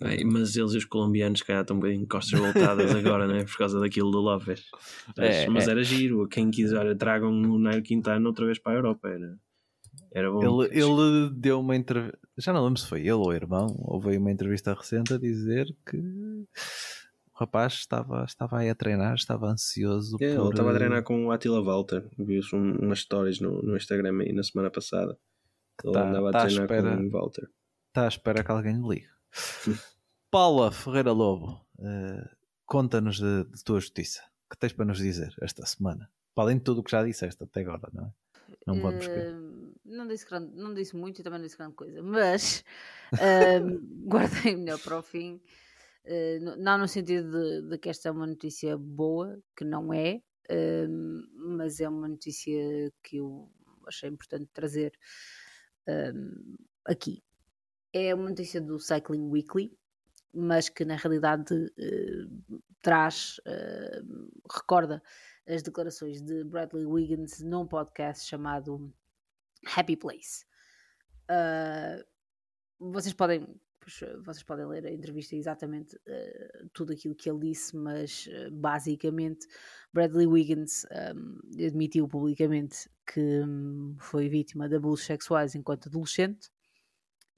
[0.00, 3.44] É, mas eles e os colombianos, calhar, estão um bocadinho costas voltadas agora, né?
[3.44, 4.64] Por causa daquilo do Lopes.
[5.16, 5.72] Mas, é, mas é.
[5.72, 6.28] era giro.
[6.28, 9.08] Quem quiser, tragam o Nairo Quintana outra vez para a Europa.
[9.08, 9.36] Era,
[10.12, 10.62] era bom.
[10.62, 14.16] Ele, ele deu uma entrevista, já não lembro se foi ele ou o irmão, houve
[14.16, 16.46] uma entrevista recente a dizer que o
[17.34, 20.16] rapaz estava, estava aí a treinar, estava ansioso.
[20.20, 20.42] É, por...
[20.42, 24.32] Ele estava a treinar com o Attila Walter, vi-se umas stories no, no Instagram aí
[24.32, 25.16] na semana passada.
[25.84, 27.48] Ele tá, andava tá a treinar espera, com o Walter.
[27.88, 29.08] Está à espera que alguém lhe ligue.
[30.30, 32.28] Paula Ferreira Lobo, uh,
[32.66, 34.20] conta-nos de, de tua justiça.
[34.46, 36.10] O que tens para nos dizer esta semana?
[36.34, 38.12] Para além de tudo o que já disseste até agora, não é?
[38.74, 39.48] Não vamos uh,
[39.88, 42.64] não, disse grande, não disse muito e também não disse grande coisa, mas
[43.14, 45.40] uh, guardei melhor para o fim.
[46.04, 50.22] Uh, não no sentido de, de, que esta é uma notícia boa, que não é,
[50.50, 50.88] uh,
[51.34, 53.50] mas é uma notícia que eu
[53.86, 54.92] achei importante trazer
[56.84, 57.22] aqui.
[57.94, 59.72] É uma notícia do Cycling Weekly
[60.32, 65.02] mas que na realidade uh, traz, uh, recorda
[65.46, 68.92] as declarações de Bradley Wiggins num podcast chamado
[69.74, 70.44] Happy Place.
[71.30, 72.04] Uh,
[72.78, 73.46] vocês podem
[74.24, 79.46] vocês podem ler a entrevista exatamente uh, tudo aquilo que ele disse, mas uh, basicamente
[79.92, 80.84] Bradley Wiggins
[81.14, 86.50] um, admitiu publicamente que um, foi vítima de abusos sexuais enquanto adolescente,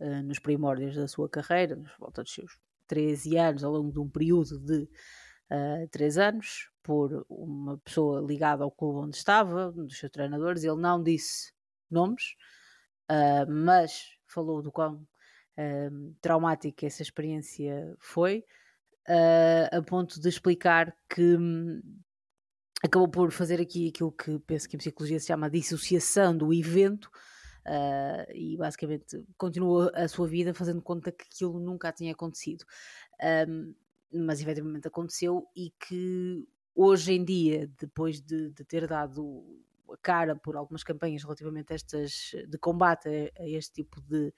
[0.00, 2.58] uh, nos primórdios da sua carreira, nos volta dos seus
[2.90, 8.64] 13 anos, ao longo de um período de uh, 3 anos, por uma pessoa ligada
[8.64, 10.64] ao clube onde estava, um dos seus treinadores.
[10.64, 11.52] Ele não disse
[11.88, 12.34] nomes,
[13.48, 18.44] mas falou do quão uh, traumática essa experiência foi,
[19.08, 21.80] uh, a ponto de explicar que um,
[22.82, 27.10] acabou por fazer aqui aquilo que penso que em psicologia se chama dissociação do evento.
[27.70, 32.64] Uh, e basicamente continua a sua vida fazendo conta que aquilo nunca tinha acontecido.
[33.48, 33.72] Um,
[34.12, 39.44] mas efetivamente aconteceu e que hoje em dia, depois de, de, ter dado
[39.88, 44.34] a cara por algumas campanhas relativamente a estas de combate a, a este tipo de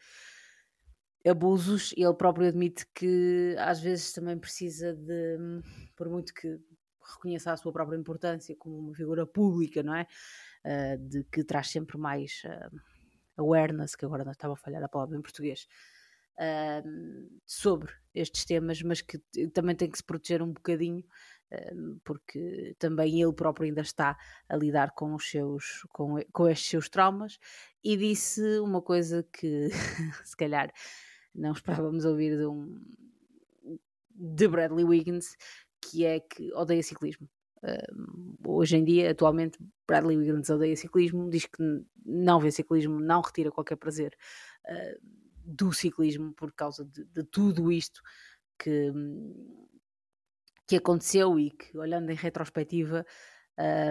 [1.27, 5.39] abusos, ele próprio admite que às vezes também precisa de,
[5.97, 6.61] por muito que
[7.15, 10.07] reconheça a sua própria importância como uma figura pública, não é?
[10.65, 12.81] Uh, de que traz sempre mais uh,
[13.37, 15.67] awareness, que agora não estava a falhar a palavra em português,
[16.39, 19.19] uh, sobre estes temas, mas que
[19.53, 21.05] também tem que se proteger um bocadinho,
[22.03, 24.17] porque também ele próprio ainda está
[24.49, 27.39] a lidar com os seus, com, com estes seus traumas,
[27.85, 29.69] e disse uma coisa que
[30.25, 30.73] se calhar
[31.35, 32.81] não esperávamos ouvir de um
[34.15, 35.37] de Bradley Wiggins,
[35.81, 37.29] que é que odeia ciclismo.
[38.45, 41.63] Hoje em dia, atualmente, Bradley Wiggins odeia ciclismo, diz que
[42.05, 44.17] não vê ciclismo, não retira qualquer prazer
[44.67, 45.01] uh,
[45.45, 48.01] do ciclismo por causa de, de tudo isto
[48.59, 48.93] que,
[50.67, 53.05] que aconteceu e que, olhando em retrospectiva,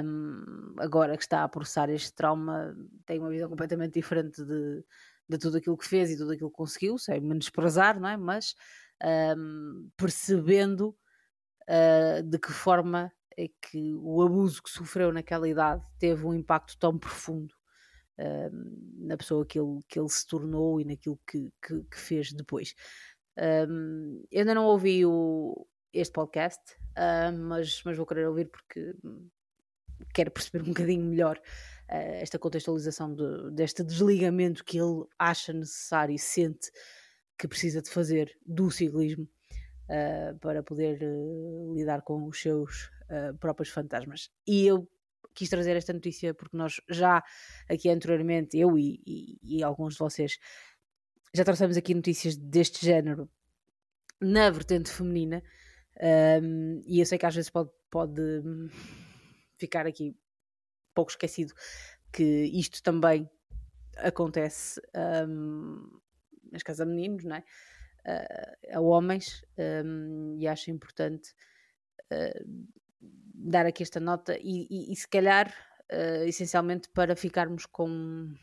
[0.03, 2.76] um, agora que está a processar este trauma,
[3.06, 4.84] tem uma visão completamente diferente de,
[5.30, 8.18] de tudo aquilo que fez e tudo aquilo que conseguiu, sem menosprezar, não é?
[8.18, 8.56] Mas
[9.38, 10.95] um, percebendo
[11.69, 13.11] uh, de que forma
[13.62, 17.53] que o abuso que sofreu naquela idade teve um impacto tão profundo
[18.20, 22.32] uh, na pessoa que ele, que ele se tornou e naquilo que, que, que fez
[22.34, 22.74] depois.
[23.38, 28.94] Um, eu ainda não ouvi o, este podcast, uh, mas, mas vou querer ouvir porque
[30.14, 36.14] quero perceber um bocadinho melhor uh, esta contextualização de, deste desligamento que ele acha necessário
[36.14, 36.72] e sente
[37.38, 39.28] que precisa de fazer do ciclismo
[39.92, 42.90] uh, para poder uh, lidar com os seus
[43.42, 44.32] próprios fantasmas.
[44.48, 44.88] E eu
[45.34, 47.22] quis trazer esta notícia porque nós já
[47.68, 50.40] aqui anteriormente, eu e, e, e alguns de vocês,
[51.34, 53.30] já trouxemos aqui notícias deste género
[54.22, 55.44] na vertente feminina.
[56.42, 58.22] Um, e eu sei que às vezes pode, pode
[59.58, 60.16] ficar aqui
[60.94, 61.54] pouco esquecido
[62.12, 62.24] que
[62.54, 63.30] isto também
[63.98, 64.82] acontece
[65.28, 66.00] um,
[66.52, 67.44] nas casas de meninos, não é?
[68.73, 69.44] A homens,
[69.86, 71.34] um, e acho importante
[72.11, 72.68] uh,
[73.34, 75.53] dar aqui esta nota e, e, e se calhar,
[75.91, 78.34] uh, essencialmente, para ficarmos com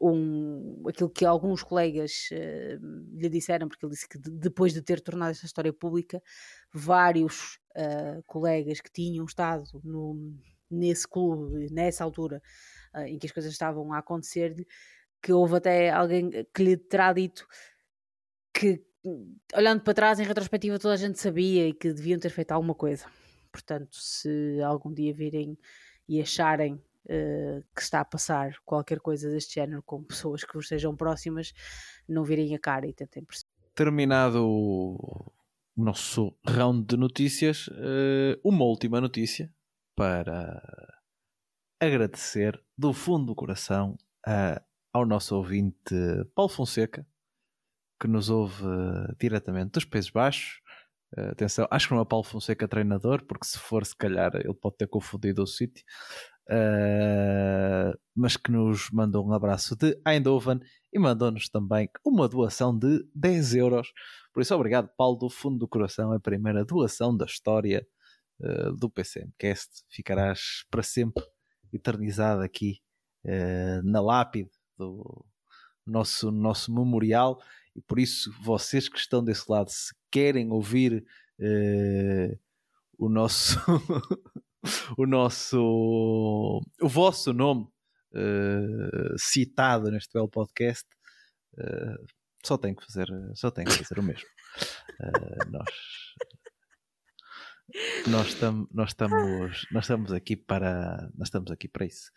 [0.00, 4.82] um, aquilo que alguns colegas uh, lhe disseram, porque ele disse que de, depois de
[4.82, 6.22] ter tornado esta história pública,
[6.72, 7.58] vários
[8.28, 10.32] colegas que tinham estado no,
[10.70, 12.40] nesse clube, nessa altura
[13.06, 14.64] em que as coisas estavam a acontecer-lhe,
[15.20, 17.44] que houve até alguém que lhe terá dito
[18.54, 18.82] que,
[19.54, 22.74] olhando para trás, em retrospectiva, toda a gente sabia e que deviam ter feito alguma
[22.74, 23.04] coisa.
[23.50, 25.58] Portanto, se algum dia virem
[26.08, 30.68] e acharem uh, que está a passar qualquer coisa deste género com pessoas que vos
[30.68, 31.52] sejam próximas,
[32.08, 33.50] não virem a cara e tentem perceber.
[33.74, 35.32] Terminado o
[35.76, 39.52] nosso round de notícias, uh, uma última notícia
[39.96, 40.62] para
[41.80, 44.60] agradecer do fundo do coração uh,
[44.92, 45.94] ao nosso ouvinte
[46.34, 47.06] Paulo Fonseca,
[48.04, 50.60] que nos ouve uh, diretamente dos Países Baixos.
[51.16, 54.52] Uh, atenção, acho que não é Paulo Fonseca treinador, porque se for, se calhar, ele
[54.52, 55.82] pode ter confundido o sítio.
[56.46, 60.60] Uh, mas que nos mandou um abraço de Eindhoven
[60.92, 63.90] e mandou-nos também uma doação de 10 euros.
[64.34, 66.12] Por isso, obrigado, Paulo, do fundo do coração.
[66.12, 67.86] É a primeira doação da história
[68.40, 69.82] uh, do PCMcast.
[69.88, 71.24] Ficarás para sempre
[71.72, 72.80] eternizado aqui
[73.82, 75.24] na lápide do
[75.86, 77.40] nosso, nosso memorial.
[77.74, 81.04] E por isso, vocês que estão desse lado, se querem ouvir
[82.98, 83.58] o nosso.
[84.96, 87.68] o nosso o vosso nome
[88.14, 90.86] uh, citado neste belo podcast
[91.58, 92.06] uh,
[92.44, 94.28] só tenho que fazer, só tenho que fazer o mesmo.
[95.00, 95.70] Uh, nós
[98.06, 102.10] nós, tam, nós, estamos, nós estamos aqui para nós estamos aqui para isso.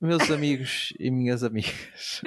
[0.00, 2.20] Meus amigos e minhas amigas,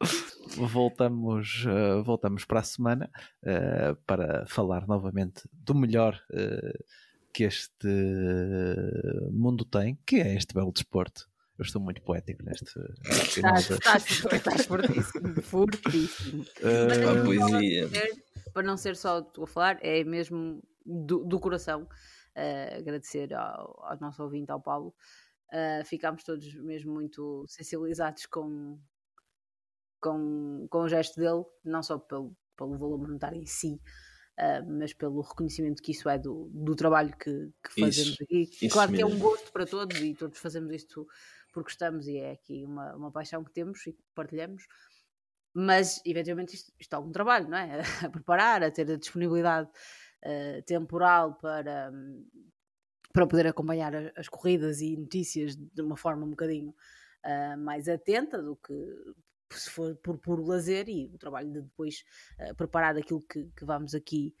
[0.56, 3.10] voltamos, uh, voltamos para a semana
[3.42, 6.84] uh, para falar novamente do melhor uh,
[7.32, 7.88] que este
[9.32, 11.28] mundo tem, que é este belo desporto.
[11.58, 12.78] Eu estou muito poético neste.
[13.04, 16.44] Estás, estás, estás fortíssimo, fortíssimo.
[16.62, 17.88] A poesia.
[18.52, 23.84] Para não ser só tu a falar, é mesmo do, do coração uh, agradecer ao,
[23.84, 24.94] ao, nosso ouvinte, ao Paulo.
[25.52, 28.78] Uh, ficámos todos mesmo muito sensibilizados com,
[30.04, 33.80] com, com o gesto dele, não só pelo, pelo valor monetário em si,
[34.36, 38.50] Uh, mas pelo reconhecimento que isso é do, do trabalho que, que fazemos isso, aqui.
[38.60, 39.06] Isso claro mesmo.
[39.06, 41.06] que é um gosto para todos e todos fazemos isto
[41.52, 44.64] porque gostamos e é aqui uma, uma paixão que temos e que partilhamos.
[45.54, 47.80] Mas, eventualmente, isto, isto é algum trabalho, não é?
[48.04, 51.92] A preparar, a ter a disponibilidade uh, temporal para,
[53.12, 56.74] para poder acompanhar as corridas e notícias de uma forma um bocadinho
[57.24, 58.74] uh, mais atenta do que
[59.50, 62.04] se for por puro lazer e o trabalho de depois
[62.38, 64.34] uh, preparar aquilo que, que vamos aqui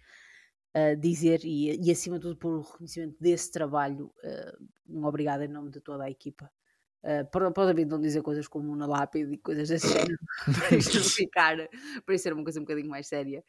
[0.76, 5.48] uh, dizer e, e, acima de tudo por reconhecimento desse trabalho uh, um obrigado em
[5.48, 6.50] nome de toda a equipa.
[7.30, 10.18] Para, para o David não dizer coisas como uma lápide e coisas desse género
[10.58, 11.54] para isto ficar
[12.06, 13.44] para isto ser uma coisa um bocadinho mais séria.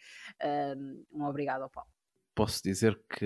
[1.10, 1.90] Um obrigado ao Paulo.
[2.36, 3.26] Posso dizer que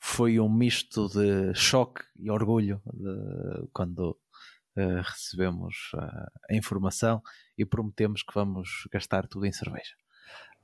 [0.00, 4.18] foi um misto de choque e orgulho de, quando
[4.76, 7.22] uh, recebemos uh, a informação
[7.56, 9.94] e prometemos que vamos gastar tudo em cerveja.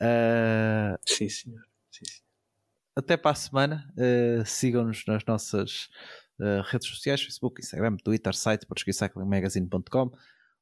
[0.01, 1.63] Uh, sim, senhor.
[1.91, 2.23] Sim, senhor.
[2.95, 3.95] Até para a semana.
[4.45, 5.89] Sigam-nos nas nossas
[6.67, 10.13] redes sociais: Facebook, Instagram, Twitter, site portuguesecyclingmagazine.com.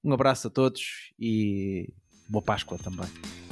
[0.04, 1.92] Um abraço a todos e
[2.28, 3.49] boa Páscoa também.